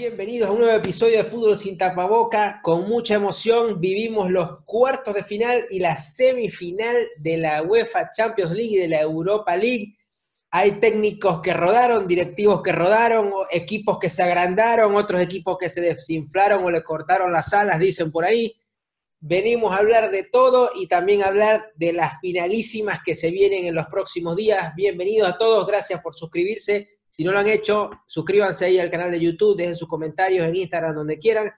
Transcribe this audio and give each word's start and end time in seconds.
bienvenidos 0.00 0.48
a 0.48 0.52
un 0.52 0.60
nuevo 0.60 0.76
episodio 0.76 1.18
de 1.18 1.24
Fútbol 1.24 1.58
sin 1.58 1.76
tapaboca. 1.76 2.60
Con 2.62 2.88
mucha 2.88 3.14
emoción 3.14 3.80
vivimos 3.80 4.30
los 4.30 4.64
cuartos 4.64 5.14
de 5.14 5.22
final 5.22 5.64
y 5.70 5.78
la 5.78 5.96
semifinal 5.96 6.96
de 7.18 7.36
la 7.36 7.62
UEFA 7.62 8.10
Champions 8.10 8.52
League 8.52 8.76
y 8.76 8.78
de 8.78 8.88
la 8.88 9.00
Europa 9.00 9.56
League. 9.56 9.96
Hay 10.50 10.72
técnicos 10.80 11.40
que 11.40 11.54
rodaron, 11.54 12.08
directivos 12.08 12.62
que 12.62 12.72
rodaron, 12.72 13.32
equipos 13.50 13.98
que 13.98 14.08
se 14.08 14.22
agrandaron, 14.22 14.94
otros 14.96 15.20
equipos 15.20 15.56
que 15.58 15.68
se 15.68 15.80
desinflaron 15.80 16.64
o 16.64 16.70
le 16.70 16.82
cortaron 16.82 17.32
las 17.32 17.52
alas, 17.52 17.78
dicen 17.78 18.10
por 18.10 18.24
ahí. 18.24 18.54
Venimos 19.22 19.70
a 19.70 19.76
hablar 19.76 20.10
de 20.10 20.24
todo 20.24 20.70
y 20.74 20.86
también 20.86 21.22
a 21.22 21.26
hablar 21.26 21.72
de 21.74 21.92
las 21.92 22.18
finalísimas 22.20 23.00
que 23.04 23.14
se 23.14 23.30
vienen 23.30 23.66
en 23.66 23.74
los 23.74 23.84
próximos 23.84 24.34
días. 24.34 24.74
Bienvenidos 24.74 25.28
a 25.28 25.36
todos, 25.36 25.66
gracias 25.66 26.00
por 26.00 26.14
suscribirse. 26.14 27.00
Si 27.06 27.22
no 27.22 27.32
lo 27.32 27.38
han 27.40 27.46
hecho, 27.46 27.90
suscríbanse 28.06 28.64
ahí 28.64 28.78
al 28.78 28.90
canal 28.90 29.10
de 29.10 29.20
YouTube, 29.20 29.58
dejen 29.58 29.76
sus 29.76 29.88
comentarios 29.88 30.48
en 30.48 30.56
Instagram, 30.56 30.94
donde 30.94 31.18
quieran. 31.18 31.52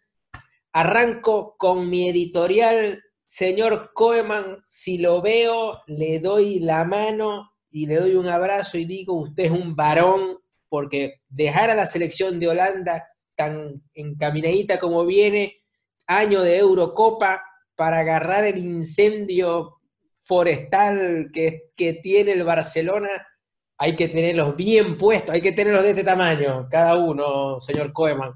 Arranco 0.73 1.55
con 1.57 1.89
mi 1.89 2.09
editorial. 2.09 3.01
Señor 3.25 3.93
Koeman, 3.95 4.61
si 4.67 4.99
lo 4.99 5.23
veo, 5.23 5.83
le 5.87 6.19
doy 6.19 6.59
la 6.59 6.83
mano 6.83 7.53
y 7.71 7.87
le 7.87 7.95
doy 7.95 8.17
un 8.17 8.27
abrazo 8.27 8.77
y 8.77 8.87
digo, 8.87 9.15
usted 9.15 9.45
es 9.45 9.51
un 9.53 9.77
varón, 9.77 10.41
porque 10.69 11.21
dejar 11.29 11.71
a 11.71 11.77
la 11.77 11.87
selección 11.87 12.41
de 12.41 12.49
Holanda 12.49 13.07
tan 13.37 13.85
encaminadita 13.95 14.81
como 14.81 15.07
viene, 15.07 15.63
año 16.09 16.43
de 16.43 16.59
Eurocopa, 16.59 17.41
para 17.83 17.99
agarrar 17.99 18.45
el 18.45 18.59
incendio 18.59 19.81
forestal 20.21 21.33
que, 21.35 21.73
tiene 22.01 22.31
el 22.31 22.45
Barcelona, 22.45 23.27
hay 23.77 23.97
que 23.97 24.07
tenerlos 24.07 24.55
bien 24.55 24.97
puestos, 24.97 25.35
hay 25.35 25.43
que 25.43 25.51
tenerlos 25.51 25.83
de 25.83 25.91
este 25.91 26.05
tamaño, 26.05 26.69
cada 26.71 26.97
uno, 26.97 27.59
señor 27.59 27.93
Koeman. 27.93 28.35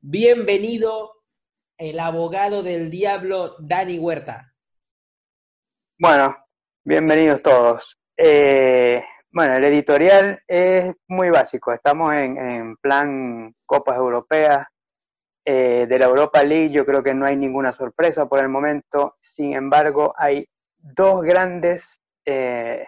Bienvenido 0.00 1.16
el 1.76 2.00
abogado 2.00 2.62
del 2.62 2.90
diablo, 2.90 3.56
Dani 3.58 3.98
Huerta. 3.98 4.54
Bueno, 5.98 6.34
bienvenidos 6.82 7.42
todos. 7.42 7.98
Eh, 8.16 9.04
bueno, 9.30 9.54
el 9.54 9.64
editorial 9.66 10.42
es 10.48 10.94
muy 11.08 11.28
básico. 11.28 11.74
Estamos 11.74 12.14
en, 12.14 12.38
en 12.38 12.76
plan 12.78 13.54
Copas 13.66 13.98
Europeas. 13.98 14.66
Eh, 15.50 15.86
de 15.88 15.98
la 15.98 16.04
Europa 16.04 16.44
League 16.44 16.68
yo 16.68 16.84
creo 16.84 17.02
que 17.02 17.14
no 17.14 17.24
hay 17.24 17.34
ninguna 17.34 17.72
sorpresa 17.72 18.28
por 18.28 18.40
el 18.40 18.50
momento. 18.50 19.16
Sin 19.18 19.54
embargo, 19.54 20.14
hay 20.18 20.46
dos 20.76 21.22
grandes 21.22 22.02
eh, 22.26 22.86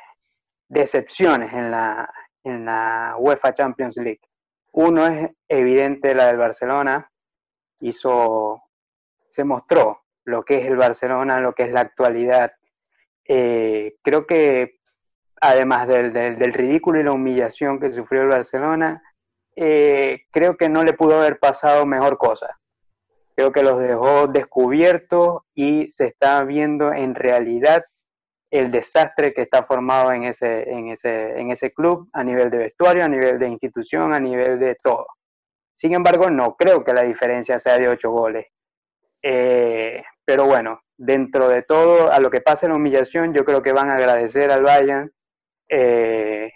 decepciones 0.68 1.54
en 1.54 1.70
la, 1.70 2.12
en 2.44 2.66
la 2.66 3.14
UEFA 3.16 3.54
Champions 3.54 3.96
League. 3.96 4.20
Uno 4.72 5.06
es 5.06 5.30
evidente 5.48 6.14
la 6.14 6.26
del 6.26 6.36
Barcelona. 6.36 7.10
Hizo, 7.80 8.62
se 9.26 9.42
mostró 9.42 10.02
lo 10.24 10.42
que 10.42 10.56
es 10.56 10.66
el 10.66 10.76
Barcelona, 10.76 11.40
lo 11.40 11.54
que 11.54 11.62
es 11.62 11.72
la 11.72 11.80
actualidad. 11.80 12.52
Eh, 13.24 13.96
creo 14.02 14.26
que 14.26 14.80
además 15.40 15.88
del, 15.88 16.12
del, 16.12 16.38
del, 16.38 16.52
ridículo 16.52 17.00
y 17.00 17.04
la 17.04 17.12
humillación 17.12 17.80
que 17.80 17.90
sufrió 17.90 18.20
el 18.20 18.28
Barcelona, 18.28 19.02
eh, 19.62 20.22
creo 20.30 20.56
que 20.56 20.70
no 20.70 20.82
le 20.82 20.94
pudo 20.94 21.18
haber 21.18 21.38
pasado 21.38 21.84
mejor 21.84 22.16
cosa. 22.16 22.58
Creo 23.36 23.52
que 23.52 23.62
los 23.62 23.78
dejó 23.78 24.26
descubiertos 24.26 25.42
y 25.54 25.86
se 25.88 26.06
está 26.06 26.42
viendo 26.44 26.94
en 26.94 27.14
realidad 27.14 27.84
el 28.50 28.70
desastre 28.70 29.34
que 29.34 29.42
está 29.42 29.64
formado 29.64 30.12
en 30.12 30.24
ese, 30.24 30.62
en, 30.62 30.88
ese, 30.88 31.38
en 31.38 31.50
ese 31.50 31.74
club 31.74 32.08
a 32.14 32.24
nivel 32.24 32.48
de 32.48 32.56
vestuario, 32.56 33.04
a 33.04 33.08
nivel 33.08 33.38
de 33.38 33.48
institución, 33.48 34.14
a 34.14 34.18
nivel 34.18 34.58
de 34.58 34.76
todo. 34.82 35.06
Sin 35.74 35.94
embargo, 35.94 36.30
no 36.30 36.56
creo 36.56 36.82
que 36.82 36.94
la 36.94 37.02
diferencia 37.02 37.58
sea 37.58 37.76
de 37.76 37.88
ocho 37.88 38.10
goles. 38.10 38.46
Eh, 39.22 40.02
pero 40.24 40.46
bueno, 40.46 40.80
dentro 40.96 41.48
de 41.48 41.64
todo, 41.64 42.10
a 42.10 42.18
lo 42.18 42.30
que 42.30 42.40
pasa 42.40 42.64
en 42.64 42.72
la 42.72 42.78
humillación, 42.78 43.34
yo 43.34 43.44
creo 43.44 43.60
que 43.60 43.74
van 43.74 43.90
a 43.90 43.96
agradecer 43.96 44.50
al 44.50 44.62
Bayern 44.62 45.12
eh, 45.68 46.50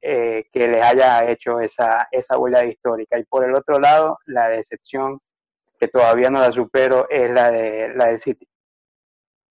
eh, 0.00 0.46
que 0.52 0.68
les 0.68 0.82
haya 0.82 1.28
hecho 1.30 1.60
esa, 1.60 2.08
esa 2.10 2.38
huella 2.38 2.64
histórica. 2.64 3.18
Y 3.18 3.24
por 3.24 3.44
el 3.44 3.54
otro 3.54 3.78
lado, 3.78 4.18
la 4.26 4.48
decepción 4.48 5.20
que 5.78 5.88
todavía 5.88 6.30
no 6.30 6.40
la 6.40 6.52
supero 6.52 7.08
es 7.10 7.30
la, 7.30 7.50
de, 7.50 7.92
la 7.94 8.06
del 8.06 8.18
City. 8.18 8.48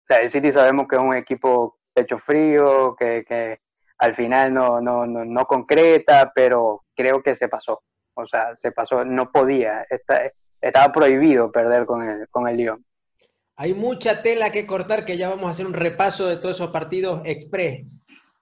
La 0.08 0.18
del 0.18 0.30
City 0.30 0.50
sabemos 0.50 0.86
que 0.88 0.96
es 0.96 1.02
un 1.02 1.14
equipo 1.14 1.78
pecho 1.94 2.18
frío, 2.18 2.94
que, 2.96 3.24
que 3.26 3.60
al 3.98 4.14
final 4.14 4.52
no, 4.52 4.80
no, 4.80 5.06
no, 5.06 5.24
no, 5.24 5.44
concreta, 5.46 6.32
pero 6.34 6.84
creo 6.94 7.22
que 7.22 7.34
se 7.34 7.48
pasó. 7.48 7.82
O 8.14 8.26
sea, 8.26 8.54
se 8.56 8.72
pasó, 8.72 9.04
no 9.04 9.30
podía, 9.30 9.86
estaba 10.60 10.92
prohibido 10.92 11.50
perder 11.50 11.86
con 11.86 12.08
el, 12.08 12.28
con 12.28 12.48
el 12.48 12.56
Lyon. 12.56 12.84
Hay 13.56 13.74
mucha 13.74 14.22
tela 14.22 14.50
que 14.50 14.66
cortar, 14.66 15.04
que 15.04 15.16
ya 15.16 15.28
vamos 15.28 15.46
a 15.46 15.50
hacer 15.50 15.66
un 15.66 15.74
repaso 15.74 16.26
de 16.26 16.36
todos 16.36 16.56
esos 16.56 16.70
partidos 16.70 17.22
express. 17.24 17.86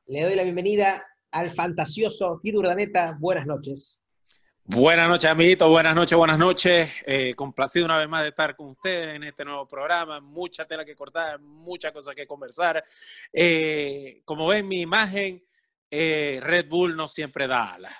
Le 0.06 0.22
doy 0.22 0.34
la 0.34 0.44
bienvenida 0.44 1.06
al 1.30 1.50
fantasioso 1.50 2.40
Guido 2.42 2.60
Urdaneta. 2.60 3.16
Buenas 3.18 3.46
noches. 3.46 4.02
Buenas 4.64 5.08
noches, 5.08 5.30
amiguitos. 5.30 5.68
Buenas 5.68 5.94
noches, 5.94 6.16
buenas 6.16 6.38
noches. 6.38 6.90
Eh, 7.06 7.34
complacido 7.34 7.86
una 7.86 7.98
vez 7.98 8.08
más 8.08 8.22
de 8.22 8.28
estar 8.28 8.54
con 8.54 8.68
ustedes 8.68 9.16
en 9.16 9.24
este 9.24 9.44
nuevo 9.44 9.66
programa. 9.66 10.20
Mucha 10.20 10.64
tela 10.64 10.84
que 10.84 10.94
cortar, 10.94 11.40
muchas 11.40 11.92
cosas 11.92 12.14
que 12.14 12.26
conversar. 12.26 12.84
Eh, 13.32 14.22
como 14.24 14.46
ven 14.46 14.68
mi 14.68 14.80
imagen, 14.80 15.44
eh, 15.90 16.38
Red 16.42 16.68
Bull 16.68 16.94
no 16.94 17.08
siempre 17.08 17.48
da 17.48 17.74
alas. 17.74 17.94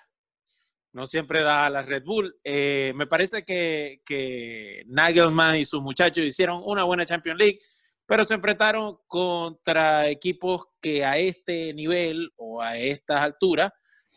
No 0.93 1.07
siempre 1.07 1.43
da 1.43 1.67
alas 1.67 1.87
Red 1.87 2.05
Bull. 2.05 2.39
Eh, 2.45 2.93
me 2.95 3.07
parece 3.07 3.45
que, 3.45 4.03
que 4.05 4.85
Nagelman 4.87 5.57
y 5.57 5.65
sus 5.65 5.83
muchachos 5.83 6.25
hicieron 6.25 6.63
una 6.65 6.85
buena 6.85 7.05
Champions 7.05 7.39
League 7.39 7.61
pero 8.11 8.25
se 8.25 8.35
enfrentaron 8.35 8.99
contra 9.07 10.09
equipos 10.09 10.65
que 10.83 11.05
a 11.05 11.17
este 11.17 11.73
nivel 11.75 12.33
o 12.35 12.61
a 12.61 12.77
estas 12.77 13.21
alturas, 13.21 13.71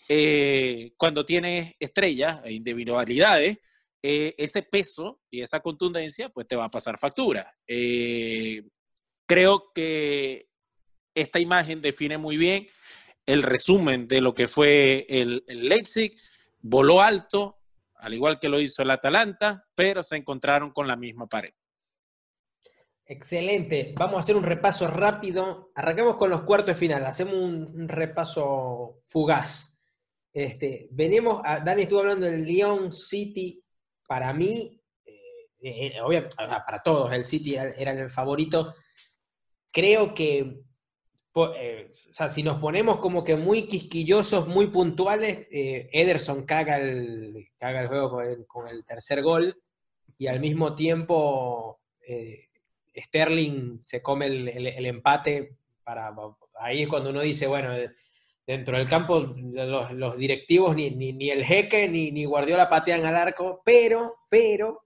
eh, 0.09 0.93
cuando 0.97 1.23
tienes 1.23 1.75
estrellas 1.79 2.41
e 2.43 2.53
individualidades, 2.53 3.59
eh, 4.01 4.33
ese 4.39 4.63
peso 4.63 5.21
y 5.29 5.41
esa 5.41 5.59
contundencia, 5.59 6.29
pues 6.29 6.47
te 6.47 6.55
va 6.55 6.63
a 6.63 6.71
pasar 6.71 6.97
factura. 6.97 7.53
Eh, 7.67 8.63
creo 9.27 9.71
que 9.75 10.47
esta 11.13 11.39
imagen 11.39 11.79
define 11.79 12.17
muy 12.17 12.35
bien 12.35 12.65
el 13.27 13.43
resumen 13.43 14.07
de 14.07 14.21
lo 14.21 14.33
que 14.33 14.47
fue 14.47 15.05
el, 15.07 15.43
el 15.45 15.69
Leipzig. 15.69 16.15
Voló 16.61 16.99
alto, 16.99 17.59
al 17.97 18.15
igual 18.15 18.39
que 18.39 18.49
lo 18.49 18.59
hizo 18.59 18.81
el 18.81 18.89
Atalanta, 18.89 19.67
pero 19.75 20.01
se 20.01 20.15
encontraron 20.15 20.71
con 20.71 20.87
la 20.87 20.95
misma 20.95 21.27
pared. 21.27 21.53
Excelente. 23.05 23.93
Vamos 23.97 24.17
a 24.17 24.19
hacer 24.19 24.35
un 24.35 24.43
repaso 24.43 24.87
rápido. 24.87 25.71
Arrancamos 25.75 26.15
con 26.15 26.29
los 26.29 26.43
cuartos 26.43 26.67
de 26.67 26.75
final. 26.75 27.03
Hacemos 27.05 27.35
un, 27.35 27.87
repaso 27.87 29.01
fugaz. 29.03 29.77
Este, 30.31 30.87
venimos 30.91 31.41
a, 31.43 31.59
Dani 31.59 31.83
estuvo 31.83 31.99
hablando 31.99 32.25
del 32.25 32.45
Lyon 32.45 32.91
City. 32.91 33.63
Para 34.07 34.33
mí, 34.33 34.81
eh, 35.05 35.17
eh, 35.61 36.01
obvio, 36.01 36.27
para 36.37 36.81
todos, 36.83 37.11
el 37.13 37.25
City 37.25 37.55
era 37.55 37.91
el 37.91 38.09
favorito. 38.09 38.73
Creo 39.73 40.13
que, 40.13 40.61
eh, 41.57 41.93
o 42.11 42.13
sea, 42.13 42.29
si 42.29 42.43
nos 42.43 42.59
ponemos 42.59 42.97
como 42.97 43.23
que 43.23 43.35
muy 43.35 43.65
quisquillosos, 43.65 44.47
muy 44.47 44.67
puntuales, 44.67 45.47
eh, 45.49 45.89
Ederson 45.91 46.45
caga 46.45 46.77
el, 46.77 47.47
caga 47.57 47.81
el 47.81 47.87
juego 47.87 48.21
con 48.45 48.67
el, 48.67 48.85
tercer 48.85 49.23
gol 49.23 49.59
y 50.19 50.27
al 50.27 50.39
mismo 50.39 50.75
tiempo 50.75 51.81
eh, 52.07 52.49
Sterling 52.95 53.81
se 53.81 54.01
come 54.01 54.27
el, 54.27 54.85
empate 54.85 55.57
para 55.83 56.13
ahí 56.59 56.83
es 56.83 56.87
cuando 56.87 57.09
uno 57.09 57.21
dice, 57.21 57.47
bueno, 57.47 57.71
dentro 58.45 58.77
del 58.77 58.87
campo 58.87 59.19
los, 59.19 60.17
directivos 60.17 60.75
ni, 60.75 60.91
ni, 60.91 61.29
el 61.29 61.43
jeque 61.43 61.87
ni, 61.89 62.11
ni 62.11 62.25
Guardiola 62.25 62.69
patean 62.69 63.05
al 63.05 63.15
arco, 63.15 63.61
pero, 63.65 64.15
pero 64.29 64.85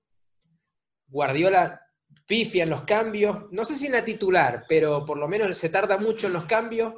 Guardiola 1.07 1.81
pifia 2.25 2.63
en 2.63 2.69
los 2.69 2.83
cambios, 2.83 3.51
no 3.51 3.63
sé 3.63 3.75
si 3.75 3.85
en 3.87 3.93
la 3.93 4.03
titular, 4.03 4.65
pero 4.67 5.05
por 5.05 5.17
lo 5.17 5.27
menos 5.27 5.57
se 5.57 5.69
tarda 5.69 5.97
mucho 5.97 6.27
en 6.27 6.33
los 6.33 6.45
cambios 6.45 6.93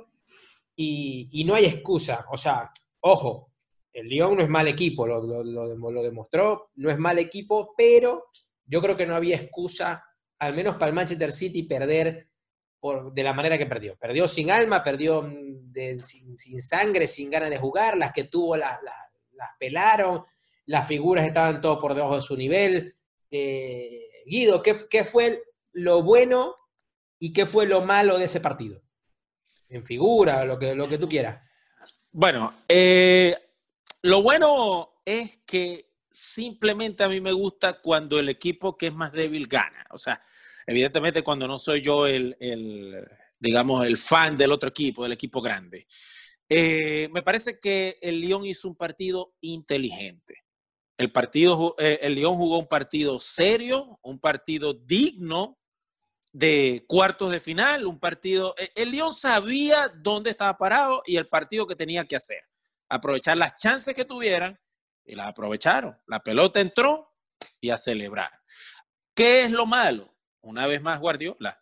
y, 0.75 1.29
y 1.31 1.43
no 1.43 1.55
hay 1.55 1.65
excusa. 1.65 2.25
O 2.31 2.37
sea, 2.37 2.71
ojo, 3.01 3.51
el 3.93 4.07
Lyon 4.07 4.37
no 4.37 4.43
es 4.43 4.49
mal 4.49 4.67
equipo, 4.67 5.05
lo, 5.05 5.43
lo 5.43 6.03
demostró, 6.03 6.71
no 6.75 6.89
es 6.89 6.97
mal 6.97 7.19
equipo, 7.19 7.73
pero 7.77 8.25
yo 8.65 8.81
creo 8.81 8.95
que 8.95 9.05
no 9.05 9.15
había 9.15 9.35
excusa 9.35 10.03
al 10.39 10.55
menos 10.55 10.75
para 10.75 10.87
el 10.87 10.95
Manchester 10.95 11.31
City, 11.31 11.63
perder 11.63 12.27
por, 12.79 13.13
de 13.13 13.23
la 13.23 13.33
manera 13.33 13.57
que 13.57 13.65
perdió. 13.65 13.97
Perdió 13.97 14.27
sin 14.27 14.51
alma, 14.51 14.83
perdió 14.83 15.29
de, 15.31 16.01
sin, 16.01 16.35
sin, 16.35 16.61
sangre, 16.61 17.07
sin 17.07 17.29
ganas 17.29 17.49
de 17.49 17.57
jugar, 17.57 17.97
las 17.97 18.13
que 18.13 18.25
tuvo 18.25 18.55
las, 18.55 18.79
pelaron, 19.59 20.25
las 20.65 20.87
figuras 20.87 21.27
estaban 21.27 21.61
todos 21.61 21.79
por 21.79 21.93
debajo 21.93 22.15
de 22.15 22.21
su 22.21 22.35
nivel. 22.35 22.95
Eh, 23.29 24.07
Guido, 24.25 24.61
¿qué, 24.61 24.75
¿qué, 24.89 25.03
fue 25.03 25.43
lo 25.73 26.03
bueno 26.03 26.55
¿Y 27.19 27.33
qué 27.33 27.45
fue 27.45 27.65
lo 27.65 27.81
malo 27.81 28.17
de 28.17 28.25
ese 28.25 28.39
partido? 28.39 28.81
En 29.67 29.85
figura, 29.85 30.45
lo 30.45 30.57
que, 30.57 30.73
lo 30.73 30.87
que 30.87 30.97
tú 30.97 31.07
quieras. 31.07 31.43
Bueno, 32.13 32.53
eh, 32.67 33.37
lo 34.01 34.23
bueno 34.23 35.01
es 35.05 35.41
que 35.45 35.88
simplemente 36.09 37.03
a 37.03 37.09
mí 37.09 37.21
me 37.21 37.31
gusta 37.31 37.79
cuando 37.81 38.19
el 38.19 38.29
equipo 38.29 38.77
que 38.77 38.87
es 38.87 38.93
más 38.93 39.11
débil 39.11 39.47
gana. 39.47 39.85
O 39.91 39.97
sea, 39.97 40.21
evidentemente 40.65 41.23
cuando 41.23 41.47
no 41.47 41.59
soy 41.59 41.81
yo 41.81 42.07
el, 42.07 42.35
el 42.39 43.07
digamos, 43.39 43.85
el 43.85 43.97
fan 43.97 44.37
del 44.37 44.51
otro 44.51 44.69
equipo, 44.69 45.03
del 45.03 45.13
equipo 45.13 45.41
grande. 45.41 45.87
Eh, 46.49 47.09
me 47.11 47.21
parece 47.21 47.59
que 47.59 47.97
el 48.01 48.19
Lyon 48.19 48.45
hizo 48.45 48.67
un 48.67 48.75
partido 48.75 49.33
inteligente. 49.41 50.43
El, 50.97 51.11
partido, 51.11 51.75
eh, 51.77 51.99
el 52.01 52.15
Lyon 52.15 52.35
jugó 52.35 52.59
un 52.59 52.67
partido 52.67 53.19
serio, 53.19 53.99
un 54.01 54.19
partido 54.19 54.73
digno 54.73 55.57
de 56.33 56.85
cuartos 56.87 57.31
de 57.31 57.39
final, 57.39 57.85
un 57.85 57.99
partido. 57.99 58.55
Eh, 58.57 58.71
el 58.75 58.91
Lyon 58.91 59.13
sabía 59.13 59.91
dónde 59.95 60.31
estaba 60.31 60.57
parado 60.57 61.01
y 61.05 61.17
el 61.17 61.27
partido 61.27 61.65
que 61.65 61.75
tenía 61.75 62.05
que 62.05 62.15
hacer. 62.15 62.41
Aprovechar 62.89 63.37
las 63.37 63.55
chances 63.55 63.93
que 63.93 64.05
tuvieran 64.05 64.59
y 65.09 65.15
las 65.15 65.27
aprovecharon. 65.27 65.97
La 66.07 66.19
pelota 66.19 66.59
entró 66.59 67.13
y 67.59 67.71
a 67.71 67.77
celebrar. 67.77 68.31
¿Qué 69.13 69.43
es 69.43 69.51
lo 69.51 69.65
malo? 69.65 70.15
Una 70.41 70.67
vez 70.67 70.81
más, 70.81 70.99
Guardiola. 70.99 71.59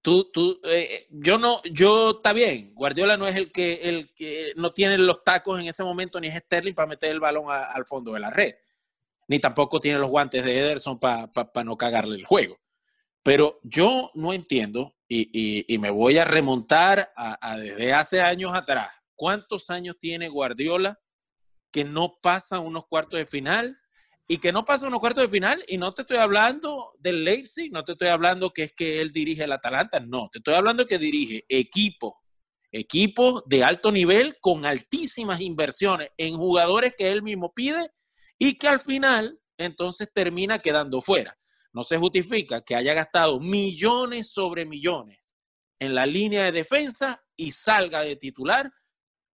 Tú, 0.00 0.30
tú, 0.30 0.60
eh, 0.64 1.06
yo 1.10 1.38
no, 1.38 1.62
yo 1.64 2.12
está 2.16 2.32
bien. 2.32 2.74
Guardiola 2.74 3.16
no 3.16 3.26
es 3.26 3.34
el 3.36 3.50
que, 3.50 3.74
el 3.82 4.14
que 4.14 4.52
no 4.56 4.72
tiene 4.72 4.98
los 4.98 5.24
tacos 5.24 5.58
en 5.60 5.66
ese 5.66 5.82
momento, 5.82 6.20
ni 6.20 6.28
es 6.28 6.34
Sterling 6.34 6.74
para 6.74 6.88
meter 6.88 7.10
el 7.10 7.20
balón 7.20 7.46
al 7.48 7.84
fondo 7.86 8.12
de 8.12 8.20
la 8.20 8.30
red, 8.30 8.54
ni 9.28 9.38
tampoco 9.38 9.80
tiene 9.80 9.98
los 9.98 10.10
guantes 10.10 10.44
de 10.44 10.60
Ederson 10.60 10.98
para 11.00 11.30
no 11.64 11.76
cagarle 11.76 12.16
el 12.16 12.24
juego. 12.24 12.58
Pero 13.22 13.58
yo 13.62 14.10
no 14.14 14.34
entiendo, 14.34 14.94
y, 15.08 15.78
me 15.78 15.90
voy 15.90 16.18
a 16.18 16.26
remontar 16.26 17.12
a, 17.16 17.56
desde 17.56 17.94
hace 17.94 18.20
años 18.20 18.52
atrás, 18.54 18.90
¿cuántos 19.14 19.70
años 19.70 19.96
tiene 19.98 20.28
Guardiola 20.28 21.00
que 21.74 21.84
no 21.84 22.20
pasa 22.22 22.60
unos 22.60 22.86
cuartos 22.86 23.18
de 23.18 23.26
final? 23.26 23.76
Y 24.28 24.38
que 24.38 24.52
no 24.52 24.64
pasa 24.64 24.86
unos 24.86 25.00
cuartos 25.00 25.24
de 25.24 25.28
final, 25.28 25.62
y 25.66 25.76
no 25.76 25.92
te 25.92 26.02
estoy 26.02 26.18
hablando 26.18 26.92
del 27.00 27.24
Leipzig, 27.24 27.72
no 27.72 27.82
te 27.82 27.92
estoy 27.92 28.08
hablando 28.08 28.52
que 28.52 28.62
es 28.62 28.72
que 28.72 29.00
él 29.00 29.10
dirige 29.10 29.42
el 29.42 29.52
Atalanta, 29.52 29.98
no, 29.98 30.28
te 30.30 30.38
estoy 30.38 30.54
hablando 30.54 30.86
que 30.86 30.98
dirige 30.98 31.44
equipos, 31.48 32.12
equipos 32.70 33.42
de 33.46 33.64
alto 33.64 33.90
nivel 33.90 34.36
con 34.40 34.64
altísimas 34.64 35.40
inversiones 35.40 36.10
en 36.16 36.36
jugadores 36.36 36.94
que 36.96 37.10
él 37.10 37.24
mismo 37.24 37.52
pide 37.52 37.90
y 38.38 38.56
que 38.56 38.68
al 38.68 38.80
final 38.80 39.38
entonces 39.58 40.08
termina 40.14 40.60
quedando 40.60 41.02
fuera. 41.02 41.36
No 41.72 41.82
se 41.82 41.98
justifica 41.98 42.62
que 42.62 42.76
haya 42.76 42.94
gastado 42.94 43.40
millones 43.40 44.30
sobre 44.32 44.64
millones 44.64 45.36
en 45.80 45.94
la 45.94 46.06
línea 46.06 46.44
de 46.44 46.52
defensa 46.52 47.20
y 47.36 47.50
salga 47.50 48.02
de 48.02 48.14
titular, 48.14 48.72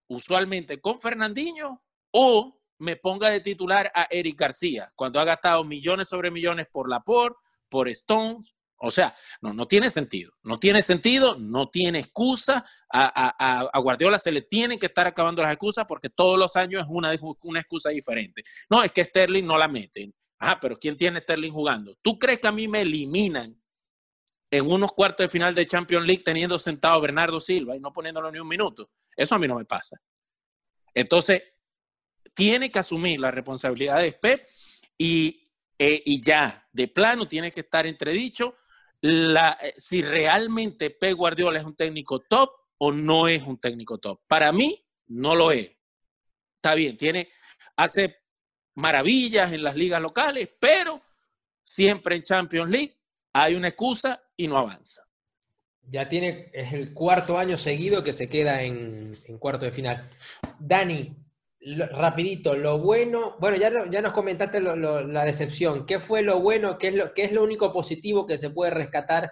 usualmente 0.09 0.81
con 0.81 0.99
Fernandinho, 0.99 1.83
o 2.13 2.61
me 2.79 2.97
ponga 2.97 3.31
de 3.31 3.41
titular 3.41 3.91
a 3.95 4.07
Eric 4.11 4.39
García, 4.39 4.93
cuando 4.97 5.21
ha 5.21 5.25
gastado 5.25 5.63
millones 5.65 6.09
sobre 6.09 6.31
millones 6.31 6.67
por 6.73 6.89
Laporte, 6.89 7.39
por 7.69 7.89
Stones. 7.89 8.55
O 8.83 8.91
sea, 8.91 9.15
no, 9.43 9.53
no 9.53 9.67
tiene 9.69 9.91
sentido. 9.91 10.33
No 10.43 10.59
tiene 10.59 10.81
sentido, 10.81 11.37
no 11.39 11.69
tiene 11.69 11.99
excusa. 11.99 12.65
A, 12.91 13.69
a, 13.71 13.79
Guardiola 13.79 14.19
se 14.19 14.33
le 14.33 14.41
tienen 14.41 14.79
que 14.79 14.87
estar 14.87 15.07
acabando 15.07 15.43
las 15.43 15.53
excusas 15.53 15.85
porque 15.87 16.09
todos 16.09 16.39
los 16.39 16.57
años 16.57 16.83
es 16.83 16.89
una, 16.89 17.13
una 17.43 17.61
excusa 17.61 17.91
diferente. 17.91 18.43
No, 18.71 18.83
es 18.83 18.91
que 18.91 19.05
Sterling 19.05 19.45
no 19.45 19.59
la 19.59 19.69
mete. 19.69 20.15
Ah, 20.39 20.59
pero 20.59 20.79
¿quién 20.79 20.97
tiene 20.97 21.21
Sterling 21.21 21.53
jugando? 21.53 21.95
¿Tú 22.01 22.19
crees 22.19 22.39
que 22.39 22.49
a 22.49 22.53
mí 22.53 22.67
me 22.69 22.81
eliminan 22.81 23.55
en 24.51 24.67
unos 24.67 24.93
cuartos 24.93 25.25
de 25.25 25.29
final 25.29 25.55
de 25.55 25.67
Champions 25.67 26.07
League 26.07 26.23
teniendo 26.25 26.59
sentado 26.59 26.95
a 26.95 27.01
Bernardo 27.01 27.39
Silva 27.39 27.77
y 27.77 27.81
no 27.81 27.93
poniéndolo 27.93 28.33
ni 28.33 28.39
un 28.39 28.49
minuto? 28.49 28.91
Eso 29.15 29.35
a 29.35 29.39
mí 29.39 29.47
no 29.47 29.57
me 29.57 29.67
pasa. 29.67 30.01
Entonces, 30.95 31.43
tiene 32.35 32.71
que 32.71 32.79
asumir 32.79 33.21
la 33.21 33.31
responsabilidad 33.31 34.01
de 34.01 34.13
Pep 34.13 34.49
y, 34.97 35.51
eh, 35.79 36.03
y 36.05 36.21
ya, 36.21 36.69
de 36.73 36.89
plano, 36.89 37.27
tiene 37.27 37.51
que 37.51 37.61
estar 37.61 37.87
entredicho 37.87 38.57
la, 39.01 39.59
eh, 39.63 39.73
si 39.77 40.03
realmente 40.03 40.91
Pep 40.91 41.17
Guardiola 41.17 41.59
es 41.59 41.65
un 41.65 41.77
técnico 41.77 42.21
top 42.21 42.51
o 42.79 42.93
no 42.93 43.29
es 43.29 43.43
un 43.43 43.59
técnico 43.59 43.99
top. 43.99 44.21
Para 44.27 44.53
mí, 44.53 44.85
no 45.09 45.35
lo 45.35 45.53
es. 45.53 45.71
Está 46.57 46.75
bien, 46.75 46.97
tiene, 46.97 47.29
hace 47.77 48.21
maravillas 48.75 49.53
en 49.53 49.63
las 49.63 49.77
ligas 49.77 50.01
locales, 50.01 50.49
pero 50.59 51.03
siempre 51.63 52.17
en 52.17 52.23
Champions 52.23 52.71
League 52.71 52.99
hay 53.33 53.55
una 53.55 53.69
excusa 53.69 54.23
y 54.37 54.49
no 54.49 54.59
avanza. 54.59 55.03
Ya 55.83 56.09
tiene, 56.09 56.51
es 56.53 56.73
el 56.73 56.93
cuarto 56.93 57.39
año 57.39 57.57
seguido 57.57 58.05
que 58.05 58.13
se 58.13 58.29
queda 58.29 58.63
en, 58.63 59.15
cuarto 59.39 59.65
de 59.65 59.73
final. 59.73 60.09
Dani, 60.59 61.17
rapidito, 61.93 62.57
lo 62.57 62.79
bueno, 62.79 63.37
bueno, 63.39 63.57
ya, 63.57 63.71
ya 63.91 64.01
nos 64.01 64.13
comentaste 64.13 64.61
la 64.61 65.25
decepción. 65.25 65.85
¿Qué 65.85 65.99
fue 65.99 66.23
lo 66.23 66.41
bueno? 66.41 66.79
¿Qué 66.79 66.89
es 66.89 66.95
lo, 66.95 67.13
¿Qué 67.13 67.25
es 67.25 67.33
lo 67.33 67.43
único 67.43 67.73
positivo 67.73 68.27
que 68.27 68.39
se 68.39 68.51
puede 68.51 68.71
rescatar 68.71 69.31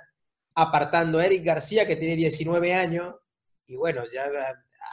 apartando 0.54 1.18
a 1.18 1.26
Eric 1.26 1.44
García, 1.44 1.86
que 1.86 1.96
tiene 1.96 2.16
19 2.16 2.74
años? 2.74 3.14
Y 3.66 3.76
bueno, 3.76 4.02
ya 4.12 4.24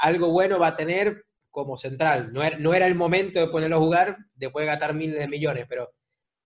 algo 0.01 0.31
bueno 0.31 0.59
va 0.59 0.67
a 0.67 0.75
tener 0.75 1.25
como 1.51 1.77
central. 1.77 2.31
No 2.33 2.43
era, 2.43 2.57
no 2.57 2.73
era, 2.73 2.87
el 2.87 2.95
momento 2.95 3.39
de 3.39 3.47
ponerlo 3.47 3.77
a 3.77 3.79
jugar, 3.79 4.17
después 4.35 4.65
de 4.65 4.71
gastar 4.71 4.93
miles 4.93 5.19
de 5.19 5.27
millones, 5.27 5.65
pero 5.67 5.91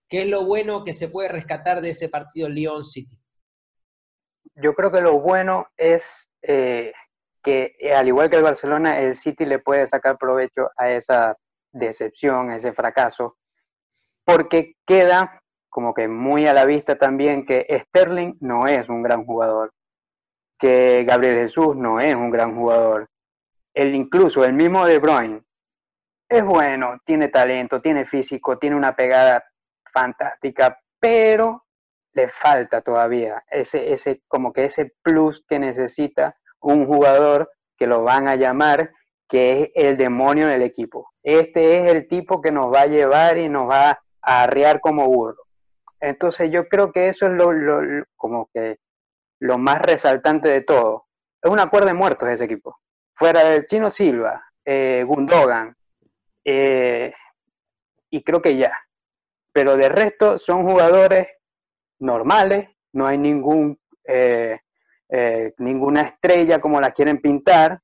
¿qué 0.08 0.22
es 0.22 0.26
lo 0.26 0.44
bueno 0.44 0.84
que 0.84 0.94
se 0.94 1.08
puede 1.08 1.28
rescatar 1.28 1.80
de 1.80 1.90
ese 1.90 2.08
partido 2.08 2.48
Lyon 2.48 2.84
City? 2.84 3.16
Yo 4.56 4.74
creo 4.74 4.90
que 4.90 5.00
lo 5.00 5.20
bueno 5.20 5.66
es 5.76 6.28
eh, 6.42 6.92
que, 7.42 7.74
eh, 7.78 7.94
al 7.94 8.08
igual 8.08 8.30
que 8.30 8.36
el 8.36 8.42
Barcelona, 8.42 9.00
el 9.00 9.14
City 9.14 9.44
le 9.44 9.58
puede 9.58 9.86
sacar 9.86 10.18
provecho 10.18 10.70
a 10.76 10.90
esa 10.90 11.36
decepción, 11.72 12.50
a 12.50 12.56
ese 12.56 12.72
fracaso, 12.72 13.36
porque 14.24 14.74
queda 14.86 15.40
como 15.68 15.94
que 15.94 16.08
muy 16.08 16.46
a 16.46 16.52
la 16.52 16.64
vista 16.64 16.96
también 16.96 17.46
que 17.46 17.66
Sterling 17.70 18.34
no 18.40 18.66
es 18.66 18.88
un 18.88 19.02
gran 19.02 19.24
jugador, 19.24 19.72
que 20.58 21.04
Gabriel 21.06 21.36
Jesús 21.36 21.76
no 21.76 22.00
es 22.00 22.14
un 22.14 22.30
gran 22.30 22.56
jugador, 22.56 23.08
el 23.72 23.94
incluso 23.94 24.44
el 24.44 24.52
mismo 24.52 24.84
De 24.84 24.98
Bruyne 24.98 25.42
es 26.28 26.44
bueno, 26.44 26.98
tiene 27.04 27.28
talento, 27.28 27.80
tiene 27.80 28.04
físico, 28.04 28.58
tiene 28.58 28.76
una 28.76 28.94
pegada 28.94 29.44
fantástica, 29.92 30.78
pero 30.98 31.64
le 32.12 32.28
falta 32.28 32.82
todavía 32.82 33.42
ese, 33.50 33.92
ese, 33.92 34.22
como 34.28 34.52
que 34.52 34.66
ese 34.66 34.92
plus 35.02 35.44
que 35.48 35.58
necesita 35.58 36.36
un 36.60 36.86
jugador 36.86 37.50
que 37.76 37.86
lo 37.86 38.02
van 38.02 38.28
a 38.28 38.36
llamar, 38.36 38.92
que 39.28 39.62
es 39.62 39.70
el 39.74 39.96
demonio 39.96 40.48
del 40.48 40.62
equipo. 40.62 41.10
Este 41.22 41.78
es 41.78 41.94
el 41.94 42.08
tipo 42.08 42.40
que 42.40 42.52
nos 42.52 42.72
va 42.72 42.82
a 42.82 42.86
llevar 42.86 43.38
y 43.38 43.48
nos 43.48 43.70
va 43.70 44.00
a 44.22 44.42
arrear 44.42 44.80
como 44.80 45.06
burro. 45.06 45.44
Entonces 46.00 46.50
yo 46.50 46.68
creo 46.68 46.92
que 46.92 47.08
eso 47.08 47.26
es 47.26 47.32
lo, 47.32 47.50
como 48.16 48.48
que 48.52 48.78
lo 49.40 49.58
más 49.58 49.80
resaltante 49.82 50.48
de 50.48 50.62
todo. 50.62 51.06
Es 51.42 51.50
una 51.50 51.68
cuerda 51.70 51.88
de 51.88 51.94
muertos 51.94 52.28
ese 52.28 52.44
equipo 52.44 52.76
fuera 53.20 53.44
del 53.44 53.66
Chino 53.66 53.90
Silva, 53.90 54.42
eh, 54.64 55.04
Gundogan, 55.06 55.76
eh, 56.42 57.12
y 58.08 58.22
creo 58.22 58.40
que 58.40 58.56
ya. 58.56 58.72
Pero 59.52 59.76
de 59.76 59.90
resto 59.90 60.38
son 60.38 60.66
jugadores 60.66 61.28
normales, 61.98 62.70
no 62.94 63.06
hay 63.06 63.18
ningún, 63.18 63.78
eh, 64.04 64.58
ninguna 65.58 66.02
estrella 66.02 66.60
como 66.60 66.80
la 66.80 66.92
quieren 66.92 67.20
pintar, 67.20 67.80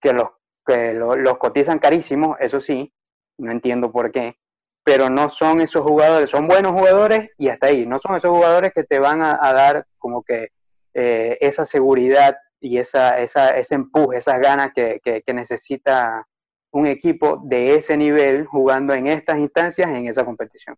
que 0.00 0.12
los, 0.12 0.28
que 0.66 0.94
los 0.94 1.38
cotizan 1.38 1.78
carísimos, 1.78 2.36
eso 2.40 2.60
sí, 2.60 2.92
no 3.38 3.50
entiendo 3.50 3.90
por 3.90 4.12
qué, 4.12 4.36
pero 4.84 5.08
no 5.08 5.28
son 5.28 5.60
esos 5.60 5.82
jugadores, 5.82 6.30
son 6.30 6.46
buenos 6.46 6.72
jugadores 6.72 7.30
y 7.38 7.48
hasta 7.48 7.68
ahí, 7.68 7.86
no 7.86 7.98
son 8.00 8.16
esos 8.16 8.30
jugadores 8.30 8.72
que 8.72 8.84
te 8.84 8.98
van 8.98 9.22
a, 9.22 9.52
dar 9.52 9.86
como 9.98 10.22
que 10.22 10.48
esa 10.94 11.64
seguridad 11.64 12.36
y 12.60 12.78
esa, 12.78 13.18
esa, 13.18 13.50
ese 13.50 13.74
empuje, 13.74 14.18
esas 14.18 14.40
ganas 14.40 14.72
que, 14.74 15.00
que, 15.02 15.34
necesita 15.34 16.26
un 16.70 16.86
equipo 16.86 17.42
de 17.44 17.74
ese 17.74 17.96
nivel 17.96 18.46
jugando 18.46 18.94
en 18.94 19.08
estas 19.08 19.38
instancias, 19.38 19.88
en 19.88 20.06
esa 20.06 20.24
competición. 20.24 20.76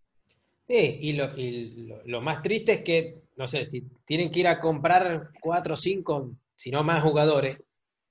Sí, 0.66 0.98
y 1.00 1.12
lo, 1.12 1.36
y 1.36 1.92
lo, 2.06 2.20
más 2.22 2.42
triste 2.42 2.72
es 2.72 2.80
que, 2.82 3.22
no 3.36 3.46
sé, 3.46 3.66
si 3.66 3.82
tienen 4.04 4.30
que 4.30 4.40
ir 4.40 4.48
a 4.48 4.60
comprar 4.60 5.30
cuatro 5.40 5.74
o 5.74 5.76
cinco, 5.76 6.30
si 6.54 6.70
no 6.70 6.84
más 6.84 7.02
jugadores, 7.02 7.58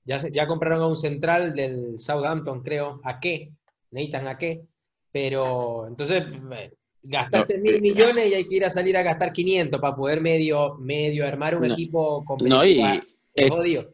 ya, 0.04 0.18
ya 0.30 0.46
compraron 0.46 0.82
a 0.82 0.86
un 0.86 0.96
central 0.96 1.54
del 1.54 1.98
Southampton, 1.98 2.62
creo, 2.62 3.00
¿a 3.04 3.18
qué? 3.20 3.50
Necesitan 3.90 4.28
a 4.28 4.36
qué, 4.36 4.62
pero 5.10 5.86
entonces 5.86 6.24
eh, 6.52 6.72
gastaste 7.02 7.58
mil 7.58 7.76
eh, 7.76 7.80
millones 7.80 8.30
y 8.30 8.34
hay 8.34 8.44
que 8.46 8.56
ir 8.56 8.64
a 8.64 8.70
salir 8.70 8.96
a 8.96 9.02
gastar 9.02 9.32
500 9.32 9.80
para 9.80 9.96
poder 9.96 10.20
medio, 10.20 10.74
medio 10.74 11.26
armar 11.26 11.56
un 11.56 11.70
equipo 11.70 12.24
competitivo. 12.24 12.58
No, 12.58 12.66
y, 12.66 12.80
eh, 13.36 13.88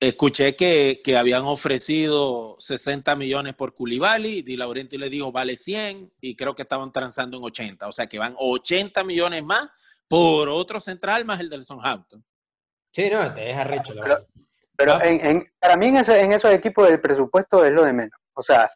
escuché 0.00 0.56
que, 0.56 1.00
habían 1.16 1.44
ofrecido 1.44 2.56
60 2.58 3.16
millones 3.16 3.54
por 3.54 3.74
Culibali, 3.74 4.42
Di 4.42 4.56
Laurenti 4.56 4.98
le 4.98 5.10
dijo 5.10 5.32
vale 5.32 5.56
100 5.56 6.12
y 6.20 6.36
creo 6.36 6.54
que 6.54 6.62
estaban 6.62 6.92
transando 6.92 7.36
en 7.36 7.44
80, 7.44 7.88
o 7.88 7.92
sea 7.92 8.06
que 8.06 8.18
van 8.18 8.34
80 8.38 9.04
millones 9.04 9.44
más 9.44 9.68
por 10.08 10.48
otro 10.48 10.80
central 10.80 11.24
más 11.24 11.40
el 11.40 11.48
del 11.50 11.62
Southampton. 11.64 12.24
Sí, 12.92 13.10
no, 13.10 13.32
te 13.34 13.40
deja 13.42 13.64
recho. 13.64 13.94
La 13.94 14.02
Pero-. 14.02 14.26
Pero 14.76 14.94
Ah. 14.94 15.00
en, 15.04 15.24
en- 15.26 15.52
para 15.60 15.76
mí 15.76 15.86
en, 15.88 15.96
eso- 15.96 16.14
en 16.14 16.32
esos 16.32 16.52
equipos 16.52 16.88
el 16.90 17.00
presupuesto 17.00 17.64
es 17.64 17.72
lo 17.72 17.84
de 17.84 17.92
menos. 17.92 18.18
O 18.34 18.42
sea, 18.42 18.68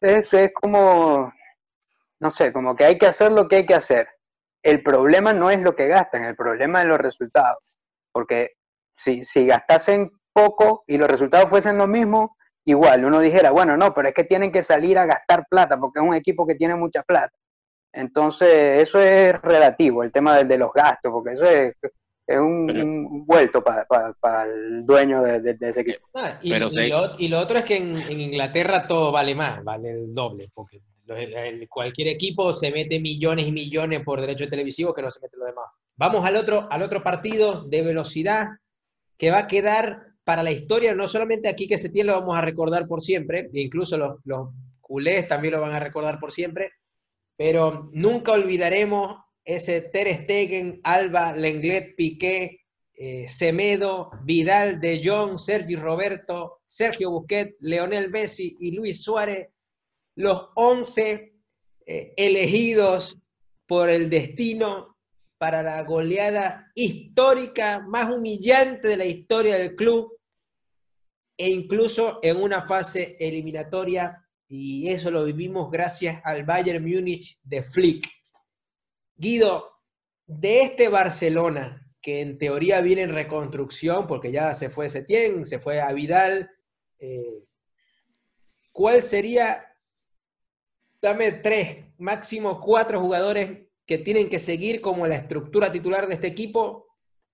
es, 0.00 0.32
es 0.32 0.52
como, 0.54 1.32
no 2.20 2.30
sé, 2.30 2.52
como 2.52 2.76
que 2.76 2.84
hay 2.84 2.96
que 2.98 3.06
hacer 3.06 3.32
lo 3.32 3.48
que 3.48 3.56
hay 3.56 3.66
que 3.66 3.74
hacer. 3.74 4.08
El 4.62 4.82
problema 4.82 5.32
no 5.32 5.50
es 5.50 5.60
lo 5.60 5.74
que 5.74 5.88
gastan, 5.88 6.24
el 6.24 6.36
problema 6.36 6.80
es 6.80 6.86
los 6.86 6.98
resultados. 6.98 7.58
Porque 8.12 8.52
si, 8.94 9.24
si 9.24 9.46
gastasen 9.46 10.10
poco 10.32 10.84
y 10.86 10.96
los 10.98 11.08
resultados 11.08 11.48
fuesen 11.50 11.76
lo 11.78 11.86
mismo, 11.86 12.36
igual 12.64 13.04
uno 13.04 13.20
dijera, 13.20 13.50
bueno, 13.50 13.76
no, 13.76 13.94
pero 13.94 14.08
es 14.08 14.14
que 14.14 14.24
tienen 14.24 14.50
que 14.52 14.62
salir 14.62 14.98
a 14.98 15.06
gastar 15.06 15.46
plata 15.48 15.76
porque 15.78 16.00
es 16.00 16.04
un 16.06 16.14
equipo 16.14 16.46
que 16.46 16.54
tiene 16.56 16.74
mucha 16.76 17.02
plata. 17.02 17.36
Entonces, 17.96 18.82
eso 18.82 19.00
es 19.00 19.32
relativo, 19.42 20.02
el 20.02 20.12
tema 20.12 20.36
de, 20.36 20.44
de 20.44 20.58
los 20.58 20.70
gastos, 20.72 21.10
porque 21.10 21.32
eso 21.32 21.44
es, 21.44 21.74
es 22.26 22.38
un, 22.38 22.66
Pero- 22.66 22.84
un 22.84 23.24
vuelto 23.26 23.62
para 23.64 24.44
el 24.44 24.84
dueño 24.84 25.22
de, 25.22 25.40
de- 25.40 25.54
de 25.54 25.68
ese 25.70 25.80
equipo. 25.80 26.06
Ah, 26.14 26.38
y, 26.42 26.50
Pero 26.50 26.66
y 26.66 26.70
se- 26.70 26.88
lo, 26.88 27.12
y 27.18 27.28
lo 27.28 27.38
otro 27.40 27.58
es 27.58 27.64
que 27.64 27.76
en, 27.78 27.90
en 27.94 28.20
Inglaterra 28.20 28.86
todo 28.86 29.10
vale 29.12 29.34
más, 29.34 29.64
vale 29.64 29.90
el 29.92 30.14
doble, 30.14 30.50
porque 30.52 30.80
los- 31.06 31.18
el- 31.18 31.66
cualquier 31.68 32.08
equipo 32.08 32.52
se 32.52 32.70
mete 32.70 33.00
millones 33.00 33.46
y 33.46 33.52
millones 33.52 34.02
por 34.04 34.20
derechos 34.20 34.50
televisivos 34.50 34.94
que 34.94 35.02
no 35.02 35.10
se 35.10 35.20
mete 35.20 35.36
lo 35.38 35.46
demás. 35.46 35.66
Vamos 35.96 36.24
al 36.26 36.36
otro, 36.36 36.68
al 36.70 36.82
otro 36.82 37.02
partido 37.02 37.62
de 37.64 37.82
velocidad 37.82 38.48
que 39.16 39.30
va 39.30 39.38
a 39.38 39.46
quedar 39.46 40.08
para 40.24 40.42
la 40.42 40.50
historia, 40.50 40.94
no 40.94 41.08
solamente 41.08 41.48
aquí 41.48 41.66
que 41.68 41.78
Setién 41.78 42.08
lo 42.08 42.20
vamos 42.20 42.36
a 42.36 42.42
recordar 42.42 42.86
por 42.86 43.00
siempre, 43.00 43.48
e 43.54 43.60
incluso 43.60 43.96
los, 43.96 44.16
los 44.24 44.48
culés 44.80 45.26
también 45.26 45.54
lo 45.54 45.60
van 45.62 45.72
a 45.72 45.80
recordar 45.80 46.18
por 46.18 46.32
siempre, 46.32 46.72
pero 47.36 47.90
nunca 47.92 48.32
olvidaremos 48.32 49.18
ese 49.44 49.80
Ter 49.80 50.22
Stegen, 50.22 50.80
Alba, 50.82 51.32
Lenglet, 51.32 51.94
Piqué, 51.96 52.66
eh, 52.94 53.28
Semedo, 53.28 54.10
Vidal, 54.24 54.80
De 54.80 55.00
Jong, 55.04 55.38
Sergi 55.38 55.76
Roberto, 55.76 56.60
Sergio 56.66 57.10
Busquets, 57.10 57.56
Leonel 57.60 58.10
Messi 58.10 58.56
y 58.58 58.72
Luis 58.72 59.02
Suárez, 59.02 59.48
los 60.16 60.48
11 60.54 61.32
eh, 61.86 62.14
elegidos 62.16 63.18
por 63.66 63.90
el 63.90 64.08
destino 64.08 64.96
para 65.38 65.62
la 65.62 65.82
goleada 65.82 66.70
histórica 66.74 67.80
más 67.80 68.10
humillante 68.10 68.88
de 68.88 68.96
la 68.96 69.04
historia 69.04 69.56
del 69.56 69.76
club 69.76 70.16
e 71.36 71.50
incluso 71.50 72.18
en 72.22 72.38
una 72.38 72.66
fase 72.66 73.16
eliminatoria 73.20 74.25
y 74.48 74.88
eso 74.88 75.10
lo 75.10 75.24
vivimos 75.24 75.70
gracias 75.70 76.20
al 76.24 76.44
Bayern 76.44 76.82
Múnich 76.84 77.38
de 77.42 77.62
Flick. 77.62 78.08
Guido, 79.16 79.72
de 80.26 80.62
este 80.62 80.88
Barcelona, 80.88 81.90
que 82.00 82.20
en 82.20 82.38
teoría 82.38 82.80
viene 82.80 83.02
en 83.02 83.14
reconstrucción, 83.14 84.06
porque 84.06 84.30
ya 84.30 84.54
se 84.54 84.70
fue 84.70 84.88
Setién, 84.88 85.44
se 85.46 85.58
fue 85.58 85.80
a 85.80 85.92
Vidal, 85.92 86.50
eh, 86.98 87.44
¿cuál 88.72 89.02
sería, 89.02 89.64
dame 91.00 91.32
tres, 91.32 91.84
máximo 91.98 92.60
cuatro 92.60 93.00
jugadores 93.00 93.66
que 93.86 93.98
tienen 93.98 94.28
que 94.28 94.38
seguir 94.38 94.80
como 94.80 95.06
la 95.06 95.16
estructura 95.16 95.72
titular 95.72 96.06
de 96.06 96.14
este 96.14 96.26
equipo? 96.26 96.86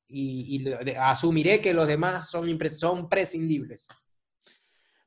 Y, 0.06 0.66
asumiré 0.98 1.60
que 1.60 1.72
los 1.72 1.88
demás 1.88 2.30
son, 2.30 2.58
son 2.70 3.08
prescindibles. 3.08 3.88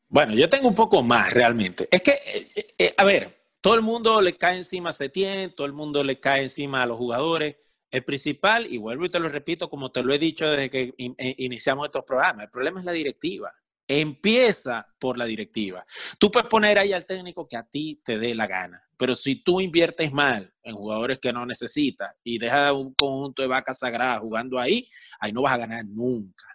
Bueno, 0.08 0.34
yo 0.36 0.48
tengo 0.50 0.68
un 0.68 0.76
poco 0.76 1.02
más 1.04 1.32
realmente. 1.34 1.88
Es 1.92 2.02
que, 2.02 2.12
eh, 2.12 2.76
eh, 2.78 2.94
a 2.98 3.04
ver, 3.04 3.36
todo 3.62 3.76
el 3.76 3.82
mundo 3.82 4.22
le 4.22 4.38
cae 4.38 4.58
encima 4.58 4.92
a 4.92 4.94
Setién, 4.94 5.54
todo 5.56 5.68
el 5.68 5.74
mundo 5.74 6.04
le 6.04 6.20
cae 6.20 6.44
encima 6.44 6.84
a 6.84 6.86
los 6.86 6.98
jugadores. 6.98 7.58
El 7.92 8.04
principal, 8.04 8.68
y 8.72 8.78
vuelvo 8.78 9.06
y 9.06 9.10
te 9.10 9.20
lo 9.20 9.30
repito, 9.30 9.70
como 9.70 9.92
te 9.92 10.04
lo 10.04 10.14
he 10.14 10.20
dicho 10.20 10.50
desde 10.50 10.70
que 10.70 10.94
in- 10.98 11.16
eh, 11.18 11.36
iniciamos 11.40 11.86
estos 11.86 12.04
programas, 12.06 12.44
el 12.46 12.50
problema 12.50 12.80
es 12.80 12.86
la 12.86 12.92
directiva. 12.92 13.52
Empieza 13.88 14.86
por 15.00 15.18
la 15.18 15.26
directiva. 15.26 15.86
Tú 16.20 16.32
puedes 16.32 16.50
poner 16.50 16.78
ahí 16.80 16.92
al 16.92 17.06
técnico 17.06 17.48
que 17.48 17.56
a 17.56 17.64
ti 17.64 18.02
te 18.04 18.18
dé 18.18 18.34
la 18.36 18.48
gana, 18.48 18.82
pero 18.98 19.14
si 19.16 19.36
tú 19.44 19.62
inviertes 19.62 20.12
mal 20.12 20.52
en 20.64 20.76
jugadores 20.76 21.20
que 21.20 21.32
no 21.32 21.46
necesitas 21.46 22.18
y 22.24 22.40
dejas 22.40 22.72
un 22.74 22.94
conjunto 22.96 23.42
de 23.44 23.48
vacas 23.48 23.80
sagradas 23.80 24.20
jugando 24.22 24.60
ahí, 24.60 24.88
ahí 25.20 25.32
no 25.32 25.44
vas 25.44 25.54
a 25.54 25.58
ganar 25.58 25.86
nunca. 25.86 26.46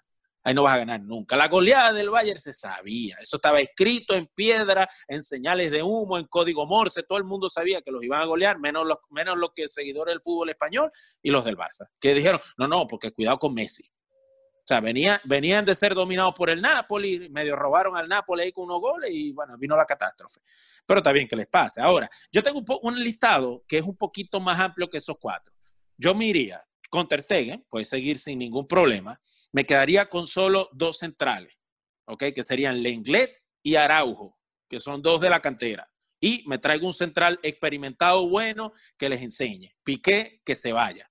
No 0.55 0.63
vas 0.63 0.75
a 0.75 0.79
ganar 0.79 1.01
nunca. 1.03 1.37
La 1.37 1.49
goleada 1.49 1.93
del 1.93 2.11
Bayern 2.11 2.41
se 2.41 2.53
sabía. 2.53 3.17
Eso 3.21 3.37
estaba 3.37 3.61
escrito 3.61 4.15
en 4.15 4.27
piedra, 4.35 4.89
en 5.09 5.23
señales 5.23 5.71
de 5.71 5.83
humo, 5.83 6.19
en 6.19 6.27
código 6.27 6.67
Morse. 6.67 7.03
Todo 7.03 7.19
el 7.19 7.25
mundo 7.25 7.49
sabía 7.49 7.83
que 7.83 7.91
los 7.91 8.03
iban 8.03 8.21
a 8.21 8.25
golear, 8.25 8.59
menos 8.59 8.87
los, 8.87 8.99
menos 9.11 9.37
los 9.37 9.51
que 9.55 9.69
seguidores 9.69 10.13
del 10.13 10.23
fútbol 10.23 10.51
español 10.51 10.91
y 11.23 11.31
los 11.31 11.45
del 11.45 11.57
Barça. 11.57 11.89
Que 12.01 12.15
dijeron, 12.15 12.41
no, 12.59 12.69
no, 12.69 12.87
porque 12.87 13.13
cuidado 13.13 13.39
con 13.39 13.55
Messi. 13.55 13.85
O 13.85 14.73
sea, 14.73 14.81
venía, 14.81 15.21
venían 15.25 15.65
de 15.65 15.75
ser 15.75 15.95
dominados 15.95 16.33
por 16.35 16.49
el 16.49 16.61
Napoli, 16.61 17.29
medio 17.31 17.57
robaron 17.57 17.97
al 17.97 18.09
Napoli 18.09 18.45
ahí 18.45 18.53
con 18.53 18.67
unos 18.67 18.81
goles 18.81 19.11
y 19.13 19.33
bueno, 19.33 19.59
vino 19.59 19.77
la 19.77 19.85
catástrofe. 19.85 20.41
Pero 20.87 20.99
está 20.99 21.13
bien 21.13 21.27
que 21.27 21.35
les 21.35 21.49
pase. 21.49 21.81
Ahora, 21.81 22.09
yo 22.31 22.41
tengo 22.41 22.61
un, 22.61 22.65
un 22.83 23.01
listado 23.01 23.65
que 23.67 23.79
es 23.79 23.85
un 23.85 23.97
poquito 23.97 24.39
más 24.39 24.61
amplio 24.61 24.89
que 24.89 24.99
esos 24.99 25.17
cuatro. 25.19 25.53
Yo 25.97 26.15
me 26.15 26.27
iría 26.27 26.65
con 26.89 27.09
Ter 27.09 27.23
Stegen, 27.23 27.65
puede 27.69 27.85
seguir 27.85 28.19
sin 28.19 28.39
ningún 28.39 28.67
problema. 28.67 29.21
Me 29.53 29.65
quedaría 29.65 30.07
con 30.07 30.27
solo 30.27 30.69
dos 30.73 30.99
centrales, 30.99 31.61
¿ok? 32.07 32.25
Que 32.35 32.45
serían 32.45 32.83
Lenglet 32.83 33.37
y 33.63 33.75
Araujo, 33.77 34.39
que 34.69 34.79
son 34.81 35.03
dos 35.03 35.21
de 35.21 35.31
la 35.31 35.41
cantera. 35.41 35.89
Y 36.21 36.45
me 36.47 36.59
traigo 36.59 36.87
un 36.87 36.93
central 36.93 37.41
experimentado 37.43 38.29
bueno 38.29 38.73
que 38.99 39.09
les 39.09 39.23
enseñe. 39.23 39.71
Piqué, 39.83 40.41
que 40.45 40.55
se 40.55 40.73
vaya. 40.73 41.11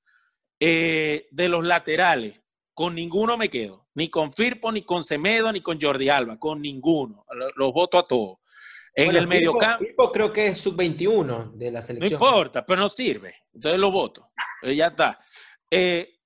Eh, 0.59 1.27
de 1.31 1.49
los 1.49 1.65
laterales, 1.65 2.41
con 2.73 2.95
ninguno 2.95 3.35
me 3.37 3.49
quedo. 3.49 3.87
Ni 3.95 4.09
con 4.09 4.31
Firpo, 4.31 4.71
ni 4.71 4.83
con 4.83 5.03
Semedo, 5.03 5.51
ni 5.51 5.61
con 5.61 5.79
Jordi 5.81 6.09
Alba. 6.09 6.37
Con 6.37 6.61
ninguno. 6.61 7.25
Los, 7.33 7.51
los 7.57 7.73
voto 7.73 7.97
a 7.97 8.03
todos. 8.03 8.37
En 8.93 9.05
Bueno, 9.05 9.19
el 9.19 9.27
mediocampo. 9.27 9.85
Firpo 9.85 10.11
creo 10.11 10.31
que 10.31 10.47
es 10.47 10.57
sub-21 10.59 11.53
de 11.53 11.71
la 11.71 11.79
No 11.81 11.85
selección. 11.85 12.13
importa, 12.13 12.65
pero 12.65 12.79
no 12.81 12.89
sirve. 12.89 13.33
Entonces 13.53 13.79
lo 13.79 13.91
voto. 13.91 14.31
Eh, 14.61 14.75
ya 14.75 14.87
está. 14.87 15.19
Eh, 15.71 16.18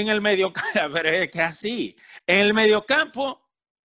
en 0.00 0.08
el 0.08 0.20
mediocampo, 0.20 0.70
pero 0.92 1.08
es 1.08 1.30
que 1.30 1.40
así. 1.40 1.96
En 2.26 2.40
el 2.40 2.54
mediocampo, 2.54 3.42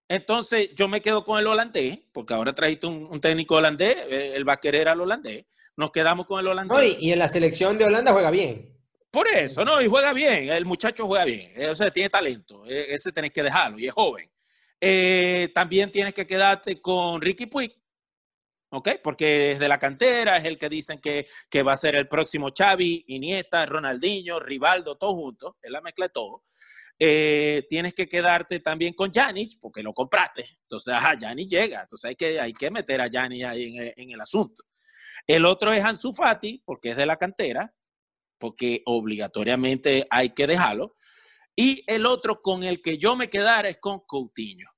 entonces 0.08 0.70
yo 0.76 0.88
me 0.88 1.02
quedo 1.02 1.24
con 1.24 1.40
el 1.40 1.48
holandés, 1.48 2.00
porque 2.12 2.34
ahora 2.34 2.54
trajiste 2.54 2.88
un, 2.88 3.08
un 3.10 3.22
técnico 3.22 3.56
holandés, 3.56 3.96
eh, 4.10 4.34
él 4.36 4.48
va 4.48 4.54
a 4.54 4.58
querer 4.58 4.88
al 4.88 5.02
holandés. 5.02 5.46
Nos 5.76 5.92
quedamos 5.92 6.26
con 6.26 6.40
el 6.40 6.48
holandés. 6.48 6.78
No, 6.78 6.84
y, 6.84 6.98
y 7.00 7.14
en 7.14 7.20
la 7.20 7.28
selección 7.28 7.78
de 7.78 7.86
Holanda 7.86 8.12
juega 8.12 8.32
bien. 8.32 8.80
Por 9.12 9.28
eso, 9.28 9.66
¿no? 9.66 9.82
Y 9.82 9.88
juega 9.88 10.14
bien, 10.14 10.52
el 10.52 10.66
muchacho 10.66 11.08
juega 11.08 11.26
bien, 11.26 11.52
eh, 11.56 11.68
o 11.68 11.76
sea, 11.76 11.90
tiene 11.90 12.10
talento, 12.10 12.64
eh, 12.68 12.88
ese 12.90 13.12
tenés 13.12 13.32
que 13.32 13.42
dejarlo 13.42 13.80
y 13.80 13.88
es 13.88 13.94
joven. 13.94 14.30
Eh, 14.80 15.50
también 15.54 15.92
tienes 15.92 16.14
que 16.14 16.28
quedarte 16.28 16.80
con 16.80 17.20
Ricky 17.20 17.48
Puig, 17.48 17.74
¿ok? 18.72 18.90
Porque 19.04 19.52
es 19.52 19.60
de 19.60 19.68
la 19.68 19.80
cantera, 19.80 20.38
es 20.38 20.46
el 20.46 20.58
que 20.58 20.70
dicen 20.70 21.00
que, 21.00 21.26
que 21.50 21.64
va 21.64 21.74
a 21.74 21.78
ser 21.78 21.96
el 21.96 22.08
próximo 22.08 22.50
Xavi, 22.56 23.06
Iniesta, 23.08 23.66
Ronaldinho, 23.66 24.40
Rivaldo, 24.40 24.98
todos 24.98 25.14
juntos, 25.16 25.56
es 25.62 25.72
la 25.72 25.82
mezcla 25.82 26.06
de 26.06 26.10
todo. 26.10 26.44
Eh, 27.02 27.66
tienes 27.70 27.94
que 27.94 28.10
quedarte 28.10 28.60
también 28.60 28.94
con 28.94 29.12
Janic, 29.12 29.54
porque 29.62 29.82
lo 29.82 29.94
compraste. 29.94 30.44
Entonces, 30.64 30.94
ajá, 30.94 31.16
Janic 31.20 31.48
llega, 31.50 31.82
entonces 31.82 32.10
hay 32.10 32.16
que, 32.16 32.40
hay 32.40 32.52
que 32.54 32.70
meter 32.72 33.00
a 33.02 33.10
Janic 33.12 33.46
ahí 33.46 33.74
en, 33.76 33.82
el- 33.82 33.94
en 33.96 34.12
el 34.12 34.22
asunto. 34.22 34.64
El 35.26 35.46
otro 35.46 35.72
es 35.74 35.84
Ansu 35.84 36.14
Fati, 36.14 36.62
porque 36.66 36.90
es 36.90 36.96
de 36.98 37.06
la 37.06 37.16
cantera, 37.18 37.74
porque 38.38 38.82
obligatoriamente 38.86 40.06
hay 40.10 40.30
que 40.32 40.48
dejarlo. 40.48 40.94
Y 41.56 41.84
el 41.88 42.06
otro 42.06 42.42
con 42.42 42.64
el 42.64 42.82
que 42.82 42.98
yo 42.98 43.16
me 43.16 43.30
quedara 43.30 43.70
es 43.70 43.78
con 43.80 44.00
Coutinho, 44.06 44.70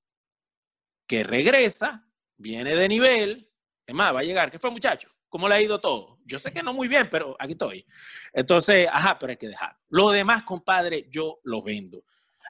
que 1.08 1.24
regresa, 1.24 2.08
viene 2.38 2.76
de 2.76 2.88
nivel, 2.90 3.51
va 3.94 4.20
a 4.20 4.24
llegar. 4.24 4.52
¿Qué 4.52 4.60
fue, 4.60 4.72
muchacho? 4.72 5.10
¿Cómo 5.30 5.48
le 5.48 5.56
ha 5.56 5.62
ido 5.62 5.80
todo? 5.80 6.20
Yo 6.26 6.40
sé 6.40 6.52
que 6.52 6.62
no 6.62 6.74
muy 6.74 6.88
bien, 6.88 7.08
pero 7.10 7.36
aquí 7.40 7.54
estoy. 7.54 7.86
Entonces, 8.34 8.88
ajá, 8.92 9.18
pero 9.18 9.32
hay 9.32 9.38
que 9.38 9.48
dejar. 9.48 9.78
Lo 9.90 10.12
demás, 10.12 10.44
compadre, 10.44 11.08
yo 11.10 11.40
lo 11.44 11.62
vendo. 11.62 12.04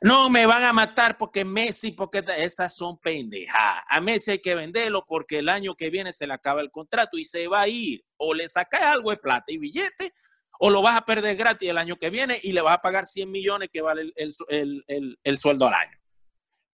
No 0.04 0.32
me 0.32 0.48
van 0.48 0.64
a 0.64 0.74
matar 0.74 1.16
porque 1.16 1.46
Messi, 1.46 1.92
porque 1.92 2.24
esas 2.38 2.76
son 2.76 2.98
pendejadas. 2.98 3.84
A 3.88 4.02
Messi 4.02 4.32
hay 4.32 4.40
que 4.40 4.56
venderlo 4.56 5.06
porque 5.06 5.40
el 5.40 5.50
año 5.50 5.76
que 5.76 5.92
viene 5.92 6.12
se 6.12 6.26
le 6.26 6.34
acaba 6.34 6.62
el 6.62 6.72
contrato 6.72 7.20
y 7.20 7.24
se 7.24 7.48
va 7.48 7.62
a 7.62 7.68
ir. 7.68 8.04
O 8.18 8.34
le 8.34 8.50
sacas 8.50 8.82
algo 8.82 9.12
de 9.12 9.18
plata 9.18 9.52
y 9.52 9.60
billete, 9.60 10.12
o 10.60 10.72
lo 10.72 10.82
vas 10.82 10.98
a 10.98 11.06
perder 11.06 11.36
gratis 11.36 11.70
el 11.70 11.78
año 11.78 11.98
que 11.98 12.10
viene 12.10 12.40
y 12.42 12.52
le 12.52 12.62
vas 12.62 12.78
a 12.78 12.82
pagar 12.82 13.06
100 13.06 13.30
millones 13.30 13.70
que 13.72 13.82
vale 13.82 14.12
el, 14.16 14.84
el, 14.88 15.20
el 15.24 15.38
sueldo 15.38 15.68
al 15.68 15.76
año. 15.76 15.98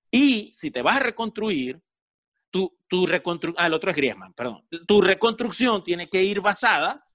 Y 0.09 0.49
si 0.53 0.71
te 0.71 0.81
vas 0.81 0.97
a 0.97 1.03
reconstruir, 1.03 1.81
tu, 2.49 2.77
tu 2.87 3.05
reconstrucción, 3.05 3.63
ah, 3.63 3.67
el 3.67 3.73
otro 3.73 3.91
es 3.91 3.97
Griezmann, 3.97 4.33
perdón, 4.33 4.67
tu 4.87 5.01
reconstrucción 5.01 5.83
tiene 5.83 6.09
que 6.09 6.23
ir 6.23 6.41
basada 6.41 7.05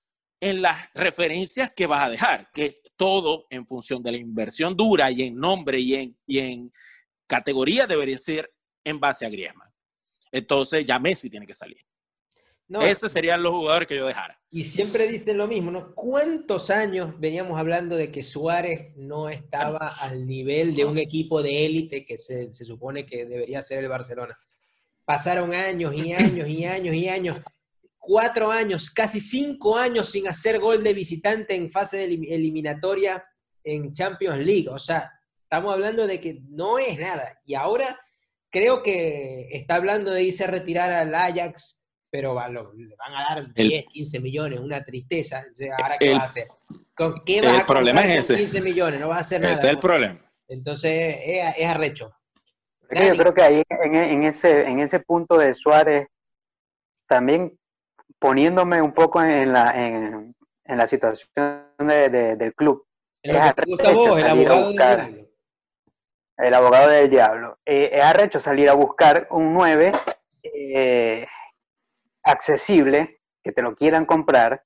en 0.40 0.60
las 0.60 0.92
referencias 0.94 1.70
que 1.74 1.86
vas 1.86 2.04
a 2.04 2.10
dejar, 2.10 2.50
que 2.52 2.82
todo 2.96 3.46
en 3.50 3.66
función 3.66 4.02
de 4.02 4.12
la 4.12 4.18
inversión 4.18 4.76
dura 4.76 5.10
y 5.10 5.22
en 5.22 5.36
nombre 5.36 5.78
y 5.78 5.94
en, 5.94 6.16
y 6.26 6.38
en 6.38 6.72
categoría 7.26 7.86
debería 7.86 8.18
ser 8.18 8.52
en 8.84 9.00
base 9.00 9.24
a 9.24 9.28
Griezmann. 9.28 9.70
Entonces 10.30 10.84
ya 10.84 10.98
Messi 10.98 11.30
tiene 11.30 11.46
que 11.46 11.54
salir. 11.54 11.78
No, 12.68 12.80
Esos 12.80 13.12
serían 13.12 13.42
los 13.42 13.52
jugadores 13.52 13.86
que 13.86 13.96
yo 13.96 14.06
dejara. 14.06 14.40
Y 14.50 14.64
siempre 14.64 15.06
dicen 15.06 15.36
lo 15.36 15.46
mismo, 15.46 15.70
¿no? 15.70 15.94
¿Cuántos 15.94 16.70
años 16.70 17.18
veníamos 17.20 17.58
hablando 17.58 17.96
de 17.96 18.10
que 18.10 18.22
Suárez 18.22 18.96
no 18.96 19.28
estaba 19.28 19.88
al 20.00 20.26
nivel 20.26 20.74
de 20.74 20.86
un 20.86 20.96
equipo 20.96 21.42
de 21.42 21.66
élite 21.66 22.06
que 22.06 22.16
se, 22.16 22.52
se 22.52 22.64
supone 22.64 23.04
que 23.04 23.26
debería 23.26 23.60
ser 23.60 23.80
el 23.80 23.88
Barcelona? 23.88 24.38
Pasaron 25.04 25.52
años 25.54 25.92
y 25.94 26.12
años 26.12 26.48
y 26.48 26.64
años 26.64 26.94
y 26.94 27.08
años, 27.08 27.40
cuatro 27.98 28.50
años, 28.50 28.90
casi 28.90 29.20
cinco 29.20 29.76
años 29.76 30.08
sin 30.10 30.28
hacer 30.28 30.58
gol 30.58 30.82
de 30.82 30.92
visitante 30.92 31.54
en 31.54 31.70
fase 31.70 31.98
de 31.98 32.04
elim- 32.08 32.26
eliminatoria 32.30 33.24
en 33.64 33.92
Champions 33.92 34.44
League. 34.44 34.68
O 34.68 34.78
sea, 34.78 35.10
estamos 35.42 35.72
hablando 35.72 36.06
de 36.06 36.20
que 36.20 36.40
no 36.48 36.78
es 36.78 36.98
nada. 36.98 37.40
Y 37.44 37.54
ahora 37.54 37.98
creo 38.50 38.82
que 38.82 39.48
está 39.50 39.76
hablando 39.76 40.10
de 40.12 40.22
irse 40.24 40.44
a 40.44 40.48
retirar 40.48 40.92
al 40.92 41.14
Ajax, 41.14 41.84
pero 42.10 42.34
va- 42.34 42.48
lo- 42.48 42.72
le 42.74 42.94
van 42.96 43.14
a 43.14 43.22
dar 43.34 43.50
El- 43.54 43.68
10, 43.68 43.86
15 43.86 44.20
millones, 44.20 44.60
una 44.60 44.84
tristeza. 44.84 45.44
O 45.50 45.54
sea, 45.54 45.76
¿Ahora 45.82 45.96
qué 45.98 46.06
El- 46.10 46.14
vas 46.14 46.22
a 46.22 46.26
hacer? 46.26 46.48
¿Con 46.94 47.14
qué 47.24 47.38
el 47.38 47.46
vas 47.46 47.58
a 47.60 47.66
problema 47.66 48.04
es 48.04 48.30
ese. 48.30 48.36
15 48.36 48.60
millones? 48.60 49.00
No 49.00 49.08
vas 49.08 49.18
a 49.18 49.20
hacer 49.22 49.40
nada. 49.40 49.52
Ese 49.54 49.66
es 49.66 49.72
el 49.72 49.78
problema. 49.78 50.20
Entonces, 50.48 51.16
es, 51.24 51.54
es 51.56 51.66
arrecho. 51.66 52.12
Es 52.92 53.00
que 53.00 53.06
yo 53.06 53.22
creo 53.22 53.34
que 53.34 53.42
ahí 53.42 53.62
en, 53.68 53.94
en 53.96 54.22
ese, 54.24 54.62
en 54.68 54.80
ese 54.80 55.00
punto 55.00 55.38
de 55.38 55.54
Suárez, 55.54 56.08
también 57.08 57.58
poniéndome 58.18 58.80
un 58.82 58.92
poco 58.92 59.22
en 59.22 59.52
la, 59.52 59.72
en, 59.74 60.34
en 60.64 60.78
la 60.78 60.86
situación 60.86 61.28
de- 61.78 62.08
de- 62.08 62.36
del 62.36 62.54
club, 62.54 62.84
Es 63.22 63.32
vos, 63.94 64.18
el 64.20 64.26
abogado 64.28 64.68
del 64.68 64.76
diablo. 65.06 65.28
el 66.38 66.54
abogado 66.54 66.90
del 66.90 67.10
diablo, 67.10 67.58
eh, 67.64 67.90
es 67.92 68.02
arrecho 68.02 68.40
salir 68.40 68.68
a 68.68 68.74
buscar 68.74 69.26
un 69.30 69.52
9 69.54 69.92
eh, 70.42 71.26
accesible, 72.24 73.20
que 73.42 73.52
te 73.52 73.62
lo 73.62 73.74
quieran 73.74 74.06
comprar, 74.06 74.62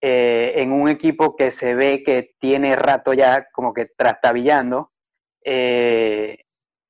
eh, 0.00 0.52
en 0.56 0.72
un 0.72 0.88
equipo 0.88 1.36
que 1.36 1.50
se 1.50 1.74
ve 1.74 2.02
que 2.04 2.34
tiene 2.38 2.76
rato 2.76 3.12
ya 3.12 3.48
como 3.52 3.72
que 3.72 3.86
trastabillando, 3.86 4.92
eh, 5.44 6.44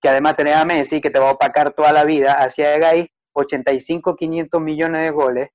que 0.07 0.11
además 0.11 0.37
tenés 0.37 0.55
a 0.55 0.65
Messi, 0.65 1.01
que 1.01 1.11
te 1.11 1.19
va 1.19 1.31
a 1.31 1.33
opacar 1.33 1.73
toda 1.73 1.93
la 1.93 2.05
vida, 2.05 2.35
hacia 2.35 2.79
Gay, 2.79 3.11
85, 3.33 4.15
500 4.15 4.61
millones 4.61 5.03
de 5.03 5.11
goles, 5.11 5.49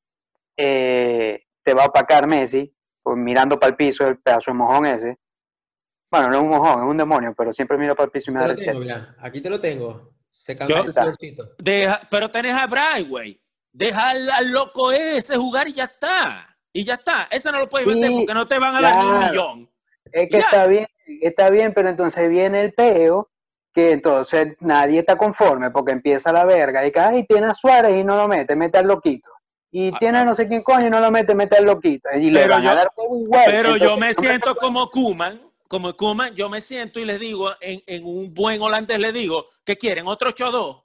eh, 0.58 1.43
te 1.63 1.74
va 1.74 1.84
a 1.84 1.88
opacar 1.88 2.27
Messi, 2.27 2.75
pues, 3.01 3.15
mirando 3.15 3.58
para 3.58 3.70
el 3.70 3.77
piso 3.77 4.05
el 4.05 4.17
pedazo 4.20 4.51
de 4.51 4.58
mojón 4.58 4.86
ese. 4.88 5.17
Bueno, 6.12 6.27
no 6.27 6.36
es 6.36 6.43
un 6.43 6.50
mojón, 6.50 6.84
es 6.84 6.89
un 6.89 6.98
demonio, 6.98 7.34
pero 7.38 7.53
siempre 7.53 7.77
miro 7.77 7.96
para 7.96 8.08
el 8.08 8.12
piso 8.12 8.29
y 8.29 8.34
me 8.34 8.41
da 8.41 8.48
lo 8.50 8.55
tengo. 8.58 8.81
Aquí 9.22 9.39
te 9.39 9.50
lo 9.50 9.62
tengo. 9.62 10.10
Se 10.29 10.58
cambió 10.58 10.84
el 10.84 10.93
colorcito. 10.93 11.51
Deja- 11.60 12.01
pero 12.12 12.29
tenés 12.29 12.53
a 12.53 12.67
Brightway. 12.67 13.39
Deja 13.72 14.10
al, 14.10 14.29
al 14.31 14.51
loco 14.51 14.91
ese 14.91 15.38
jugar 15.38 15.70
y 15.70 15.74
ya 15.74 15.86
está. 15.86 16.58
Y 16.74 16.84
ya 16.84 16.96
está. 16.96 17.29
Ese 17.31 17.53
no 17.53 17.60
lo 17.60 17.70
puedes 17.70 17.88
vender 17.88 18.10
Sí, 18.10 18.15
porque 18.17 18.34
no 18.34 18.46
te 18.50 18.60
van 18.60 18.75
a 18.75 18.81
dar 18.81 18.98
ni 18.98 19.05
un 19.05 19.17
claro. 19.17 19.31
millón. 19.31 19.72
Es 20.12 20.29
que 20.29 20.39
Ya. 20.39 20.43
está 20.43 20.67
bien, 20.67 20.88
está 21.22 21.50
bien, 21.50 21.74
pero 21.74 21.88
entonces 21.88 22.29
viene 22.29 22.60
el 22.60 22.74
peo, 22.74 23.31
que 23.74 23.92
entonces 23.92 24.56
nadie 24.60 25.00
está 25.00 25.18
conforme 25.18 25.72
porque 25.72 25.92
empieza 25.92 26.32
la 26.32 26.46
verga. 26.46 26.86
Y 26.86 26.92
que, 26.92 27.00
ay, 27.00 27.25
tiene 27.25 27.48
a 27.48 27.54
Suárez 27.54 27.98
y 28.00 28.04
no 28.04 28.18
lo 28.18 28.28
mete, 28.28 28.56
mete 28.56 28.78
al 28.78 28.88
loquito. 28.88 29.30
Y 29.72 29.94
Ah, 29.94 29.98
tiene 30.00 30.18
a 30.20 30.25
no 30.25 30.36
sé 30.36 30.48
quién 30.48 30.62
coño 30.63 30.88
y 30.88 30.90
no 30.90 31.00
lo 31.00 31.10
mete, 31.12 31.34
mete 31.34 31.58
al 31.58 31.66
loquito. 31.66 32.10
Y 32.13 32.30
le 32.30 32.42
Pero 32.42 32.54
van 32.56 32.63
yo- 32.63 32.70
a 32.72 32.75
dar 32.75 32.88
igual. 32.98 33.44
Pero 33.46 33.70
yo 33.70 33.74
Entonces, 33.94 34.00
me 34.00 34.08
no 34.08 34.13
siento 34.13 34.56
como 34.56 34.90
Kuman, 34.90 35.42
como 35.70 35.96
Kuman, 35.96 36.34
yo 36.36 36.50
me 36.50 36.60
siento 36.60 37.00
y 37.00 37.06
les 37.06 37.20
digo, 37.22 37.50
en, 37.62 37.82
en 37.88 38.04
un 38.06 38.34
buen 38.34 38.62
holandés 38.62 39.00
les 39.00 39.13
digo, 39.13 39.48
¿qué 39.63 39.78
quieren? 39.78 40.08
¿Otro 40.08 40.30
8-2? 40.32 40.84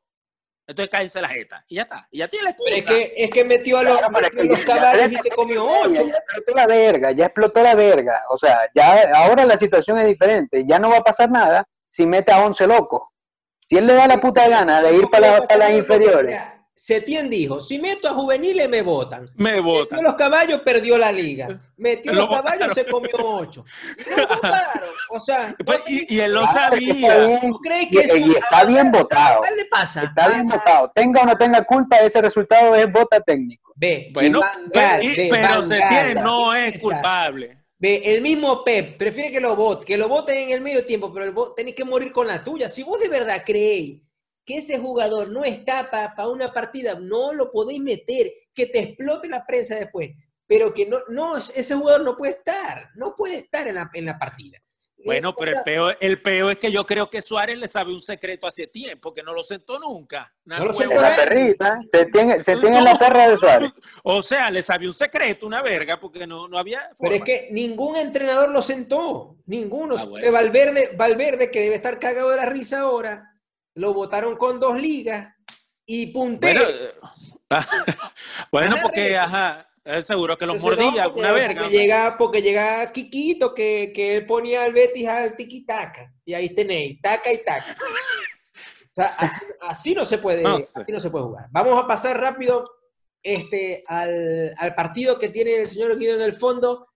Entonces 0.69 0.91
cállense 0.91 1.21
la 1.21 1.29
jeta. 1.29 1.65
Y 1.69 1.77
ya 1.77 1.83
está. 1.83 2.09
Y 2.11 2.19
ya 2.19 2.29
tiene 2.29 2.45
la 2.45 2.51
excusa. 2.51 2.71
Pero 2.71 2.79
es 2.81 2.87
que, 2.87 3.15
es 3.25 3.31
que 3.31 3.45
metió 3.45 3.79
a 3.79 3.83
los, 3.85 3.99
Claro, 3.99 4.17
es 4.17 4.23
metió 4.23 4.41
que 4.43 4.49
los 4.49 4.59
ya- 4.59 4.67
ya- 4.67 4.75
caballos 4.75 5.11
y 5.11 5.15
ya- 5.15 5.23
se 5.23 5.29
comió 5.31 5.65
ya- 5.67 5.81
ocho. 5.89 6.07
Ya, 6.07 6.15
explotó 6.17 6.53
la 6.55 6.67
verga, 6.67 7.11
ya 7.13 7.27
explotó 7.27 7.63
la 7.63 7.75
verga. 7.75 8.23
O 8.31 8.39
sea, 8.39 8.59
ya 8.75 9.11
ahora 9.15 9.45
la 9.45 9.59
situación 9.59 9.99
es 9.99 10.07
diferente. 10.07 10.65
Ya 10.67 10.79
no 10.79 10.91
va 10.91 10.99
a 10.99 11.03
pasar 11.05 11.31
nada 11.31 11.67
si 11.97 12.07
mete 12.07 12.31
a 12.33 12.45
11 12.45 12.67
locos. 12.67 13.03
Si 13.65 13.77
él 13.77 13.87
le 13.87 13.95
da 13.95 14.07
la 14.07 14.21
puta 14.21 14.47
gana 14.49 14.83
de 14.83 14.95
ir 14.95 15.03
No 15.03 15.11
para, 15.11 15.33
la- 15.41 15.43
para 15.47 15.59
las 15.59 15.73
inferiores. 15.73 16.41
Setién 16.79 17.31
dijo, 17.31 17.59
si 17.59 17.79
meto 17.79 18.07
a 18.07 18.11
juveniles 18.13 18.69
me 18.69 18.83
votan. 18.83 19.25
Me 19.37 19.53
Metió 19.53 19.63
votan. 19.63 20.03
los 20.05 20.15
caballos, 20.15 20.61
perdió 20.63 20.99
la 20.99 21.11
liga. 21.11 21.49
Metió 21.79 22.13
Lo 22.13 22.21
los 22.27 22.29
caballos, 22.37 22.69
votaron. 22.69 22.75
se 22.75 22.85
comió 22.87 23.11
ocho. 23.19 23.65
Votaron. 24.29 24.91
O 25.11 25.19
sea, 25.19 25.55
Pues, 25.65 25.83
y, 25.89 26.15
y 26.17 26.21
él 26.21 26.35
lo 26.35 26.47
sabía. 26.47 27.17
bien, 27.27 27.41
¿tú 27.51 27.61
crees 27.61 27.87
y, 27.87 27.91
que 27.91 28.01
eso 28.01 28.17
y 28.19 28.31
está 28.37 28.65
bien 28.65 28.93
votado. 28.93 29.41
¿Qué 29.41 29.57
le 29.57 29.65
pasa? 29.65 30.03
Está 30.03 30.29
bien 30.29 30.53
Ah, 30.53 30.57
votado. 30.57 30.93
Tenga 30.95 31.23
o 31.23 31.25
no 31.27 31.37
tenga 31.37 31.63
culpa, 31.65 31.97
ese 31.97 32.21
resultado 32.21 32.75
es 32.75 32.93
vota 32.93 33.21
técnico. 33.21 33.73
Ve, 33.75 34.11
Bueno, 34.13 34.41
Van 34.41 34.71
pero, 34.71 34.99
ve, 35.01 35.29
pero 35.31 35.49
Van 35.55 35.63
se 35.63 35.79
Gaal. 35.81 35.89
tiene, 35.89 36.21
no 36.21 36.55
es 36.55 36.79
culpable. 36.79 37.59
Ve, 37.79 38.01
el 38.05 38.23
mismo 38.23 38.65
Pep 38.65 38.97
prefiere 38.97 39.31
que 39.31 39.41
lo 39.41 39.55
voten, 39.55 39.85
que 39.87 39.99
lo 39.99 40.09
voten 40.09 40.37
en 40.37 40.51
el 40.51 40.61
medio 40.63 40.85
tiempo, 40.85 41.13
pero 41.13 41.55
el 41.57 41.75
que 41.75 41.85
morir 41.85 42.11
con 42.11 42.27
la 42.27 42.43
tuya. 42.43 42.69
Si 42.69 42.83
vos 42.83 42.99
de 42.99 43.09
verdad 43.09 43.43
creéis 43.45 44.03
que 44.45 44.59
ese 44.59 44.79
jugador 44.79 45.29
no 45.31 45.45
está 45.45 45.91
para 45.91 46.29
una 46.29 46.53
partida, 46.53 46.95
no 46.95 47.35
lo 47.35 47.51
podéis 47.51 47.83
meter, 47.83 48.33
que 48.55 48.67
te 48.67 48.79
explote 48.79 49.29
la 49.29 49.45
prensa 49.45 49.75
después, 49.75 50.13
pero 50.47 50.73
que 50.73 50.87
no, 50.87 50.99
no, 51.09 51.37
ese 51.37 51.75
jugador 51.75 52.03
no 52.03 52.17
puede 52.17 52.33
estar, 52.33 52.91
no 52.95 53.15
puede 53.15 53.39
estar 53.39 53.69
en 53.69 53.75
la, 53.75 53.91
en 53.93 54.07
la 54.07 54.19
partida. 54.19 54.59
Bueno, 55.07 55.31
Eh, 55.31 55.35
pero 55.39 55.51
el 55.53 55.63
peo, 55.63 55.91
el 56.01 56.21
peo 56.21 56.51
es 56.51 56.59
que 56.59 56.73
yo 56.73 56.85
creo 56.85 57.09
que 57.09 57.23
Suárez 57.23 57.59
le 57.59 57.69
sabe 57.69 57.93
un 57.93 58.01
secreto 58.01 58.47
hace 58.47 58.67
tiempo, 58.67 59.13
que 59.13 59.23
no 59.23 59.33
lo 59.33 59.43
sentó 59.43 59.79
nunca. 59.79 60.33
Nada 60.45 60.61
No 60.61 60.67
lo 60.67 60.73
sentó 60.73 61.01
la 61.01 61.15
perrita, 61.15 61.81
se 61.91 62.07
tiene, 62.07 62.41
se 62.41 62.57
tiene 62.57 62.83
la 62.83 62.99
perra 62.99 63.29
de 63.29 63.37
Suárez. 63.37 63.71
O 64.03 64.23
sea, 64.23 64.51
le 64.51 64.63
sabía 64.63 64.89
un 64.89 64.95
secreto, 64.95 65.47
una 65.47 65.63
verga, 65.63 65.99
porque 65.99 66.27
no, 66.27 66.49
no 66.49 66.59
había 66.59 66.91
Pero 66.99 67.15
es 67.15 67.23
que 67.23 67.49
ningún 67.53 67.97
entrenador 67.97 68.51
lo 68.51 68.63
sentó, 68.63 69.37
ninguno. 69.47 69.97
Ah, 69.99 70.05
bueno. 70.05 70.25
Que 70.25 70.31
Valverde, 70.31 70.91
Valverde, 70.97 71.51
que 71.51 71.61
debe 71.61 71.77
estar 71.77 71.99
cagado 71.99 72.31
de 72.31 72.37
la 72.37 72.47
risa 72.47 72.81
ahora, 72.81 73.33
lo 73.75 73.95
votaron 73.95 74.37
con 74.37 74.59
dos 74.59 74.81
ligas 74.81 75.35
y 75.87 76.09
puntero. 76.09 76.63
Bueno, 76.63 76.79
eh, 76.81 77.61
bueno 78.51 78.77
porque, 78.83 79.17
ajá, 79.17 79.69
él 79.87 80.05
seguro 80.05 80.37
que 80.37 80.47
los 80.47 80.57
Entonces, 80.57 80.79
no, 80.79 80.85
mordía, 80.87 81.05
porque- 81.05 81.21
una 81.21 81.33
verga. 81.33 81.63
Porque 81.63 81.79
llega, 81.79 82.17
porque 82.19 82.43
llega 82.43 82.93
Quiquito, 82.93 83.55
que, 83.55 83.93
que 83.95 84.17
él 84.17 84.27
ponía 84.27 84.65
al 84.65 84.73
Betis 84.73 85.07
al 85.09 85.37
tiki-taka. 85.37 86.13
Y 86.25 86.35
ahí 86.35 86.51
tenéis, 86.55 87.01
taca 87.01 87.33
y 87.33 87.43
taca. 87.45 87.65
O 87.75 88.95
sea, 88.95 89.07
así, 89.19 89.41
así 89.61 89.95
no 89.95 90.05
se 90.05 90.19
puede, 90.19 90.43
No 90.43 90.59
sé. 90.59 90.81
así 90.83 90.93
no 90.93 91.01
se 91.01 91.11
puede 91.11 91.25
jugar. 91.27 91.47
Vamos 91.51 91.79
a 91.79 91.87
pasar 91.87 92.21
rápido 92.21 92.65
este, 93.23 93.83
al, 93.89 94.55
al 94.57 94.75
partido 94.75 95.19
que 95.19 95.29
tiene 95.29 95.57
el 95.57 95.67
señor 95.67 95.99
Guido 95.99 96.17
en 96.17 96.23
el 96.23 96.35
fondo. 96.35 96.89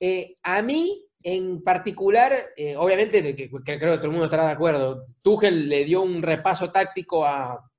Eh, 0.00 0.36
a 0.42 0.60
mí, 0.62 1.06
en 1.22 1.62
particular, 1.62 2.34
eh, 2.56 2.76
obviamente, 2.76 3.22
que, 3.34 3.48
que 3.48 3.50
creo 3.78 3.92
que 3.92 3.96
todo 3.96 4.06
el 4.06 4.10
mundo 4.12 4.24
estará 4.24 4.46
de 4.46 4.52
acuerdo, 4.52 5.06
Tuchel 5.22 5.68
le 5.68 5.84
dio 5.84 6.02
un 6.02 6.20
repaso 6.22 6.70
táctico 6.70 7.24
a, 7.24 7.70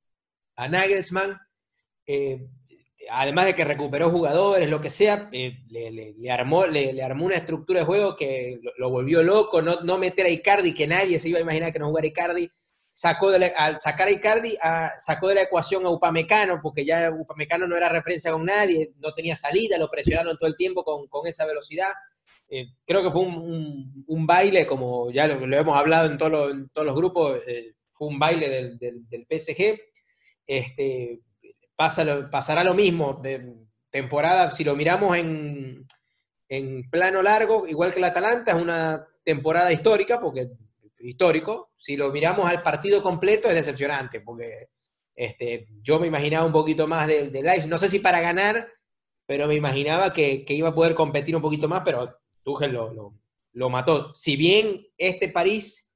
a 0.55 0.67
Nagelsmann. 0.67 1.37
eh, 2.07 2.47
además 3.09 3.45
de 3.45 3.55
que 3.55 3.63
recuperó 3.65 4.09
jugadores, 4.09 4.69
lo 4.69 4.81
que 4.81 4.89
sea, 4.89 5.29
eh, 5.31 5.57
le, 5.69 6.31
armó, 6.31 6.65
le, 6.65 7.01
armó 7.03 7.25
una 7.25 7.35
estructura 7.35 7.79
de 7.81 7.85
juego 7.85 8.15
que 8.15 8.59
lo, 8.77 8.89
volvió 8.89 9.21
loco, 9.23 9.61
no, 9.61 9.81
no 9.81 9.97
meter 9.97 10.25
a 10.25 10.29
Icardi, 10.29 10.73
que 10.73 10.87
nadie 10.87 11.19
se 11.19 11.29
iba 11.29 11.39
a 11.39 11.41
imaginar 11.41 11.71
que 11.71 11.79
no 11.79 11.87
jugara 11.87 12.07
Icardi, 12.07 12.49
sacó 12.93 13.29
al 13.29 13.77
sacar 13.79 14.07
a 14.07 14.11
Icardi, 14.11 14.55
sacó 14.97 15.27
de 15.27 15.35
la 15.35 15.41
ecuación 15.43 15.85
a 15.85 15.89
Upamecano, 15.89 16.59
porque 16.61 16.85
ya 16.85 17.11
Upamecano 17.11 17.67
no 17.67 17.75
era 17.75 17.89
referencia 17.89 18.31
con 18.31 18.45
nadie, 18.45 18.91
no 18.99 19.11
tenía 19.11 19.35
salida, 19.35 19.77
lo 19.77 19.89
presionaron 19.89 20.37
todo 20.37 20.49
el 20.49 20.55
tiempo 20.55 20.83
con, 20.83 21.07
con 21.07 21.27
esa 21.27 21.45
velocidad. 21.45 21.89
Eh, 22.47 22.67
creo 22.85 23.03
que 23.03 23.11
fue 23.11 23.21
un, 23.21 24.05
baile, 24.27 24.65
como 24.65 25.11
ya 25.11 25.27
lo, 25.27 25.33
hemos 25.57 25.77
hablado 25.77 26.09
en, 26.09 26.17
todos 26.17 26.31
los- 26.31 26.51
en 26.51 26.69
todos 26.69 26.85
los 26.87 26.95
grupos, 26.95 27.37
eh, 27.47 27.73
fue 27.93 28.07
un 28.07 28.19
baile 28.19 28.49
del, 28.49 28.77
del- 28.77 29.07
del 29.09 29.25
PSG. 29.27 29.79
Este, 30.47 31.19
pasa 31.75 32.03
lo- 32.03 32.29
pasará 32.29 32.63
lo 32.63 32.73
mismo. 32.73 33.13
De 33.21 33.53
temporada, 33.89 34.51
si 34.51 34.63
lo 34.63 34.75
miramos 34.75 35.17
en, 35.17 35.87
en 36.49 36.89
plano 36.89 37.21
largo, 37.21 37.67
igual 37.67 37.91
que 37.91 37.99
el 37.99 38.05
Atalanta, 38.05 38.51
es 38.51 38.61
una 38.61 39.05
temporada 39.23 39.71
histórica, 39.71 40.19
porque 40.19 40.49
histórico. 40.99 41.71
Si 41.77 41.95
lo 41.97 42.11
miramos 42.11 42.49
al 42.49 42.61
partido 42.63 43.01
completo, 43.03 43.47
es 43.49 43.55
decepcionante, 43.55 44.21
porque 44.21 44.69
este, 45.15 45.67
yo 45.81 45.99
me 45.99 46.07
imaginaba 46.07 46.45
un 46.45 46.51
poquito 46.51 46.87
más 46.87 47.07
de 47.07 47.29
live. 47.31 47.67
No 47.67 47.77
sé 47.77 47.89
si 47.89 47.99
para 47.99 48.19
ganar, 48.19 48.67
pero 49.25 49.47
me 49.47 49.55
imaginaba 49.55 50.11
que, 50.13 50.43
que 50.45 50.53
iba 50.53 50.69
a 50.69 50.75
poder 50.75 50.95
competir 50.95 51.35
un 51.35 51.41
poquito 51.41 51.67
más, 51.67 51.81
pero 51.85 52.11
Tuchel 52.43 52.73
lo, 52.73 52.93
lo, 52.93 53.13
lo 53.53 53.69
mató. 53.69 54.13
Si 54.15 54.35
bien 54.35 54.85
este 54.97 55.29
París 55.29 55.95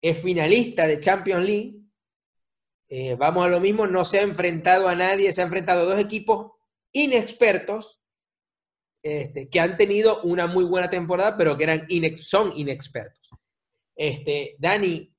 es 0.00 0.18
finalista 0.22 0.86
de 0.86 1.00
Champions 1.00 1.44
League, 1.46 1.77
eh, 2.88 3.14
vamos 3.16 3.44
a 3.44 3.48
lo 3.48 3.60
mismo, 3.60 3.86
no 3.86 4.04
se 4.04 4.18
ha 4.18 4.22
enfrentado 4.22 4.88
a 4.88 4.94
nadie, 4.94 5.32
se 5.32 5.40
ha 5.42 5.44
enfrentado 5.44 5.82
a 5.82 5.94
dos 5.94 5.98
equipos 5.98 6.52
inexpertos 6.92 8.02
este, 9.02 9.48
que 9.48 9.60
han 9.60 9.76
tenido 9.76 10.22
una 10.22 10.46
muy 10.46 10.64
buena 10.64 10.90
temporada, 10.90 11.36
pero 11.36 11.56
que 11.56 11.64
eran 11.64 11.86
inex- 11.88 12.22
son 12.22 12.52
inexpertos. 12.56 13.30
Este, 13.94 14.56
Dani, 14.58 15.14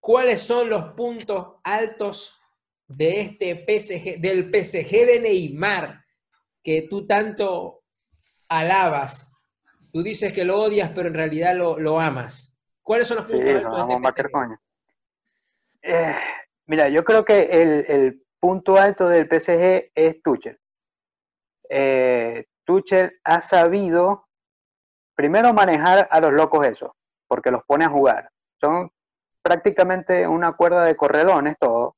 ¿cuáles 0.00 0.40
son 0.40 0.68
los 0.70 0.92
puntos 0.94 1.54
altos 1.64 2.38
de 2.86 3.20
este 3.20 3.56
PSG, 3.66 4.20
del 4.20 4.50
PSG 4.50 5.06
de 5.06 5.20
Neymar? 5.20 6.04
que 6.62 6.82
tú 6.90 7.06
tanto 7.06 7.84
alabas? 8.48 9.32
Tú 9.92 10.02
dices 10.02 10.32
que 10.32 10.44
lo 10.44 10.60
odias, 10.60 10.90
pero 10.94 11.08
en 11.08 11.14
realidad 11.14 11.54
lo, 11.56 11.78
lo 11.78 12.00
amas. 12.00 12.58
¿Cuáles 12.82 13.06
son 13.08 13.18
los 13.18 13.28
Sí, 13.28 13.32
puntos 13.34 13.54
altos 13.54 13.86
de 13.86 13.94
este 13.94 14.12
PSG? 14.12 14.58
Eh, 15.82 16.14
mira, 16.66 16.88
yo 16.88 17.04
creo 17.04 17.24
que 17.24 17.38
el, 17.38 17.86
el 17.88 18.22
punto 18.40 18.76
alto 18.76 19.08
del 19.08 19.26
PSG 19.26 19.90
es 19.94 20.22
Tuchel. 20.22 20.58
Eh, 21.68 22.46
Tuchel 22.64 23.18
ha 23.24 23.40
sabido 23.40 24.26
primero 25.14 25.52
manejar 25.52 26.08
a 26.10 26.20
los 26.20 26.32
locos 26.32 26.66
esos, 26.66 26.90
porque 27.28 27.50
los 27.50 27.64
pone 27.64 27.84
a 27.84 27.90
jugar. 27.90 28.30
Son 28.60 28.90
prácticamente 29.42 30.26
una 30.26 30.52
cuerda 30.52 30.84
de 30.84 30.96
corredones 30.96 31.56
todo, 31.58 31.96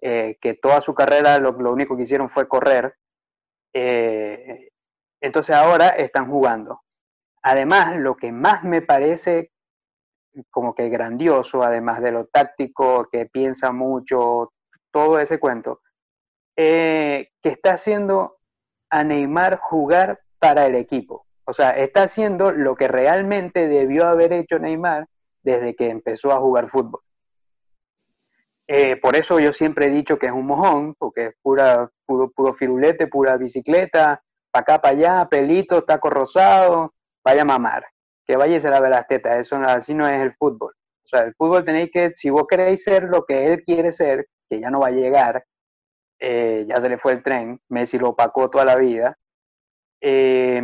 eh, 0.00 0.38
que 0.40 0.54
toda 0.54 0.80
su 0.80 0.94
carrera 0.94 1.38
lo, 1.38 1.52
lo 1.52 1.72
único 1.72 1.96
que 1.96 2.02
hicieron 2.02 2.30
fue 2.30 2.48
correr. 2.48 2.94
Eh, 3.74 4.68
entonces 5.20 5.54
ahora 5.54 5.88
están 5.88 6.30
jugando. 6.30 6.82
Además, 7.42 7.96
lo 7.96 8.16
que 8.16 8.32
más 8.32 8.62
me 8.64 8.82
parece 8.82 9.50
como 10.50 10.74
que 10.74 10.88
grandioso, 10.88 11.62
además 11.62 12.00
de 12.02 12.12
lo 12.12 12.26
táctico, 12.26 13.08
que 13.10 13.26
piensa 13.26 13.72
mucho, 13.72 14.52
todo 14.90 15.18
ese 15.18 15.38
cuento, 15.38 15.80
eh, 16.56 17.30
que 17.42 17.50
está 17.50 17.74
haciendo 17.74 18.38
a 18.90 19.04
Neymar 19.04 19.58
jugar 19.58 20.20
para 20.38 20.66
el 20.66 20.74
equipo. 20.74 21.26
O 21.44 21.52
sea, 21.52 21.70
está 21.70 22.02
haciendo 22.02 22.52
lo 22.52 22.74
que 22.74 22.88
realmente 22.88 23.68
debió 23.68 24.06
haber 24.06 24.32
hecho 24.32 24.58
Neymar 24.58 25.06
desde 25.42 25.74
que 25.74 25.88
empezó 25.88 26.32
a 26.32 26.40
jugar 26.40 26.68
fútbol. 26.68 27.00
Eh, 28.66 28.96
por 28.96 29.16
eso 29.16 29.38
yo 29.40 29.52
siempre 29.52 29.86
he 29.86 29.90
dicho 29.90 30.18
que 30.18 30.26
es 30.26 30.32
un 30.32 30.46
mojón, 30.46 30.94
porque 30.94 31.26
es 31.26 31.34
pura, 31.40 31.90
puro, 32.04 32.30
puro 32.30 32.52
firulete, 32.52 33.06
pura 33.06 33.38
bicicleta, 33.38 34.22
para 34.50 34.60
acá, 34.62 34.80
para 34.82 34.94
allá, 34.94 35.28
pelito, 35.28 35.84
taco 35.84 36.10
rosado, 36.10 36.94
vaya 37.24 37.42
a 37.42 37.46
mamar, 37.46 37.86
que 38.28 38.36
vaya 38.36 38.58
y 38.58 38.60
se 38.60 38.70
lave 38.70 38.90
las 38.90 39.08
tetas, 39.08 39.38
eso 39.38 39.58
no- 39.58 39.68
así 39.68 39.94
no 39.94 40.08
es 40.08 40.22
el 40.22 40.34
fútbol. 40.36 40.74
O 41.06 41.08
sea, 41.08 41.22
el 41.22 41.34
fútbol 41.36 41.64
tenéis 41.66 41.90
que, 41.92 42.12
si 42.16 42.30
vos 42.30 42.46
queréis 42.48 42.84
ser 42.84 43.04
lo 43.04 43.24
que 43.26 43.46
él 43.48 43.64
quiere 43.64 43.92
ser, 43.92 44.28
que 44.50 44.60
ya 44.60 44.70
no 44.70 44.80
va 44.80 44.88
a 44.88 44.92
llegar, 44.92 45.44
eh, 46.20 46.66
ya 46.68 46.80
se 46.80 46.88
le 46.88 46.98
fue 46.98 47.12
el 47.14 47.22
tren, 47.24 47.60
Messi 47.70 47.98
lo 47.98 48.10
opacó 48.10 48.50
toda 48.50 48.64
la 48.66 48.76
vida, 48.76 49.16
eh, 50.02 50.62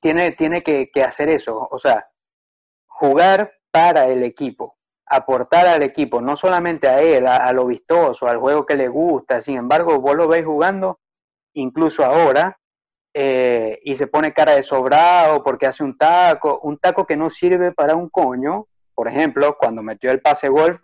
tiene, 0.00 0.30
tiene 0.32 0.62
que, 0.62 0.90
que 0.92 1.02
hacer 1.02 1.28
eso, 1.28 1.68
o 1.70 1.78
sea, 1.78 2.08
jugar 2.86 3.52
para 3.72 4.06
el 4.08 4.24
equipo, 4.24 4.78
aportar 5.06 5.68
al 5.68 5.84
equipo, 5.84 6.22
no 6.22 6.36
solamente 6.36 6.88
a 6.88 7.00
él, 7.00 7.26
a, 7.28 7.38
a 7.38 7.54
lo 7.54 7.66
vistoso, 7.66 8.28
al 8.28 8.38
juego 8.38 8.66
que 8.66 8.76
le 8.76 8.88
gusta, 8.88 9.42
sin 9.42 9.58
embargo, 9.58 10.00
vos 10.00 10.16
lo 10.16 10.28
veis 10.28 10.46
jugando, 10.46 11.00
incluso 11.54 12.04
ahora, 12.04 12.59
eh, 13.12 13.80
y 13.82 13.94
se 13.94 14.06
pone 14.06 14.32
cara 14.32 14.54
de 14.54 14.62
sobrado 14.62 15.42
porque 15.42 15.66
hace 15.66 15.82
un 15.82 15.96
taco, 15.96 16.60
un 16.62 16.78
taco 16.78 17.04
que 17.06 17.16
no 17.16 17.28
sirve 17.28 17.72
para 17.72 17.96
un 17.96 18.08
coño, 18.08 18.66
por 18.94 19.08
ejemplo, 19.08 19.56
cuando 19.58 19.82
metió 19.82 20.10
el 20.10 20.20
pase 20.20 20.48
golf, 20.48 20.80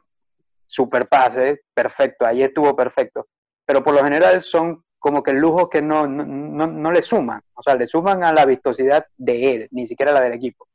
super 0.67 1.07
pase, 1.09 1.63
perfecto, 1.73 2.27
ahí 2.27 2.43
estuvo 2.43 2.75
perfecto, 2.75 3.29
pero 3.65 3.85
por 3.85 3.95
lo 3.95 4.03
general 4.03 4.41
son 4.43 4.83
como 4.99 5.23
que 5.23 5.33
lujos 5.33 5.69
que 5.69 5.81
no, 5.81 6.09
no, 6.09 6.67
no, 6.67 6.91
le 6.91 7.01
suman, 7.01 7.41
o 7.55 7.63
sea, 7.63 7.77
le 7.77 7.87
suman 7.87 8.25
a 8.25 8.33
la 8.33 8.45
vistosidad 8.45 9.07
de 9.17 9.55
él, 9.55 9.69
ni 9.71 9.87
siquiera 9.87 10.11
la 10.11 10.21
del 10.21 10.33
equipo. 10.33 10.67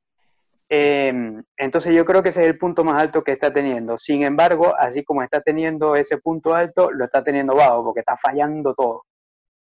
Eh, 0.70 1.12
entonces 1.58 1.94
yo 1.94 2.06
creo 2.06 2.24
que 2.24 2.30
ese 2.30 2.44
es 2.44 2.48
el 2.48 2.58
punto 2.58 2.86
más 2.86 3.02
alto 3.02 3.26
que 3.26 3.34
está 3.34 3.52
teniendo. 3.52 3.98
Sin 3.98 4.24
embargo, 4.24 4.74
así 4.80 5.04
como 5.04 5.22
está 5.22 5.42
teniendo 5.42 5.98
ese 5.98 6.18
punto 6.18 6.56
alto, 6.56 6.92
lo 6.92 7.04
está 7.04 7.22
teniendo 7.22 7.56
bajo, 7.56 7.84
porque 7.84 8.00
está 8.00 8.16
fallando 8.16 8.74
todo. 8.74 9.04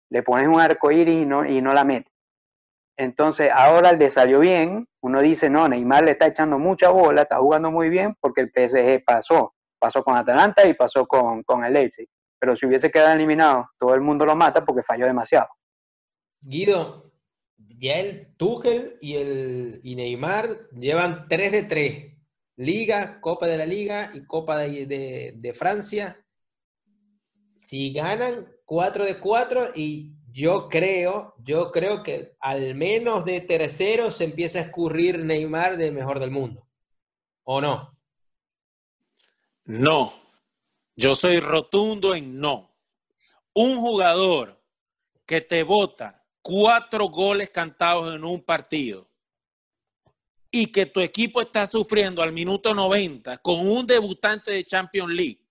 Le 0.09 0.23
pones 0.23 0.47
un 0.47 0.59
arco 0.59 0.91
iris 0.91 1.23
y 1.23 1.25
no, 1.25 1.45
y 1.45 1.61
no 1.61 1.73
la 1.73 1.83
mete. 1.83 2.11
Entonces 2.97 3.49
ahora 3.53 3.91
le 3.91 4.09
salió 4.09 4.39
bien, 4.39 4.87
uno 5.01 5.21
dice, 5.21 5.49
no, 5.49 5.67
Neymar 5.67 6.05
le 6.05 6.11
está 6.11 6.27
echando 6.27 6.57
mucha 6.57 6.89
bola, 6.89 7.23
está 7.23 7.37
jugando 7.39 7.69
muy 7.69 7.89
bien 7.89 8.15
porque 8.21 8.41
el 8.41 8.51
PSG 8.51 9.03
pasó, 9.03 9.53
pasó 9.79 10.03
con 10.03 10.15
Atalanta 10.15 10.65
y 10.67 10.73
pasó 10.75 11.05
con, 11.05 11.43
con 11.43 11.65
el 11.65 11.73
Leipzig. 11.73 12.07
Pero 12.39 12.55
si 12.55 12.65
hubiese 12.65 12.89
quedado 12.91 13.13
eliminado, 13.13 13.69
todo 13.77 13.93
el 13.95 14.01
mundo 14.01 14.25
lo 14.25 14.35
mata 14.35 14.63
porque 14.63 14.83
falló 14.83 15.05
demasiado. 15.05 15.47
Guido, 16.41 17.11
ya 17.57 17.95
el 17.99 18.35
Tuchel 18.37 18.97
y, 19.01 19.15
el, 19.15 19.79
y 19.83 19.95
Neymar 19.95 20.47
llevan 20.71 21.27
3 21.27 21.51
de 21.51 21.63
3. 21.63 22.11
Liga, 22.57 23.19
Copa 23.19 23.47
de 23.47 23.57
la 23.57 23.65
Liga 23.65 24.11
y 24.13 24.25
Copa 24.25 24.57
de, 24.59 24.85
de- 24.85 25.33
de 25.35 25.53
Francia. 25.53 26.23
Si 27.57 27.91
ganan 27.91 28.47
4 28.65 29.05
de 29.05 29.19
4 29.19 29.69
y 29.75 30.15
yo 30.31 30.67
creo, 30.67 31.35
yo 31.37 31.71
creo 31.71 32.03
que 32.03 32.35
al 32.39 32.75
menos 32.75 33.23
de 33.23 33.41
tercero 33.41 34.11
se 34.11 34.25
empieza 34.25 34.59
a 34.59 34.63
escurrir 34.63 35.19
Neymar 35.19 35.77
del 35.77 35.93
mejor 35.93 36.19
del 36.19 36.31
mundo. 36.31 36.67
¿O 37.43 37.61
no? 37.61 37.97
No, 39.63 40.13
yo 40.95 41.15
soy 41.15 41.39
rotundo 41.39 42.15
en 42.15 42.39
no. 42.39 42.75
Un 43.53 43.79
jugador 43.79 44.61
que 45.25 45.41
te 45.41 45.63
bota 45.63 46.25
cuatro 46.41 47.07
goles 47.07 47.49
cantados 47.49 48.13
en 48.13 48.23
un 48.23 48.43
partido 48.43 49.09
y 50.51 50.67
que 50.67 50.85
tu 50.85 50.99
equipo 50.99 51.41
está 51.41 51.65
sufriendo 51.67 52.21
al 52.21 52.31
minuto 52.31 52.73
90 52.73 53.37
con 53.37 53.67
un 53.67 53.87
debutante 53.87 54.51
de 54.51 54.63
Champions 54.63 55.13
League 55.13 55.44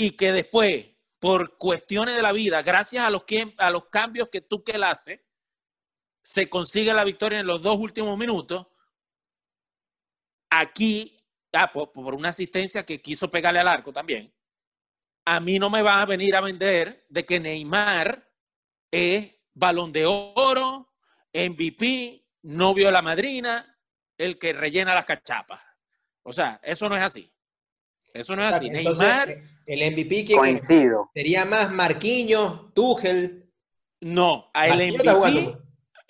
y 0.00 0.12
que 0.12 0.32
después, 0.32 0.86
por 1.18 1.58
cuestiones 1.58 2.16
de 2.16 2.22
la 2.22 2.32
vida, 2.32 2.62
gracias 2.62 3.04
a 3.04 3.10
los, 3.10 3.22
a 3.58 3.70
los 3.70 3.90
cambios 3.90 4.30
que 4.30 4.40
tú 4.40 4.64
que 4.64 4.72
él 4.72 4.84
hace, 4.84 5.26
se 6.22 6.48
consigue 6.48 6.94
la 6.94 7.04
victoria 7.04 7.40
en 7.40 7.46
los 7.46 7.60
dos 7.60 7.76
últimos 7.76 8.16
minutos, 8.16 8.66
aquí 10.48 11.22
ah, 11.52 11.70
por, 11.70 11.92
por, 11.92 12.14
una 12.14 12.30
asistencia 12.30 12.86
que 12.86 13.02
quiso 13.02 13.30
pegarle 13.30 13.60
al 13.60 13.68
arco 13.68 13.92
también, 13.92 14.34
a 15.26 15.38
mí 15.38 15.58
no 15.58 15.68
me 15.68 15.82
van 15.82 16.00
a 16.00 16.06
venir 16.06 16.34
a 16.34 16.40
vender 16.40 17.04
de 17.10 17.26
que 17.26 17.38
Neymar 17.38 18.26
es 18.90 19.34
balón 19.52 19.92
de 19.92 20.06
oro, 20.06 20.94
MVP, 21.34 22.26
novio 22.40 22.86
de 22.86 22.92
la 22.92 23.02
madrina, 23.02 23.78
el 24.16 24.38
que 24.38 24.54
rellena 24.54 24.94
las 24.94 25.04
cachapas. 25.04 25.62
O 26.22 26.32
sea, 26.32 26.58
eso 26.62 26.88
no 26.88 26.96
es 26.96 27.02
así. 27.02 27.30
Eso 28.12 28.34
no 28.36 28.46
es 28.46 28.54
así. 28.54 28.66
Entonces, 28.66 29.06
Neymar, 29.06 29.28
el 29.66 29.92
MVP 29.92 30.24
¿quién 30.24 30.30
es? 30.32 30.36
Coincido. 30.38 31.10
sería 31.14 31.44
más 31.44 31.70
Marquinhos, 31.70 32.72
Tuchel. 32.74 33.50
no, 34.00 34.50
a 34.54 34.66
el. 34.68 34.92
MVP, 34.94 35.56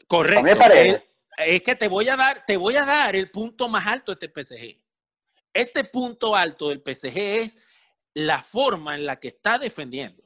correcto. 0.07 0.47
El- 0.73 1.03
es 1.39 1.63
que 1.63 1.75
te 1.75 1.89
voy 1.89 2.09
a 2.09 2.17
dar, 2.17 2.45
te 2.45 2.57
voy 2.57 2.77
a 2.77 2.85
dar 2.85 3.17
el 3.17 3.31
punto 3.31 3.69
más 3.69 3.87
alto 3.87 4.15
de 4.15 4.27
este 4.27 4.29
PSG. 4.29 4.79
Este 5.55 5.85
punto 5.85 6.37
alto 6.37 6.69
del 6.69 6.83
PSG 6.85 7.17
es 7.17 7.57
la 8.15 8.43
forma 8.43 8.95
en 8.95 9.07
la 9.07 9.19
que 9.19 9.29
está 9.29 9.59
defendiendo. 9.59 10.23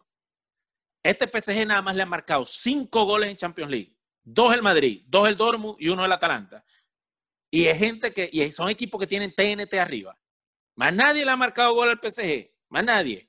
Este 1.02 1.26
PSG 1.28 1.66
nada 1.66 1.82
más 1.82 1.94
le 1.94 2.02
ha 2.02 2.06
marcado 2.06 2.44
cinco 2.46 3.04
goles 3.04 3.30
en 3.30 3.36
Champions 3.36 3.70
League. 3.70 3.94
Dos 4.22 4.54
el 4.54 4.62
Madrid, 4.62 5.02
dos 5.06 5.28
el 5.28 5.36
Dortmund 5.36 5.76
y 5.78 5.88
uno 5.88 6.04
el 6.04 6.12
Atalanta. 6.12 6.64
Y 7.50 7.66
es 7.66 7.78
gente 7.78 8.12
que, 8.12 8.28
y 8.32 8.50
son 8.50 8.68
equipos 8.70 8.98
que 8.98 9.06
tienen 9.06 9.32
TNT 9.34 9.74
arriba. 9.74 10.18
Más 10.76 10.92
nadie 10.92 11.24
le 11.24 11.30
ha 11.30 11.36
marcado 11.36 11.74
gol 11.74 11.88
al 11.90 12.00
PSG. 12.00 12.50
Más 12.68 12.84
nadie. 12.84 13.28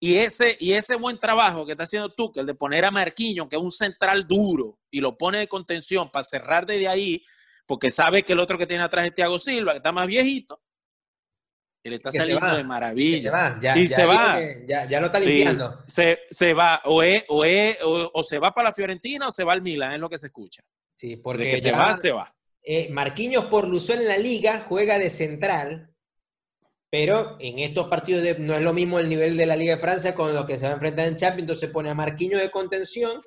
Y 0.00 0.16
ese, 0.16 0.56
y 0.60 0.72
ese 0.72 0.96
buen 0.96 1.18
trabajo 1.18 1.66
que 1.66 1.72
está 1.72 1.84
haciendo 1.84 2.12
Tuchel 2.14 2.46
de 2.46 2.54
poner 2.54 2.84
a 2.86 2.90
Marquinhos, 2.90 3.48
que 3.48 3.56
es 3.56 3.62
un 3.62 3.70
central 3.70 4.26
duro, 4.26 4.78
y 4.90 5.00
lo 5.00 5.16
pone 5.18 5.38
de 5.38 5.46
contención 5.48 6.10
para 6.10 6.24
cerrar 6.24 6.64
desde 6.64 6.88
ahí, 6.88 7.22
porque 7.66 7.90
sabe 7.90 8.22
que 8.22 8.32
el 8.32 8.40
otro 8.40 8.56
que 8.56 8.66
tiene 8.66 8.82
atrás 8.82 9.04
es 9.04 9.14
Thiago 9.14 9.38
Silva, 9.38 9.72
que 9.72 9.76
está 9.76 9.92
más 9.92 10.06
viejito, 10.06 10.62
él 11.84 11.94
está 11.94 12.10
saliendo 12.12 12.46
de 12.46 12.56
se 12.56 12.64
maravilla. 12.64 13.30
va, 13.30 13.58
ya, 13.62 13.76
Y 13.78 13.88
ya 13.88 13.96
se 13.96 14.04
va. 14.06 14.38
Ya, 14.66 14.86
ya 14.86 15.00
lo 15.00 15.06
está 15.06 15.20
Sí, 15.20 15.26
limpiando. 15.26 15.82
se, 15.86 16.20
se 16.30 16.52
va, 16.54 16.80
o, 16.84 17.02
es- 17.02 17.24
o, 17.28 17.44
es- 17.44 17.78
o, 17.82 18.10
o 18.12 18.22
se 18.22 18.38
va 18.38 18.52
para 18.52 18.70
la 18.70 18.74
Fiorentina 18.74 19.28
o 19.28 19.30
se 19.30 19.44
va 19.44 19.52
al 19.54 19.62
Milan, 19.62 19.92
es 19.92 19.98
lo 20.00 20.08
que 20.10 20.18
se 20.18 20.26
escucha. 20.28 20.62
Sí, 20.94 21.16
De 21.16 21.22
porque 21.22 21.48
que 21.48 21.60
se 21.60 21.72
va, 21.72 21.94
se 21.96 22.10
va. 22.10 22.34
eh, 22.62 22.88
Marquinhos 22.90 23.46
por 23.46 23.66
Luzón 23.68 23.98
en 24.00 24.08
la 24.08 24.18
liga 24.18 24.66
juega 24.68 24.98
de 24.98 25.08
central, 25.10 25.94
pero 26.90 27.36
en 27.38 27.60
estos 27.60 27.86
partidos 27.88 28.22
de- 28.22 28.38
no 28.38 28.54
es 28.54 28.60
lo 28.62 28.72
mismo 28.72 28.98
el 28.98 29.08
nivel 29.08 29.36
de 29.36 29.46
la 29.46 29.56
Liga 29.56 29.74
de 29.76 29.80
Francia 29.80 30.14
con 30.14 30.34
lo 30.34 30.44
que 30.44 30.58
se 30.58 30.64
va 30.66 30.72
a 30.72 30.74
enfrentar 30.74 31.06
en 31.06 31.16
Champions, 31.16 31.42
entonces 31.42 31.70
pone 31.70 31.88
a 31.90 31.94
Marquinhos 31.94 32.40
de 32.40 32.50
contención 32.50 33.22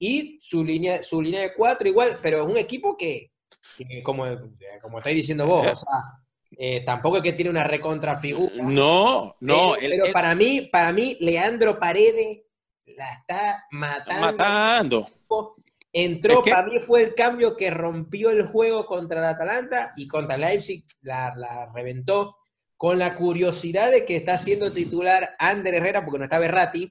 y 0.00 0.38
su 0.40 0.64
línea, 0.64 1.02
su 1.02 1.22
línea 1.22 1.42
de 1.42 1.54
cuatro 1.54 1.88
igual, 1.88 2.18
pero 2.22 2.40
es 2.42 2.46
un 2.46 2.56
equipo 2.56 2.96
que, 2.96 3.30
que 3.76 4.02
como, 4.02 4.24
como 4.82 4.98
estáis 4.98 5.16
diciendo 5.16 5.46
vos, 5.46 5.66
o 5.66 5.76
sea, 5.76 6.00
eh, 6.56 6.82
tampoco 6.84 7.18
es 7.18 7.22
que 7.22 7.32
tiene 7.34 7.50
una 7.50 7.64
recontrafigura. 7.64 8.52
No, 8.64 9.36
no, 9.40 9.74
pero, 9.78 10.04
para 10.12 10.34
mí, 10.34 10.62
para 10.72 10.92
mí, 10.92 11.16
Leandro 11.20 11.78
Paredes 11.78 12.40
la 12.86 13.12
está 13.12 13.64
matando. 13.70 14.26
matando. 14.26 15.06
Entró, 15.92 16.34
Es 16.34 16.38
que- 16.44 16.50
para 16.50 16.66
mí 16.66 16.78
fue 16.80 17.02
el 17.02 17.14
cambio 17.14 17.56
que 17.56 17.70
rompió 17.70 18.30
el 18.30 18.46
juego 18.46 18.86
contra 18.86 19.18
el 19.20 19.24
Atalanta 19.26 19.92
y 19.96 20.06
contra 20.06 20.36
Leipzig 20.36 20.84
la, 21.02 21.34
la 21.36 21.70
reventó 21.74 22.36
con 22.78 22.98
la 22.98 23.14
curiosidad 23.14 23.90
de 23.90 24.06
que 24.06 24.16
está 24.16 24.38
siendo 24.38 24.72
titular 24.72 25.34
Ander 25.38 25.74
Herrera 25.74 26.02
porque 26.04 26.18
no 26.18 26.24
está 26.24 26.38
Berratti 26.38 26.90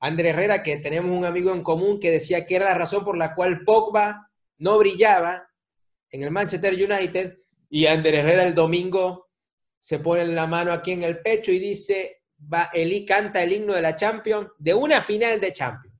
Ander 0.00 0.26
Herrera, 0.26 0.62
que 0.62 0.76
tenemos 0.76 1.10
un 1.10 1.24
amigo 1.24 1.50
en 1.50 1.62
común 1.62 1.98
que 1.98 2.10
decía 2.10 2.44
que 2.46 2.56
era 2.56 2.66
la 2.66 2.74
razón 2.74 3.04
por 3.04 3.16
la 3.16 3.34
cual 3.34 3.64
Pogba 3.64 4.30
no 4.58 4.78
brillaba 4.78 5.48
en 6.10 6.22
el 6.22 6.30
Manchester 6.30 6.74
United 6.74 7.38
y 7.70 7.86
Ander 7.86 8.14
Herrera 8.16 8.44
el 8.44 8.54
domingo 8.54 9.30
se 9.80 9.98
pone 10.00 10.26
la 10.26 10.46
mano 10.46 10.72
aquí 10.72 10.92
en 10.92 11.02
el 11.04 11.20
pecho 11.20 11.50
y 11.52 11.58
dice, 11.58 12.22
va, 12.52 12.70
Eli 12.72 13.04
canta 13.06 13.42
el 13.42 13.52
himno 13.52 13.72
de 13.74 13.82
la 13.82 13.96
Champions, 13.96 14.50
de 14.58 14.74
una 14.74 15.00
final 15.02 15.40
de 15.40 15.52
Champions. 15.52 15.96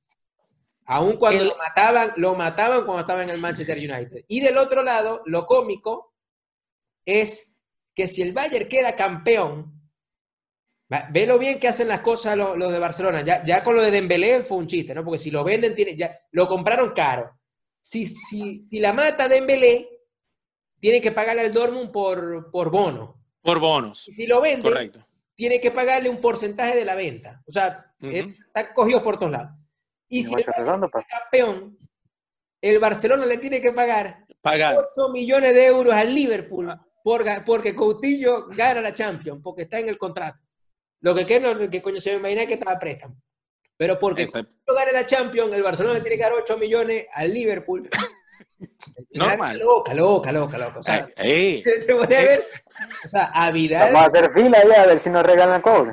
Aún 0.86 1.16
cuando 1.16 1.40
El- 1.42 1.48
lo 1.48 1.56
mataban, 1.56 2.12
lo 2.16 2.34
mataban 2.34 2.84
cuando 2.84 3.00
estaba 3.00 3.22
en 3.24 3.30
el 3.30 3.40
Manchester 3.40 3.76
United. 3.78 4.24
Y 4.28 4.40
del 4.40 4.56
otro 4.58 4.82
lado, 4.82 5.22
lo 5.26 5.46
cómico 5.46 6.14
es 7.06 7.53
que 7.94 8.08
si 8.08 8.22
el 8.22 8.32
Bayern 8.32 8.68
queda 8.68 8.96
campeón, 8.96 9.80
va- 10.92 11.08
velo 11.12 11.38
bien 11.38 11.58
que 11.58 11.68
hacen 11.68 11.88
las 11.88 12.00
cosas 12.00 12.36
los, 12.36 12.56
los 12.56 12.72
de 12.72 12.78
Barcelona. 12.78 13.22
Ya, 13.22 13.44
ya 13.44 13.62
con 13.62 13.74
lo 13.76 13.82
de 13.82 13.90
Dembélé 13.90 14.42
fue 14.42 14.58
un 14.58 14.66
chiste, 14.66 14.94
¿no? 14.94 15.04
Porque 15.04 15.18
si 15.18 15.30
lo 15.30 15.44
venden, 15.44 15.74
tiene, 15.74 15.96
ya, 15.96 16.18
lo 16.32 16.46
compraron 16.48 16.92
caro. 16.92 17.38
Si, 17.80 18.06
si, 18.06 18.62
si 18.62 18.78
la 18.80 18.92
mata 18.92 19.28
Dembélé, 19.28 19.88
tiene 20.80 21.00
que 21.00 21.12
pagarle 21.12 21.42
al 21.42 21.52
Dortmund 21.52 21.90
por, 21.92 22.50
por 22.50 22.70
bono. 22.70 23.22
Por 23.42 23.58
bonos. 23.58 24.08
Y 24.08 24.14
si 24.14 24.26
lo 24.26 24.40
vende, 24.40 24.68
Correcto. 24.70 25.06
tiene 25.34 25.60
que 25.60 25.70
pagarle 25.70 26.08
un 26.08 26.20
porcentaje 26.20 26.76
de 26.76 26.84
la 26.84 26.94
venta. 26.94 27.42
O 27.46 27.52
sea, 27.52 27.92
Ujú. 28.00 28.10
está 28.46 28.72
cogido 28.74 29.02
por 29.02 29.18
todos 29.18 29.32
lados. 29.32 29.50
Y 30.08 30.22
si 30.22 30.34
el 30.34 30.44
redondo, 30.44 30.88
pa. 30.90 31.02
campeón, 31.04 31.78
el 32.60 32.78
Barcelona 32.78 33.26
le 33.26 33.36
tiene 33.38 33.60
que 33.60 33.72
pagar 33.72 34.24
Pagar. 34.40 34.76
8 34.78 35.08
millones 35.10 35.54
de 35.54 35.66
euros 35.66 35.94
al 35.94 36.14
Liverpool 36.14 36.66
ga- 36.68 36.82
porque 37.04 37.74
Coutinho 37.74 38.46
gana 38.48 38.80
la 38.80 38.94
Champions, 38.94 39.40
porque 39.42 39.62
está 39.62 39.78
en 39.78 39.88
el 39.88 39.98
contrato. 39.98 40.40
Lo 41.00 41.14
que, 41.14 41.26
que, 41.26 41.38
no, 41.38 41.68
que 41.70 41.82
coño 41.82 42.00
se 42.00 42.12
me 42.12 42.16
imagina 42.18 42.46
que 42.46 42.54
estaba 42.54 42.72
a 42.72 42.78
préstamo. 42.78 43.16
Pero 43.76 43.98
porque 43.98 44.26
Coutinho 44.26 44.74
gana 44.74 44.92
la 44.92 45.06
Champions, 45.06 45.54
el 45.54 45.62
Barcelona 45.62 45.96
le 45.96 46.00
tiene 46.00 46.16
que 46.16 46.22
dar 46.22 46.32
8 46.32 46.56
millones 46.56 47.06
al 47.12 47.32
Liverpool. 47.32 47.88
Normal. 49.10 49.58
Loca, 49.58 49.94
loca, 49.94 50.32
loca, 50.32 50.58
loca. 50.58 50.78
O 50.78 50.82
sea, 50.82 51.06
te 51.06 51.62
a 51.92 52.06
ver, 52.06 52.40
o 53.04 53.08
sea, 53.08 53.24
a 53.32 53.50
Vidal. 53.50 53.92
Vamos 53.92 54.02
a 54.02 54.06
hacer 54.06 54.32
fila 54.32 54.58
ya 54.66 54.82
a 54.82 54.86
ver 54.86 54.98
si 54.98 55.10
nos 55.10 55.24
regalan 55.24 55.60
cobre. 55.60 55.92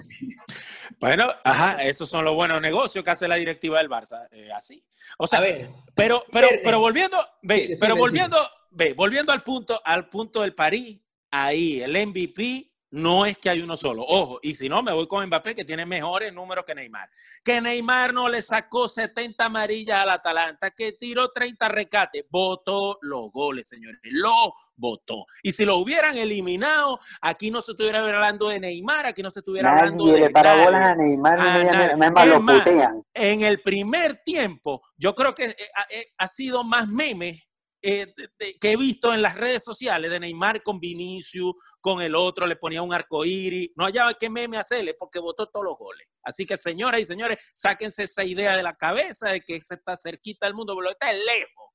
Bueno, 0.99 1.27
ajá, 1.43 1.83
esos 1.83 2.09
son 2.09 2.23
los 2.23 2.35
buenos 2.35 2.61
negocios 2.61 3.03
que 3.03 3.11
hace 3.11 3.27
la 3.27 3.35
directiva 3.35 3.79
del 3.79 3.89
Barça. 3.89 4.27
eh, 4.31 4.49
así. 4.55 4.85
O 5.17 5.27
sea, 5.27 5.39
A 5.39 5.41
ver, 5.41 5.69
pero, 5.95 6.23
pero, 6.31 6.47
pero 6.63 6.79
volviendo, 6.79 7.17
ve, 7.41 7.67
Sí, 7.67 7.73
pero 7.79 7.95
volviendo, 7.95 8.37
ve, 8.69 8.93
volviendo 8.93 9.31
al 9.31 9.43
punto, 9.43 9.81
al 9.83 10.09
punto 10.09 10.41
del 10.41 10.53
París, 10.53 11.00
ahí 11.31 11.81
el 11.81 11.91
MVP 12.07 12.71
no 12.93 13.25
es 13.25 13.37
que 13.37 13.49
hay 13.49 13.61
uno 13.61 13.77
solo. 13.77 14.03
Ojo, 14.05 14.39
y 14.41 14.53
si 14.53 14.67
no, 14.67 14.83
me 14.83 14.91
voy 14.91 15.07
con 15.07 15.25
Mbappé, 15.25 15.55
que 15.55 15.63
tiene 15.63 15.85
mejores 15.85 16.33
números 16.33 16.65
que 16.65 16.75
Neymar. 16.75 17.09
Que 17.43 17.61
Neymar 17.61 18.13
no 18.13 18.27
le 18.27 18.41
sacó 18.41 18.89
70 18.89 19.45
amarillas 19.45 19.99
al 20.01 20.09
Atalanta, 20.09 20.71
que 20.71 20.91
tiró 20.91 21.29
30 21.31 21.69
recates, 21.69 22.25
votó 22.29 22.97
los 23.01 23.31
goles, 23.31 23.69
señores. 23.69 23.97
Lo 24.03 24.53
votó. 24.75 25.25
Y 25.41 25.53
si 25.53 25.63
lo 25.63 25.77
hubieran 25.77 26.17
eliminado, 26.17 26.99
aquí 27.21 27.49
no 27.49 27.61
se 27.61 27.71
estuviera 27.71 27.99
hablando 27.99 28.49
de 28.49 28.59
Neymar, 28.59 29.05
aquí 29.05 29.23
no 29.23 29.31
se 29.31 29.39
estuviera 29.39 29.71
hablando 29.71 30.07
Nadie 30.07 30.19
de 30.19 30.27
le 30.27 30.33
para 30.33 30.49
nadie. 30.49 30.65
bolas 30.65 30.81
a 30.81 30.95
Neymar, 30.95 31.39
A 31.39 31.95
nadie. 31.95 32.25
lo 32.25 32.41
más, 32.41 32.67
en 33.13 33.41
el 33.43 33.61
primer 33.61 34.17
tiempo, 34.17 34.81
yo 34.97 35.15
creo 35.15 35.33
que 35.33 35.45
eh, 35.45 35.55
ha, 35.75 35.83
eh, 35.83 36.07
ha 36.17 36.27
sido 36.27 36.65
más 36.65 36.89
meme 36.89 37.41
eh, 37.81 38.13
de- 38.15 38.29
de- 38.39 38.59
que 38.59 38.71
he 38.71 38.77
visto 38.77 39.13
en 39.13 39.21
las 39.21 39.35
redes 39.35 39.63
sociales 39.63 40.11
de 40.11 40.19
Neymar 40.19 40.61
con 40.63 40.79
Vinicius, 40.79 41.53
con 41.79 42.01
el 42.01 42.15
otro, 42.15 42.45
le 42.45 42.55
ponía 42.55 42.81
un 42.81 42.93
arco 42.93 43.25
iris. 43.25 43.71
No 43.75 43.85
hallaba 43.85 44.13
qué 44.13 44.29
meme 44.29 44.57
hacerle 44.57 44.93
porque 44.93 45.19
votó 45.19 45.47
todos 45.47 45.65
los 45.65 45.77
goles. 45.77 46.07
Así 46.23 46.45
que, 46.45 46.57
señoras 46.57 47.01
y 47.01 47.05
señores, 47.05 47.51
sáquense 47.55 48.03
esa 48.03 48.23
idea 48.23 48.55
de 48.55 48.63
la 48.63 48.75
cabeza 48.75 49.29
de 49.29 49.41
que 49.41 49.59
se 49.61 49.75
está 49.75 49.97
cerquita 49.97 50.45
del 50.45 50.53
mundo, 50.53 50.75
pero 50.77 50.91
está 50.91 51.11
lejos, 51.11 51.69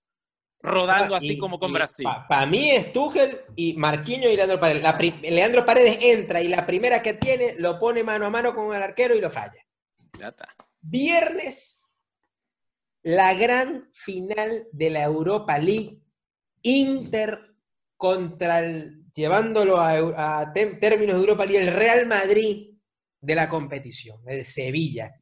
rodando 0.62 1.14
así 1.16 1.32
Y- 1.34 1.38
como 1.38 1.58
con 1.58 1.72
Brasil. 1.72 2.06
Para 2.28 2.46
mí 2.46 2.70
es 2.70 2.92
Tuchel 2.92 3.40
y 3.56 3.74
Marquinhos 3.74 4.30
y 4.32 4.36
Leandro 4.36 4.60
Paredes. 4.60 4.82
La 4.82 4.96
Leandro 5.30 5.66
Paredes 5.66 5.98
entra 6.02 6.40
y 6.42 6.48
la 6.48 6.64
primera 6.66 7.02
que 7.02 7.14
tiene 7.14 7.54
lo 7.58 7.78
pone 7.80 8.02
mano 8.04 8.26
a 8.26 8.30
mano 8.30 8.54
con 8.54 8.74
el 8.74 8.82
arquero 8.82 9.14
y 9.14 9.20
lo 9.20 9.30
falla. 9.30 9.60
Ya 10.18 10.28
está. 10.28 10.48
Viernes, 10.80 11.82
la 13.06 13.34
gran 13.34 13.88
final 13.92 14.66
de 14.72 14.90
la 14.90 15.04
Europa 15.04 15.56
League. 15.58 16.00
Inter 16.62 17.38
contra 17.96 18.58
el, 18.58 19.04
llevándolo 19.14 19.76
a, 19.76 20.40
a 20.40 20.52
términos 20.52 21.14
de 21.14 21.20
Europa 21.20 21.46
League, 21.46 21.68
el 21.68 21.72
Real 21.72 22.06
Madrid 22.06 22.74
de 23.20 23.34
la 23.36 23.48
competición, 23.48 24.18
el 24.26 24.42
Sevilla, 24.42 25.14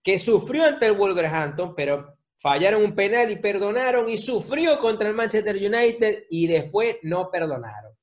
que 0.00 0.16
sufrió 0.16 0.64
ante 0.64 0.86
el 0.86 0.92
Wolverhampton, 0.92 1.74
pero 1.74 2.18
fallaron 2.38 2.84
un 2.84 2.94
penal 2.94 3.28
y 3.32 3.36
perdonaron, 3.36 4.08
y 4.08 4.16
sufrió 4.16 4.78
contra 4.78 5.08
el 5.08 5.14
Manchester 5.14 5.56
United 5.56 6.26
y 6.30 6.46
después 6.46 6.98
no 7.02 7.32
perdonaron. 7.32 7.94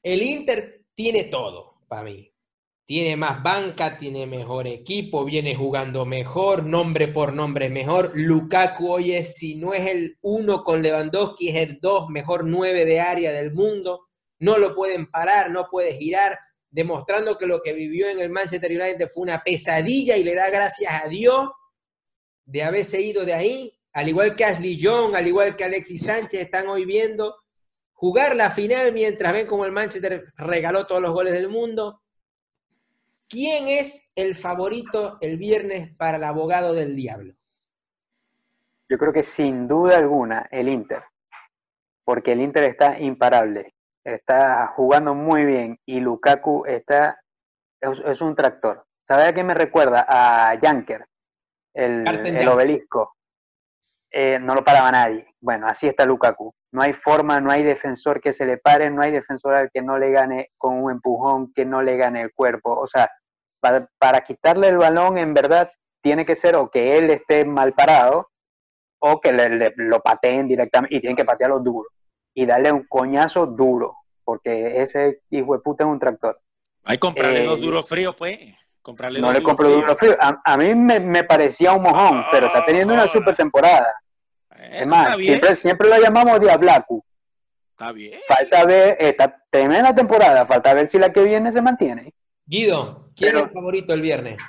El 0.00 0.22
Inter 0.22 0.84
tiene 0.94 1.24
todo 1.24 1.80
para 1.88 2.04
mí. 2.04 2.32
Tiene 2.86 3.16
más 3.16 3.42
banca, 3.42 3.98
tiene 3.98 4.28
mejor 4.28 4.68
equipo, 4.68 5.24
viene 5.24 5.56
jugando 5.56 6.06
mejor, 6.06 6.64
nombre 6.64 7.08
por 7.08 7.32
nombre 7.32 7.68
mejor. 7.68 8.12
Lukaku 8.14 8.92
hoy 8.92 9.12
es, 9.12 9.34
si 9.34 9.56
no 9.56 9.74
es 9.74 9.84
el 9.86 10.16
uno 10.20 10.62
con 10.62 10.82
Lewandowski, 10.82 11.48
es 11.48 11.56
el 11.68 11.80
dos 11.80 12.08
mejor 12.08 12.44
nueve 12.44 12.84
de 12.84 13.00
área 13.00 13.32
del 13.32 13.52
mundo. 13.52 14.06
No 14.38 14.56
lo 14.58 14.72
pueden 14.76 15.10
parar, 15.10 15.50
no 15.50 15.66
puede 15.68 15.96
girar, 15.98 16.38
demostrando 16.70 17.36
que 17.36 17.46
lo 17.46 17.60
que 17.60 17.72
vivió 17.72 18.08
en 18.08 18.20
el 18.20 18.30
Manchester 18.30 18.70
United 18.70 19.08
fue 19.08 19.24
una 19.24 19.42
pesadilla 19.42 20.16
y 20.16 20.22
le 20.22 20.36
da 20.36 20.48
gracias 20.48 20.92
a 21.02 21.08
Dios 21.08 21.50
de 22.44 22.62
haberse 22.62 23.00
ido 23.00 23.24
de 23.24 23.34
ahí. 23.34 23.72
Al 23.94 24.08
igual 24.08 24.36
que 24.36 24.44
Ashley 24.44 24.76
Young, 24.76 25.16
al 25.16 25.26
igual 25.26 25.56
que 25.56 25.64
Alexis 25.64 26.04
Sánchez, 26.04 26.40
están 26.40 26.68
hoy 26.68 26.84
viendo 26.84 27.34
jugar 27.94 28.36
la 28.36 28.50
final 28.50 28.92
mientras 28.92 29.32
ven 29.32 29.48
como 29.48 29.64
el 29.64 29.72
Manchester 29.72 30.26
regaló 30.36 30.86
todos 30.86 31.02
los 31.02 31.12
goles 31.12 31.32
del 31.32 31.48
mundo. 31.48 32.02
¿Quién 33.28 33.68
es 33.68 34.12
el 34.14 34.34
favorito 34.36 35.18
el 35.20 35.36
viernes 35.36 35.94
para 35.96 36.16
el 36.16 36.24
abogado 36.24 36.72
del 36.74 36.94
diablo? 36.94 37.34
Yo 38.88 38.98
creo 38.98 39.12
que 39.12 39.22
sin 39.22 39.66
duda 39.66 39.98
alguna 39.98 40.46
el 40.50 40.68
Inter, 40.68 41.02
porque 42.04 42.32
el 42.32 42.40
Inter 42.40 42.64
está 42.64 42.98
imparable, 43.00 43.74
está 44.04 44.68
jugando 44.68 45.14
muy 45.14 45.44
bien 45.44 45.80
y 45.84 45.98
Lukaku 45.98 46.66
está 46.66 47.20
es, 47.80 48.00
es 48.00 48.20
un 48.20 48.34
tractor. 48.34 48.86
¿Sabe 49.02 49.24
a 49.24 49.32
qué 49.32 49.44
me 49.44 49.54
recuerda? 49.54 50.06
A 50.08 50.58
Janker, 50.60 51.06
el, 51.74 52.06
el 52.08 52.48
obelisco. 52.48 53.16
Eh, 54.10 54.38
no 54.38 54.54
lo 54.54 54.64
paraba 54.64 54.90
nadie. 54.90 55.34
Bueno, 55.46 55.68
así 55.68 55.86
está 55.86 56.04
Lukaku. 56.04 56.52
No 56.72 56.82
hay 56.82 56.92
forma, 56.92 57.38
no 57.40 57.52
hay 57.52 57.62
defensor 57.62 58.20
que 58.20 58.32
se 58.32 58.44
le 58.44 58.58
pare, 58.58 58.90
no 58.90 59.00
hay 59.02 59.12
defensor 59.12 59.54
al 59.54 59.70
que 59.72 59.80
no 59.80 59.96
le 59.96 60.10
gane 60.10 60.50
con 60.58 60.82
un 60.82 60.90
empujón, 60.90 61.52
que 61.54 61.64
no 61.64 61.82
le 61.82 61.96
gane 61.96 62.20
el 62.20 62.32
cuerpo. 62.34 62.72
O 62.76 62.88
sea, 62.88 63.08
para, 63.60 63.88
para 63.96 64.22
quitarle 64.22 64.66
el 64.70 64.76
balón, 64.78 65.18
en 65.18 65.32
verdad, 65.34 65.70
tiene 66.02 66.26
que 66.26 66.34
ser 66.34 66.56
o 66.56 66.68
que 66.68 66.98
él 66.98 67.10
esté 67.10 67.44
mal 67.44 67.74
parado 67.74 68.28
o 68.98 69.20
que 69.20 69.32
le, 69.32 69.48
le- 69.50 69.72
lo 69.76 70.00
pateen 70.00 70.48
directamente 70.48 70.96
y 70.96 71.00
tienen 71.00 71.16
que 71.16 71.24
patearlo 71.24 71.60
duro 71.60 71.90
y 72.34 72.44
darle 72.44 72.72
un 72.72 72.84
coñazo 72.88 73.46
duro, 73.46 73.94
porque 74.24 74.82
ese 74.82 75.20
hijo 75.30 75.54
de 75.54 75.60
puta 75.60 75.84
es 75.84 75.90
un 75.90 76.00
tractor. 76.00 76.40
Hay 76.82 76.98
comprarle 76.98 77.42
Eh, 77.44 77.46
dos 77.46 77.60
duros 77.60 77.88
fríos, 77.88 78.16
pues. 78.16 78.36
Comprarle 78.82 79.20
No 79.20 79.28
le 79.28 79.38
duros 79.38 79.44
compro 79.44 79.66
fríos. 79.66 79.80
duro 79.82 79.96
frío. 79.96 80.16
A, 80.20 80.42
a 80.44 80.56
mí 80.56 80.74
me, 80.74 80.98
me 80.98 81.22
parecía 81.22 81.72
un 81.72 81.82
mojón, 81.84 82.18
Ah, 82.18 82.28
pero 82.32 82.46
está 82.48 82.64
teniendo 82.66 82.94
una 82.94 83.06
super 83.06 83.36
temporada. 83.36 83.94
Eh, 84.58 84.78
Es 84.80 84.86
más, 84.86 85.16
siempre, 85.16 85.56
siempre 85.56 85.88
lo 85.88 86.00
llamamos 86.00 86.40
Diablacu. 86.40 87.04
está 87.70 87.92
bien. 87.92 88.18
Falta 88.28 88.64
ver, 88.64 88.96
esta 89.00 89.44
tremenda 89.50 89.94
temporada, 89.94 90.46
falta 90.46 90.72
ver 90.74 90.88
si 90.88 90.98
la 90.98 91.12
que 91.12 91.22
viene 91.24 91.52
se 91.52 91.60
mantiene. 91.62 92.14
Guido, 92.44 93.10
¿quién 93.16 93.30
Pero- 93.32 93.38
es 93.38 93.44
el 93.48 93.52
favorito 93.52 93.92
el 93.94 94.00
viernes? 94.02 94.42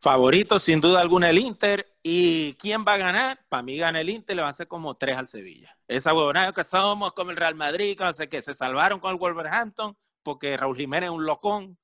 Favorito, 0.00 0.58
sin 0.58 0.80
duda 0.80 1.00
alguna, 1.00 1.30
el 1.30 1.38
Inter. 1.38 1.86
¿Y 2.02 2.52
quién 2.54 2.84
va 2.86 2.94
a 2.94 2.98
ganar? 2.98 3.40
Para 3.48 3.62
mí 3.62 3.76
gana 3.76 4.00
el 4.00 4.10
Inter, 4.10 4.36
le 4.36 4.42
va 4.42 4.48
a 4.48 4.50
hacer 4.50 4.68
como 4.68 4.94
tres 4.96 5.16
al 5.16 5.26
Sevilla. 5.26 5.76
Esa 5.88 6.14
huevonada 6.14 6.52
que 6.52 6.62
somos 6.64 7.12
como 7.12 7.30
el 7.30 7.36
Real 7.36 7.54
Madrid, 7.54 7.96
que 7.96 8.04
no 8.04 8.12
sé 8.12 8.28
qué, 8.28 8.42
se 8.42 8.54
salvaron 8.54 9.00
con 9.00 9.10
el 9.12 9.16
Wolverhampton 9.18 9.96
porque 10.22 10.56
Raúl 10.56 10.76
Jiménez 10.76 11.08
es 11.10 11.14
un 11.16 11.24
locón. 11.26 11.78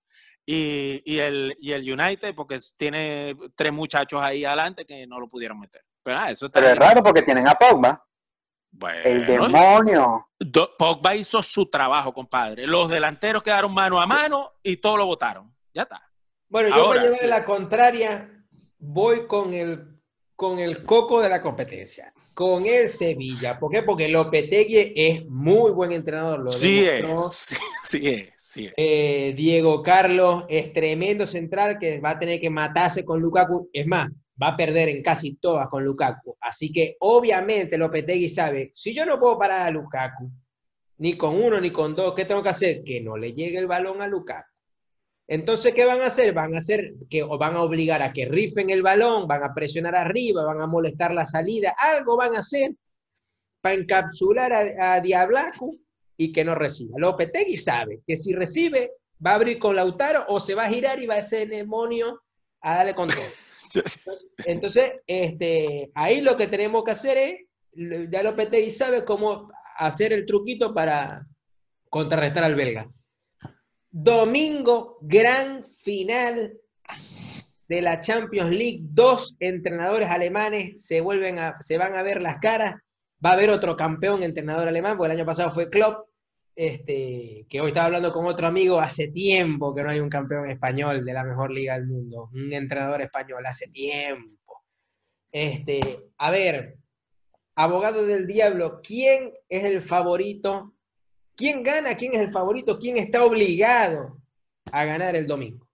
Y, 0.44 1.01
y 1.05 1.18
el, 1.20 1.57
y 1.61 1.70
el 1.72 1.90
United 1.90 2.35
porque 2.35 2.59
tiene 2.77 3.37
tres 3.55 3.72
muchachos 3.72 4.20
ahí 4.20 4.44
adelante 4.44 4.85
que 4.85 5.07
no 5.07 5.18
lo 5.20 5.27
pudieron 5.29 5.59
meter. 5.61 5.83
Pero 6.03 6.19
ah, 6.19 6.31
eso 6.31 6.51
Pero 6.51 6.69
es 6.69 6.77
raro 6.77 7.03
porque 7.03 7.23
tienen 7.23 7.47
a 7.47 7.55
Pogba, 7.55 8.05
el 9.05 9.27
demonio. 9.27 10.29
Pogba 10.79 11.15
hizo 11.15 11.43
su 11.43 11.67
trabajo, 11.67 12.12
compadre. 12.12 12.67
Los 12.67 12.88
delanteros 12.88 13.43
quedaron 13.43 13.73
mano 13.73 14.01
a 14.01 14.07
mano 14.07 14.53
y 14.62 14.79
todos 14.79 14.99
lo 14.99 15.07
votaron. 15.07 15.55
Ya 15.73 15.83
está. 15.83 16.03
Bueno, 16.49 16.69
yo 16.69 16.75
Ahora, 16.75 16.88
para 16.88 17.03
llevar 17.03 17.21
sí. 17.21 17.27
la 17.27 17.45
contraria, 17.45 18.45
voy 18.79 19.27
con 19.27 19.55
el, 19.55 20.01
con 20.37 20.59
el 20.59 20.85
coco 20.85 21.21
de 21.21 21.29
la 21.29 21.41
competencia, 21.41 22.12
con 22.35 22.67
el 22.67 22.88
Sevilla. 22.88 23.59
¿Por 23.59 23.71
qué? 23.71 23.83
Porque 23.83 24.09
Lopetegui 24.09 24.93
es 24.95 25.25
muy 25.27 25.71
buen 25.71 25.93
entrenador. 25.93 26.41
Lo 26.41 26.51
Sí 26.51 26.81
demostró. 26.81 27.29
es, 27.29 27.35
sí, 27.35 27.57
sí 27.83 28.09
es, 28.09 28.29
sí 28.37 28.67
es. 28.67 28.75
Eh, 28.77 29.33
Diego 29.37 29.83
Carlos 29.83 30.45
es 30.49 30.73
tremendo 30.73 31.27
central 31.27 31.79
que 31.79 32.01
va 32.01 32.11
a 32.11 32.19
tener 32.19 32.41
que 32.41 32.51
matarse 32.51 33.05
con 33.05 33.21
Lukaku. 33.21 33.71
Es 33.73 33.87
más, 33.87 34.11
va 34.40 34.49
a 34.49 34.57
perder 34.57 34.88
en 34.88 35.03
casi 35.03 35.35
todas 35.37 35.68
con 35.68 35.85
Lukaku. 35.85 36.37
Así 36.40 36.73
que 36.73 36.97
obviamente 37.01 37.79
Lopetegui 37.79 38.29
sabe, 38.29 38.73
si 38.75 38.95
yo 38.95 39.05
no 39.05 39.18
puedo 39.18 39.38
parar 39.38 39.66
a 39.66 39.71
Lukaku, 39.71 40.31
ni 40.99 41.16
con 41.16 41.37
uno 41.42 41.61
ni 41.61 41.71
con 41.71 41.95
dos, 41.95 42.14
¿qué 42.14 42.25
tengo 42.25 42.42
que 42.42 42.51
hacer? 42.51 42.83
Que 42.85 43.01
no 43.01 43.16
le 43.16 43.33
llegue 43.33 43.59
el 43.59 43.66
balón 43.66 44.03
a 44.03 44.07
Lukaku. 44.07 44.49
Entonces, 45.29 45.73
¿qué 45.73 45.85
van 45.85 46.03
a 46.03 46.07
hacer? 46.07 46.33
Van 46.33 46.55
a 46.55 46.59
hacer 46.59 46.95
que 47.09 47.23
o 47.23 47.38
van 47.38 47.55
a 47.57 47.62
obligar 47.62 48.03
a 48.03 48.12
que 48.12 48.27
rifen 48.27 48.71
el 48.71 48.83
balón, 48.83 49.27
van 49.27 49.42
a 49.45 49.55
presionar 49.55 49.95
arriba, 49.95 50.45
van 50.45 50.61
a 50.61 50.66
molestar 50.66 51.14
la 51.14 51.25
salida, 51.25 51.75
algo 51.79 52.16
van 52.16 52.35
a 52.35 52.38
hacer 52.38 52.73
para 53.61 53.77
encapsular 53.77 54.53
a, 54.53 54.95
a 54.95 55.03
y 56.16 56.33
que 56.33 56.45
no 56.45 56.55
reciba. 56.55 56.99
Lopetegui 56.99 57.57
sabe 57.57 58.01
que 58.07 58.16
si 58.16 58.35
recibe, 58.35 58.92
va 59.25 59.33
a 59.33 59.35
abrir 59.37 59.59
con 59.59 59.75
Lautaro 59.75 60.25
o 60.29 60.40
se 60.40 60.55
va 60.55 60.64
a 60.64 60.68
girar 60.68 61.01
y 61.01 61.07
va 61.07 61.14
a 61.14 61.18
ese 61.18 61.47
demonio 61.47 62.23
a 62.61 62.77
darle 62.77 62.95
con 62.95 63.09
todo. 63.09 63.25
Entonces, 64.47 64.85
este, 65.07 65.91
ahí 65.95 66.21
lo 66.21 66.37
que 66.37 66.47
tenemos 66.47 66.85
que 66.85 66.91
hacer 66.91 67.19
es, 67.19 68.11
ya 68.11 68.23
Lopetegui 68.23 68.71
sabe 68.71 69.05
cómo 69.05 69.51
hacer 69.77 70.13
el 70.13 70.27
truquito 70.27 70.75
para 70.75 71.27
contrarrestar 71.89 72.45
al 72.45 72.55
belga. 72.55 72.91
Domingo, 73.91 74.99
gran 75.03 75.65
final 75.83 76.55
de 77.69 77.83
la 77.83 78.01
Champions 78.01 78.51
League. 78.51 78.81
Dos 78.83 79.35
entrenadores 79.41 80.09
alemanes 80.09 80.85
se, 80.85 81.01
vuelven 81.01 81.39
a, 81.39 81.61
se 81.61 81.79
van 81.79 81.95
a 81.95 82.03
ver 82.03 82.21
las 82.21 82.39
caras. 82.39 82.75
Va 83.25 83.31
a 83.31 83.33
haber 83.35 83.51
otro 83.51 83.77
campeón 83.77 84.23
entrenador 84.23 84.69
alemán, 84.69 84.97
porque 84.97 85.13
el 85.13 85.19
año 85.19 85.27
pasado 85.27 85.53
fue 85.53 85.71
Klopp, 85.71 86.09
este, 86.55 87.47
que 87.49 87.61
hoy 87.61 87.69
estaba 87.69 87.87
hablando 87.87 88.12
con 88.12 88.27
otro 88.27 88.47
amigo, 88.47 88.79
hace 88.79 89.09
tiempo 89.09 89.75
que 89.75 89.83
no 89.83 89.91
hay 89.91 90.01
un 90.01 90.11
campeón 90.11 90.49
español 90.51 91.05
de 91.05 91.12
la 91.12 91.25
mejor 91.25 91.51
liga 91.51 91.75
del 91.75 91.87
mundo, 91.87 92.31
un 92.33 92.53
entrenador 92.53 93.01
español, 93.01 93.45
hace 93.47 93.69
tiempo. 93.69 94.62
Este, 95.31 95.81
a 96.19 96.31
ver, 96.31 96.77
abogado 97.55 98.05
del 98.05 98.27
diablo, 98.27 98.81
¿quién 98.83 99.33
es 99.49 99.65
el 99.65 99.83
favorito? 99.83 100.75
¿Quién 101.35 101.62
gana? 101.62 101.97
¿Quién 101.97 102.15
es 102.15 102.21
el 102.21 102.33
favorito? 102.33 102.79
¿Quién 102.79 102.99
está 102.99 103.25
obligado 103.25 104.19
a 104.71 104.85
ganar 104.85 105.17
el 105.17 105.27
domingo? 105.27 105.67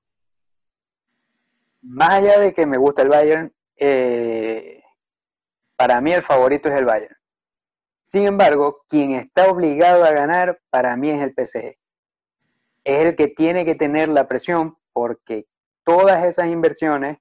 Más 1.83 2.11
allá 2.11 2.39
de 2.39 2.55
que 2.55 2.67
me 2.67 2.79
gusta 2.79 3.03
el 3.03 3.09
Bayern, 3.09 3.53
eh, 3.77 4.83
para 5.77 6.01
mí 6.01 6.13
el 6.13 6.23
favorito 6.23 6.69
es 6.69 6.79
el 6.79 6.85
Bayern. 6.85 7.18
Sin 8.09 8.27
embargo, 8.27 8.85
quien 8.89 9.13
está 9.13 9.51
obligado 9.51 10.03
a 10.03 10.13
ganar 10.13 10.59
para 10.71 10.97
mí 10.97 11.11
es 11.11 11.21
el 11.21 11.35
PSG. 11.35 11.77
Es 12.85 13.05
el 13.05 13.17
que 13.17 13.29
tiene 13.29 13.67
que 13.67 13.75
tener 13.75 14.09
la 14.09 14.27
presión 14.27 14.79
porque 14.95 15.45
todas 15.85 16.25
esas 16.25 16.47
inversiones, 16.47 17.19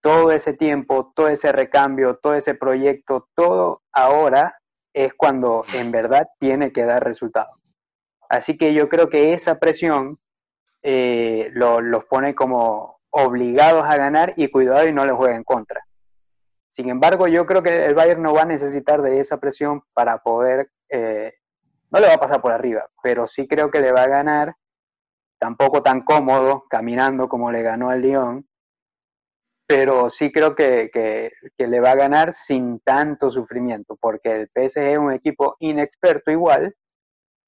todo 0.00 0.32
ese 0.32 0.54
tiempo, 0.54 1.12
todo 1.14 1.28
ese 1.28 1.52
recambio, 1.52 2.16
todo 2.16 2.34
ese 2.34 2.54
proyecto, 2.54 3.28
todo 3.34 3.82
ahora 3.92 4.58
es 4.94 5.12
cuando 5.12 5.62
en 5.74 5.90
verdad 5.90 6.26
tiene 6.38 6.72
que 6.72 6.84
dar 6.84 7.04
resultados. 7.04 7.54
Así 8.30 8.56
que 8.56 8.72
yo 8.72 8.88
creo 8.88 9.10
que 9.10 9.34
esa 9.34 9.58
presión 9.58 10.18
eh, 10.82 11.50
lo- 11.52 11.82
los 11.82 12.06
pone 12.06 12.34
como 12.34 13.00
obligados 13.10 13.84
a 13.84 13.96
ganar 13.98 14.32
y 14.36 14.48
cuidado 14.50 14.88
y 14.88 14.92
no 14.94 15.04
les 15.04 15.14
juega 15.14 15.36
en 15.36 15.44
contra. 15.44 15.82
Sin 16.70 16.88
embargo, 16.88 17.26
yo 17.28 17.46
creo 17.46 17.62
que 17.62 17.84
el 17.86 17.94
Bayern 17.94 18.22
no 18.22 18.32
va 18.34 18.42
a 18.42 18.46
necesitar 18.46 19.02
de 19.02 19.20
esa 19.20 19.38
presión 19.38 19.82
para 19.92 20.18
poder, 20.18 20.70
eh, 20.88 21.34
no 21.90 22.00
le 22.00 22.06
va 22.08 22.14
a 22.14 22.20
pasar 22.20 22.40
por 22.40 22.52
arriba, 22.52 22.88
pero 23.02 23.26
sí 23.26 23.48
creo 23.48 23.70
que 23.70 23.80
le 23.80 23.92
va 23.92 24.04
a 24.04 24.08
ganar, 24.08 24.54
tampoco 25.38 25.82
tan 25.82 26.02
cómodo, 26.02 26.64
caminando 26.70 27.28
como 27.28 27.50
le 27.52 27.62
ganó 27.62 27.90
al 27.90 28.02
Lyon, 28.02 28.46
pero 29.66 30.10
sí 30.10 30.32
creo 30.32 30.54
que, 30.54 30.90
que- 30.92 31.30
le 31.66 31.80
va 31.80 31.92
a 31.92 31.94
ganar 31.96 32.32
sin 32.34 32.80
tanto 32.80 33.30
sufrimiento, 33.30 33.96
porque 34.00 34.32
el 34.32 34.48
PSG 34.48 34.78
es 34.92 34.98
un 34.98 35.12
equipo 35.12 35.56
inexperto 35.60 36.30
igual, 36.32 36.74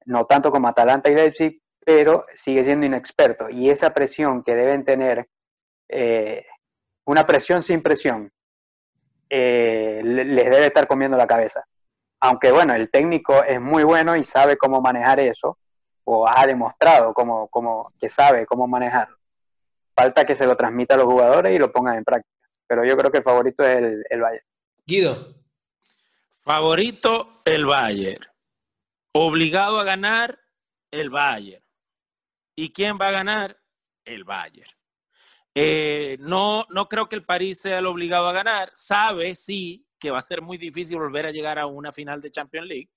no 0.07 0.27
tanto 0.27 0.51
como 0.53 0.69
Atalanta 0.69 1.11
y 1.11 1.15
Leipzig, 1.15 1.61
pero 1.85 2.27
sigue 2.35 2.65
siendo 2.65 2.87
inexperto. 2.87 3.51
Y 3.51 3.71
esa 3.71 3.93
presión 3.95 4.43
que 4.45 4.55
deben 4.55 4.85
tener, 4.85 5.29
eh, 5.89 6.45
una 7.07 7.27
presión 7.27 7.63
sin 7.63 7.83
presión, 7.83 8.33
eh, 9.35 10.03
le- 10.05 10.27
les 10.27 10.45
debe 10.51 10.67
estar 10.67 10.87
comiendo 10.87 11.17
la 11.17 11.27
cabeza. 11.27 11.65
Aunque 12.21 12.53
bueno, 12.53 12.75
el 12.75 12.91
técnico 12.91 13.43
es 13.43 13.59
muy 13.61 13.83
bueno 13.83 14.15
y 14.15 14.25
sabe 14.25 14.59
cómo 14.59 14.81
manejar 14.83 15.21
eso, 15.21 15.57
o 16.05 16.29
ha 16.29 16.47
demostrado 16.47 17.15
cómo, 17.15 17.49
cómo, 17.49 17.93
que 17.99 18.09
sabe 18.11 18.45
cómo 18.45 18.67
manejarlo. 18.69 19.17
Falta 19.97 20.25
que 20.27 20.37
se 20.37 20.47
lo 20.47 20.55
transmita 20.57 20.95
a 20.95 20.99
los 20.99 21.07
jugadores 21.07 21.55
y 21.55 21.59
lo 21.59 21.73
pongan 21.73 21.97
en 21.97 22.05
práctica. 22.05 22.29
Pero 22.67 22.85
yo 22.85 22.97
creo 22.97 23.11
que 23.11 23.19
el 23.19 23.25
favorito 23.25 23.65
es 23.67 23.77
el, 23.77 24.05
el 24.11 24.21
Bayern. 24.21 24.45
Guido, 24.87 25.35
Favorito, 26.45 27.41
el 27.45 27.65
Bayern. 27.67 28.25
Obligado 29.13 29.79
a 29.81 29.85
ganar, 29.85 30.39
el 30.91 31.11
Bayern. 31.11 31.65
¿Y 32.57 32.73
quién 32.73 32.99
va 33.01 33.09
a 33.09 33.13
ganar? 33.13 33.57
El 34.05 34.25
Bayern. 34.25 34.71
Eh, 35.55 36.17
no, 36.21 36.67
no 36.71 36.89
creo 36.89 37.09
que 37.09 37.17
el 37.17 37.25
París 37.25 37.61
sea 37.61 37.79
el 37.79 37.87
obligado 37.87 38.29
a 38.29 38.33
ganar. 38.33 38.71
Sabe, 38.75 39.35
sí, 39.35 39.87
que 39.99 40.11
va 40.11 40.19
a 40.19 40.23
ser 40.23 40.43
muy 40.43 40.59
difícil 40.59 40.99
volver 40.99 41.27
a 41.27 41.31
llegar 41.31 41.59
a 41.59 41.67
una 41.67 41.93
final 41.93 42.21
de 42.21 42.31
Champions 42.31 42.67
League, 42.67 42.91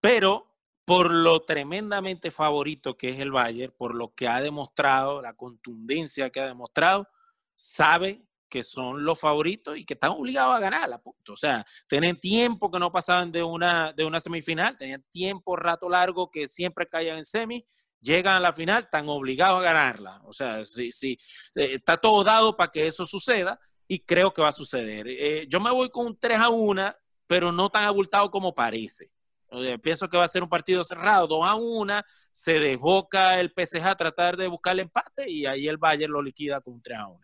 pero 0.00 0.46
por 0.84 1.10
lo 1.12 1.40
tremendamente 1.44 2.30
favorito 2.30 2.96
que 2.96 3.10
es 3.10 3.20
el 3.20 3.30
Bayern, 3.30 3.72
por 3.76 3.94
lo 3.94 4.14
que 4.14 4.26
ha 4.26 4.40
demostrado, 4.40 5.22
la 5.22 5.34
contundencia 5.34 6.30
que 6.30 6.40
ha 6.40 6.46
demostrado, 6.46 7.06
sabe 7.54 8.24
que 8.48 8.62
son 8.62 9.04
los 9.04 9.20
favoritos 9.20 9.78
y 9.78 9.84
que 9.84 9.94
están 9.94 10.10
obligados 10.10 10.56
a 10.56 10.60
ganar, 10.60 11.00
punto. 11.02 11.34
O 11.34 11.36
sea, 11.36 11.64
tienen 11.86 12.16
tiempo 12.16 12.70
que 12.70 12.80
no 12.80 12.90
pasaban 12.90 13.30
de 13.30 13.42
una, 13.42 13.92
de 13.92 14.04
una 14.04 14.18
semifinal, 14.18 14.76
tenían 14.76 15.04
tiempo, 15.10 15.56
rato 15.56 15.88
largo 15.88 16.30
que 16.30 16.48
siempre 16.48 16.88
caían 16.88 17.18
en 17.18 17.24
semi, 17.24 17.64
llegan 18.00 18.34
a 18.36 18.40
la 18.40 18.52
final, 18.52 18.84
están 18.84 19.08
obligados 19.08 19.60
a 19.60 19.64
ganarla. 19.64 20.20
O 20.24 20.32
sea, 20.32 20.64
sí, 20.64 20.90
sí, 20.92 21.18
eh, 21.54 21.74
está 21.74 21.96
todo 21.96 22.24
dado 22.24 22.56
para 22.56 22.70
que 22.70 22.86
eso 22.86 23.06
suceda 23.06 23.58
y 23.86 24.00
creo 24.00 24.32
que 24.32 24.42
va 24.42 24.48
a 24.48 24.52
suceder. 24.52 25.06
Eh, 25.08 25.46
yo 25.48 25.60
me 25.60 25.70
voy 25.70 25.90
con 25.90 26.06
un 26.06 26.18
3 26.18 26.38
a 26.38 26.48
1, 26.48 26.94
pero 27.26 27.52
no 27.52 27.70
tan 27.70 27.84
abultado 27.84 28.30
como 28.30 28.54
parece. 28.54 29.10
Sea, 29.50 29.78
pienso 29.78 30.08
que 30.08 30.16
va 30.16 30.24
a 30.24 30.28
ser 30.28 30.42
un 30.42 30.48
partido 30.48 30.84
cerrado, 30.84 31.26
2 31.26 31.48
a 31.48 31.54
1, 31.56 32.02
se 32.30 32.52
desboca 32.54 33.40
el 33.40 33.50
PSG 33.50 33.82
a 33.82 33.96
tratar 33.96 34.36
de 34.36 34.46
buscar 34.46 34.74
el 34.74 34.80
empate 34.80 35.28
y 35.28 35.44
ahí 35.46 35.66
el 35.66 35.76
Bayern 35.76 36.12
lo 36.12 36.22
liquida 36.22 36.60
con 36.60 36.74
un 36.74 36.82
3 36.82 36.98
a 36.98 37.08
1. 37.08 37.20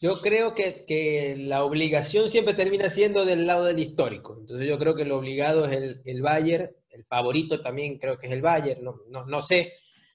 yo 0.00 0.20
creo 0.20 0.54
que, 0.54 1.34
la 1.36 1.64
obligación 1.64 2.28
siempre 2.28 2.54
termina 2.54 2.88
siendo 2.88 3.24
del 3.24 3.46
lado 3.46 3.64
del 3.64 3.80
histórico. 3.80 4.36
Entonces 4.38 4.68
yo 4.68 4.78
creo 4.78 4.94
que 4.94 5.04
lo 5.04 5.18
obligado 5.18 5.66
es 5.66 5.72
el, 5.72 6.02
el 6.04 6.22
Bayern, 6.22 6.70
el 6.90 7.04
favorito 7.04 7.60
también 7.60 7.98
creo 7.98 8.18
que 8.18 8.28
es 8.28 8.32
el 8.32 8.42
Bayern. 8.42 8.84
No 9.08 9.42
sé, 9.42 9.72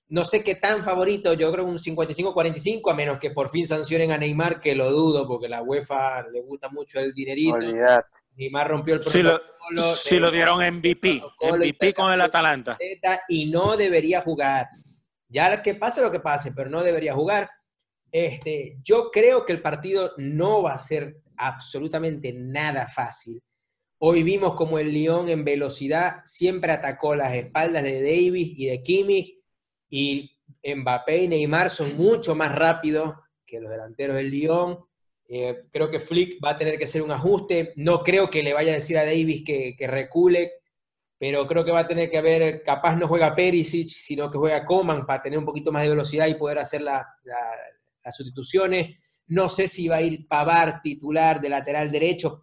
no 0.09 0.25
sé 0.25 0.43
qué 0.43 0.55
tan 0.55 0.83
favorito, 0.83 1.33
yo 1.33 1.51
creo 1.51 1.65
un 1.65 1.77
55-45, 1.77 2.91
a 2.91 2.95
menos 2.95 3.19
que 3.19 3.29
por 3.29 3.49
fin 3.49 3.67
sancionen 3.67 4.11
a 4.11 4.17
Neymar, 4.17 4.59
que 4.59 4.75
lo 4.75 4.91
dudo, 4.91 5.27
porque 5.27 5.47
la 5.47 5.61
UEFA 5.61 6.27
le 6.29 6.41
gusta 6.41 6.69
mucho 6.69 6.99
el 6.99 7.13
dinerito. 7.13 7.55
Olvidate. 7.55 8.07
Neymar 8.35 8.69
rompió 8.69 8.95
el 8.95 9.03
Si 9.03 9.21
lo, 9.21 9.37
protocolo. 9.37 9.81
si 9.83 10.19
lo 10.19 10.31
dieron 10.31 10.65
MVP, 10.65 11.21
MVP 11.41 11.93
con 11.93 12.11
el 12.11 12.21
Atalanta. 12.21 12.77
Y 13.27 13.51
no 13.51 13.77
debería 13.77 14.21
jugar. 14.21 14.67
Ya 15.27 15.61
que 15.61 15.75
pase 15.75 16.01
lo 16.01 16.11
que 16.11 16.19
pase, 16.19 16.53
pero 16.53 16.71
no 16.71 16.81
debería 16.81 17.13
jugar. 17.13 17.49
Este, 18.11 18.77
yo 18.81 19.11
creo 19.11 19.45
que 19.45 19.53
el 19.53 19.61
partido 19.61 20.13
no 20.17 20.63
va 20.63 20.73
a 20.73 20.79
ser 20.79 21.17
absolutamente 21.37 22.33
nada 22.33 22.87
fácil. 22.87 23.39
Hoy 23.99 24.23
vimos 24.23 24.55
como 24.55 24.79
el 24.79 24.91
Lyon 24.91 25.29
en 25.29 25.43
velocidad 25.43 26.21
siempre 26.23 26.71
atacó 26.71 27.15
las 27.15 27.33
espaldas 27.33 27.83
de 27.83 28.01
Davis 28.01 28.53
y 28.57 28.65
de 28.67 28.81
Kimmich 28.81 29.38
y 29.89 30.31
Mbappé 30.63 31.23
y 31.23 31.27
Neymar 31.27 31.69
son 31.69 31.95
mucho 31.97 32.35
más 32.35 32.53
rápidos 32.53 33.15
que 33.45 33.59
los 33.59 33.71
delanteros 33.71 34.15
del 34.15 34.29
Lyon. 34.29 34.79
Eh, 35.27 35.65
creo 35.71 35.89
que 35.91 35.99
Flick 35.99 36.43
va 36.43 36.51
a 36.51 36.57
tener 36.57 36.77
que 36.77 36.85
hacer 36.85 37.01
un 37.01 37.11
ajuste. 37.11 37.73
No 37.75 38.03
creo 38.03 38.29
que 38.29 38.41
le 38.43 38.53
vaya 38.53 38.71
a 38.71 38.75
decir 38.75 38.97
a 38.97 39.05
Davis 39.05 39.43
que, 39.45 39.75
recule, 39.87 40.53
pero 41.17 41.45
creo 41.45 41.63
que 41.65 41.71
va 41.71 41.79
a 41.81 41.87
tener 41.87 42.09
que 42.09 42.17
haber, 42.17 42.63
capaz 42.63 42.95
no 42.95 43.07
juega 43.07 43.35
Perisic, 43.35 43.87
sino 43.89 44.31
que 44.31 44.37
juega 44.37 44.65
Coman 44.65 45.05
para 45.05 45.21
tener 45.21 45.37
un 45.37 45.45
poquito 45.45 45.71
más 45.71 45.83
de 45.83 45.89
velocidad 45.89 46.27
y 46.27 46.35
poder 46.35 46.59
hacer 46.59 46.81
la- 46.81 47.05
la- 47.23 47.55
las 48.03 48.15
sustituciones. 48.15 48.97
No 49.27 49.49
sé 49.49 49.67
si 49.67 49.87
va 49.87 49.97
a 49.97 50.01
ir 50.01 50.27
Pavar 50.27 50.81
titular 50.81 51.39
de 51.39 51.49
lateral 51.49 51.91
derecho 51.91 52.41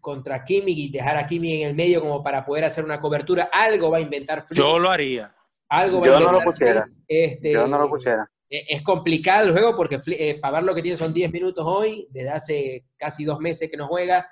contra 0.00 0.42
Kimmich 0.42 0.78
y 0.78 0.88
dejar 0.90 1.16
a 1.16 1.26
Kimmich 1.26 1.60
en 1.62 1.68
el 1.68 1.74
medio 1.74 2.00
como 2.00 2.22
para 2.22 2.44
poder 2.44 2.64
hacer 2.64 2.84
una 2.84 3.00
cobertura. 3.00 3.50
Algo 3.52 3.90
va 3.90 3.98
a 3.98 4.00
inventar 4.00 4.46
Flick. 4.46 4.58
Yo 4.58 4.78
lo 4.78 4.90
haría. 4.90 5.34
Algo 5.74 6.00
va 6.00 6.06
Yo 6.06 6.16
a 6.16 6.20
no 6.20 6.32
lo 6.32 6.40
pusiera. 6.42 6.86
Este, 7.08 7.52
Yo 7.52 7.66
no 7.66 7.78
lo 7.78 7.88
pusiera. 7.88 8.28
eh, 8.50 8.64
Es 8.68 8.82
complicado 8.82 9.46
el 9.46 9.52
juego 9.52 9.74
porque 9.76 9.98
eh, 10.06 10.38
Pavar 10.40 10.62
lo 10.62 10.74
que 10.74 10.82
tiene 10.82 10.96
son 10.98 11.12
10 11.14 11.32
minutos 11.32 11.64
hoy, 11.66 12.06
desde 12.10 12.28
hace 12.30 12.84
casi 12.98 13.24
dos 13.24 13.38
meses 13.40 13.70
que 13.70 13.76
no 13.76 13.86
juega. 13.88 14.28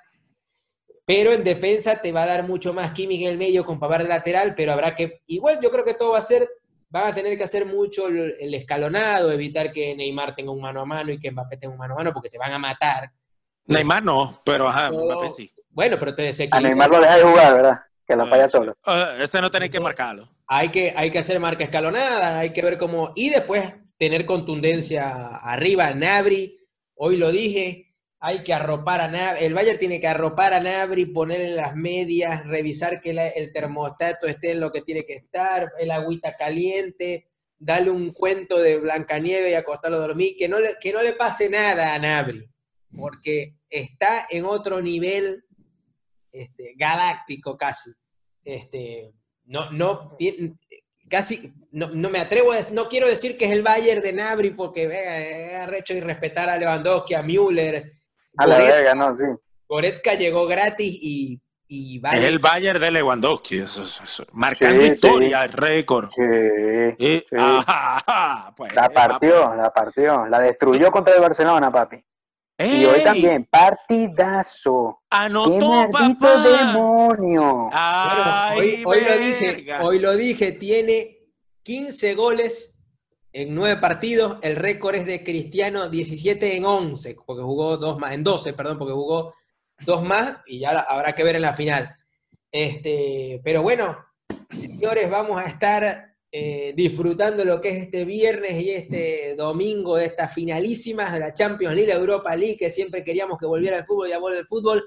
Pero 1.05 1.33
en 1.33 1.43
defensa 1.43 1.99
te 1.99 2.11
va 2.11 2.23
a 2.23 2.27
dar 2.27 2.43
mucho 2.47 2.73
más 2.73 2.93
Kimmich 2.93 3.21
en 3.21 3.27
el 3.29 3.37
medio 3.37 3.65
con 3.65 3.79
Pavar 3.79 4.03
de 4.03 4.09
lateral, 4.09 4.53
pero 4.55 4.71
habrá 4.73 4.95
que. 4.95 5.21
Igual 5.27 5.59
yo 5.61 5.71
creo 5.71 5.83
que 5.83 5.95
todo 5.95 6.11
va 6.11 6.19
a 6.19 6.21
ser. 6.21 6.47
Van 6.89 7.07
a 7.07 7.13
tener 7.13 7.37
que 7.37 7.43
hacer 7.45 7.65
mucho 7.65 8.07
el, 8.07 8.35
el 8.39 8.53
escalonado, 8.53 9.31
evitar 9.31 9.71
que 9.71 9.95
Neymar 9.95 10.35
tenga 10.35 10.51
un 10.51 10.59
mano 10.61 10.81
a 10.81 10.85
mano 10.85 11.11
y 11.11 11.19
que 11.19 11.31
Mbappé 11.31 11.55
tenga 11.57 11.71
un 11.73 11.79
mano 11.79 11.93
a 11.93 11.97
mano, 11.97 12.11
porque 12.13 12.29
te 12.29 12.37
van 12.37 12.51
a 12.51 12.59
matar. 12.59 13.09
Neymar 13.65 14.03
no, 14.03 14.41
pero 14.45 14.67
ajá. 14.67 14.91
Mbappé 14.91 15.29
sí. 15.29 15.51
Bueno, 15.69 15.97
pero 15.97 16.13
te 16.13 16.21
A 16.23 16.25
desequilibra. 16.25 16.69
Neymar 16.69 16.89
lo 16.89 16.99
deja 16.99 17.15
de 17.17 17.23
jugar, 17.23 17.53
¿verdad? 17.55 17.79
Que 18.05 18.15
la 18.15 18.25
falla 18.27 18.43
Eh, 18.43 18.47
sí. 18.49 18.57
solo. 18.57 18.77
Eh, 18.85 19.17
ese 19.21 19.39
no 19.41 19.49
tenés 19.49 19.71
que 19.71 19.79
marcarlo. 19.79 20.27
Hay 20.53 20.67
que, 20.67 20.93
hay 20.97 21.09
que 21.11 21.19
hacer 21.19 21.39
marca 21.39 21.63
escalonada, 21.63 22.37
hay 22.37 22.51
que 22.51 22.61
ver 22.61 22.77
cómo. 22.77 23.13
Y 23.15 23.29
después 23.29 23.73
tener 23.97 24.25
contundencia 24.25 25.37
arriba. 25.37 25.93
Nabri, 25.93 26.59
hoy 26.95 27.15
lo 27.15 27.31
dije, 27.31 27.95
hay 28.19 28.43
que 28.43 28.53
arropar 28.53 28.99
a 28.99 29.07
Nabri. 29.07 29.45
El 29.45 29.53
Bayern 29.53 29.79
tiene 29.79 30.01
que 30.01 30.09
arropar 30.09 30.53
a 30.53 30.59
Nabri, 30.59 31.05
ponerle 31.05 31.51
las 31.51 31.73
medias, 31.77 32.45
revisar 32.45 32.99
que 32.99 33.11
el 33.11 33.53
termostato 33.53 34.27
esté 34.27 34.51
en 34.51 34.59
lo 34.59 34.73
que 34.73 34.81
tiene 34.81 35.05
que 35.05 35.13
estar, 35.13 35.71
el 35.79 35.89
agüita 35.89 36.35
caliente, 36.35 37.29
darle 37.57 37.91
un 37.91 38.11
cuento 38.11 38.59
de 38.59 38.77
Blancanieve 38.77 39.51
y 39.51 39.53
acostarlo 39.53 39.99
a 39.99 40.07
dormir. 40.07 40.35
Que 40.37 40.49
no, 40.49 40.59
le, 40.59 40.75
que 40.81 40.91
no 40.91 41.01
le 41.01 41.13
pase 41.13 41.49
nada 41.49 41.93
a 41.93 41.99
Nabri, 41.99 42.45
porque 42.93 43.55
está 43.69 44.27
en 44.29 44.43
otro 44.43 44.81
nivel 44.81 45.45
este, 46.29 46.73
galáctico 46.75 47.55
casi. 47.57 47.91
Este, 48.43 49.13
no, 49.51 49.69
no, 49.71 50.17
casi, 51.09 51.53
no, 51.71 51.89
no 51.93 52.09
me 52.09 52.19
atrevo 52.19 52.51
a 52.51 52.55
decir, 52.55 52.73
no 52.73 52.87
quiero 52.87 53.07
decir 53.07 53.37
que 53.37 53.45
es 53.45 53.51
el 53.51 53.63
Bayern 53.63 54.01
de 54.01 54.13
Nabri 54.13 54.51
porque 54.51 54.85
eh, 54.85 55.53
es 55.53 55.59
arrecho 55.59 55.93
y 55.93 55.99
respetar 55.99 56.49
a 56.49 56.57
Lewandowski, 56.57 57.13
a 57.13 57.21
Müller. 57.21 57.91
A 58.37 58.47
la 58.47 58.57
verga, 58.57 58.95
no, 58.95 59.13
sí. 59.15 59.25
Goretzka 59.67 60.13
llegó 60.15 60.47
gratis 60.47 60.97
y, 61.01 61.41
y 61.67 62.01
Es 62.13 62.23
el 62.23 62.39
Bayern 62.39 62.79
de 62.79 62.91
Lewandowski, 62.91 63.59
eso, 63.59 63.83
eso- 63.83 64.03
eso. 64.03 64.25
marcando 64.33 64.81
Sí, 64.81 64.87
historia, 64.93 65.47
récord. 65.47 66.09
Sí. 66.11 66.21
Y- 66.97 67.19
Sí. 67.29 67.35
ajá, 67.37 67.97
ajá, 68.05 68.53
pues, 68.55 68.73
La 68.75 68.89
partió, 68.89 69.53
la 69.55 69.69
partió. 69.73 70.25
La 70.27 70.39
destruyó 70.39 70.91
contra 70.91 71.13
el 71.15 71.21
Barcelona, 71.21 71.71
papi. 71.71 72.03
Y 72.65 72.85
hoy 72.85 72.97
¡Ey! 72.99 73.03
también, 73.03 73.45
partidazo. 73.49 74.99
¡Qué 75.09 75.17
Anotó, 75.17 75.69
maldito 75.91 76.19
papá. 76.19 76.43
demonio! 76.67 77.41
Bueno, 77.41 77.69
Ay, 77.73 78.59
hoy, 78.59 78.83
hoy 78.85 79.01
lo 79.05 79.17
dije, 79.17 79.65
hoy 79.81 79.99
lo 79.99 80.15
dije, 80.15 80.51
tiene 80.53 81.17
15 81.63 82.15
goles 82.15 82.77
en 83.33 83.55
9 83.55 83.79
partidos, 83.79 84.37
el 84.41 84.55
récord 84.57 84.95
es 84.95 85.05
de 85.05 85.23
Cristiano 85.23 85.89
17 85.89 86.55
en 86.57 86.65
11, 86.65 87.15
porque 87.25 87.43
jugó 87.43 87.77
dos 87.77 87.97
más, 87.97 88.11
en 88.13 88.23
12, 88.23 88.53
perdón, 88.53 88.77
porque 88.77 88.93
jugó 88.93 89.33
dos 89.85 90.03
más 90.03 90.37
y 90.45 90.59
ya 90.59 90.73
la- 90.73 90.81
habrá 90.81 91.13
que 91.13 91.23
ver 91.23 91.35
en 91.37 91.43
la 91.43 91.53
final. 91.53 91.95
Este, 92.51 93.39
pero 93.43 93.61
bueno, 93.61 93.97
señores, 94.53 95.09
vamos 95.09 95.41
a 95.41 95.45
estar 95.45 96.10
eh, 96.33 96.71
disfrutando 96.75 97.43
lo 97.43 97.59
que 97.59 97.69
es 97.69 97.83
este 97.83 98.05
viernes 98.05 98.63
y 98.63 98.69
este 98.71 99.35
domingo 99.35 99.97
de 99.97 100.05
estas 100.05 100.33
finalísimas 100.33 101.11
de 101.11 101.19
la 101.19 101.33
Champions 101.33 101.75
League, 101.75 101.91
Europa 101.91 102.33
League, 102.35 102.55
que 102.57 102.69
siempre 102.69 103.03
queríamos 103.03 103.37
que 103.37 103.45
volviera 103.45 103.77
el 103.77 103.85
fútbol 103.85 104.07
y 104.07 104.13
a 104.13 104.17
vuelve 104.17 104.39
el 104.39 104.47
fútbol. 104.47 104.81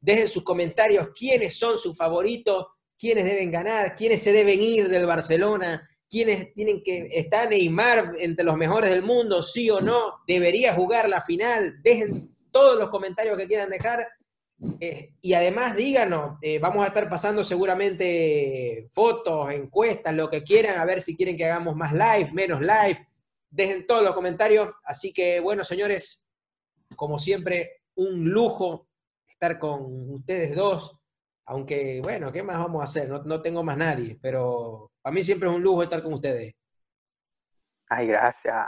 Dejen 0.00 0.26
sus 0.26 0.42
comentarios 0.42 1.08
quiénes 1.14 1.58
son 1.58 1.76
sus 1.76 1.94
favoritos, 1.94 2.66
quiénes 2.98 3.26
deben 3.26 3.50
ganar, 3.50 3.94
quiénes 3.94 4.22
se 4.22 4.32
deben 4.32 4.62
ir 4.62 4.88
del 4.88 5.04
Barcelona, 5.04 5.86
quiénes 6.08 6.54
tienen 6.54 6.82
que. 6.82 7.08
¿Está 7.12 7.46
Neymar 7.46 8.14
entre 8.18 8.44
los 8.44 8.56
mejores 8.56 8.88
del 8.88 9.02
mundo, 9.02 9.42
sí 9.42 9.68
o 9.68 9.82
no? 9.82 10.22
¿Debería 10.26 10.72
jugar 10.72 11.10
la 11.10 11.20
final? 11.20 11.82
Dejen 11.82 12.34
todos 12.50 12.78
los 12.78 12.88
comentarios 12.88 13.36
que 13.36 13.46
quieran 13.46 13.68
dejar. 13.68 14.06
Eh, 14.80 15.12
y 15.20 15.34
además 15.34 15.76
díganos, 15.76 16.38
eh, 16.40 16.58
vamos 16.58 16.84
a 16.84 16.88
estar 16.88 17.08
pasando 17.10 17.44
seguramente 17.44 18.88
fotos, 18.92 19.50
encuestas, 19.52 20.14
lo 20.14 20.30
que 20.30 20.42
quieran, 20.42 20.78
a 20.78 20.84
ver 20.84 21.02
si 21.02 21.16
quieren 21.16 21.36
que 21.36 21.44
hagamos 21.44 21.76
más 21.76 21.92
live, 21.92 22.30
menos 22.32 22.60
live. 22.60 23.06
Dejen 23.50 23.86
todos 23.86 24.02
los 24.02 24.14
comentarios. 24.14 24.70
Así 24.84 25.12
que 25.12 25.40
bueno, 25.40 25.62
señores, 25.62 26.24
como 26.94 27.18
siempre, 27.18 27.82
un 27.94 28.24
lujo 28.30 28.88
estar 29.28 29.58
con 29.58 30.10
ustedes 30.12 30.54
dos. 30.54 30.98
Aunque, 31.48 32.00
bueno, 32.02 32.32
¿qué 32.32 32.42
más 32.42 32.58
vamos 32.58 32.80
a 32.80 32.84
hacer? 32.84 33.08
No, 33.08 33.22
no 33.22 33.40
tengo 33.40 33.62
más 33.62 33.76
nadie, 33.76 34.18
pero 34.20 34.90
para 35.00 35.14
mí 35.14 35.22
siempre 35.22 35.48
es 35.48 35.54
un 35.54 35.62
lujo 35.62 35.82
estar 35.82 36.02
con 36.02 36.14
ustedes. 36.14 36.54
Ay, 37.88 38.08
gracias. 38.08 38.66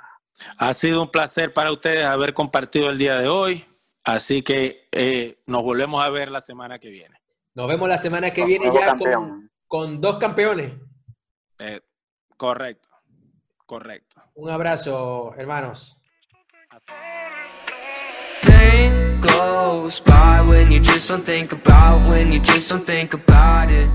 Ha 0.58 0.74
sido 0.74 1.02
un 1.02 1.10
placer 1.10 1.52
para 1.52 1.72
ustedes 1.72 2.04
haber 2.04 2.32
compartido 2.34 2.88
el 2.88 2.98
día 2.98 3.18
de 3.18 3.26
hoy. 3.26 3.66
Así 4.08 4.40
que 4.40 4.88
eh, 4.90 5.38
nos 5.44 5.62
volvemos 5.62 6.02
a 6.02 6.08
ver 6.08 6.30
la 6.30 6.40
semana 6.40 6.78
que 6.78 6.88
viene. 6.88 7.14
Nos 7.52 7.68
vemos 7.68 7.90
la 7.90 7.98
semana 7.98 8.30
que 8.30 8.42
viene 8.42 8.72
ya 8.72 8.96
con, 9.66 10.00
dos 10.00 10.16
campeones. 10.16 10.72
Eh, 11.58 11.82
correcto, 12.38 12.88
correcto. 13.66 14.22
Un 14.34 14.48
abrazo, 14.48 15.34
hermanos. 15.36 15.98
Pain 18.46 19.20
goes 19.20 20.00
by 20.00 20.40
when 20.40 20.72
you 20.72 20.80
just 20.80 21.10
don't 21.10 21.26
think 21.26 21.52
about, 21.52 22.08
when 22.08 22.32
you 22.32 22.40
just 22.40 22.70
don't 22.70 22.86
think 22.86 23.12
about 23.12 23.70
it. 23.70 23.90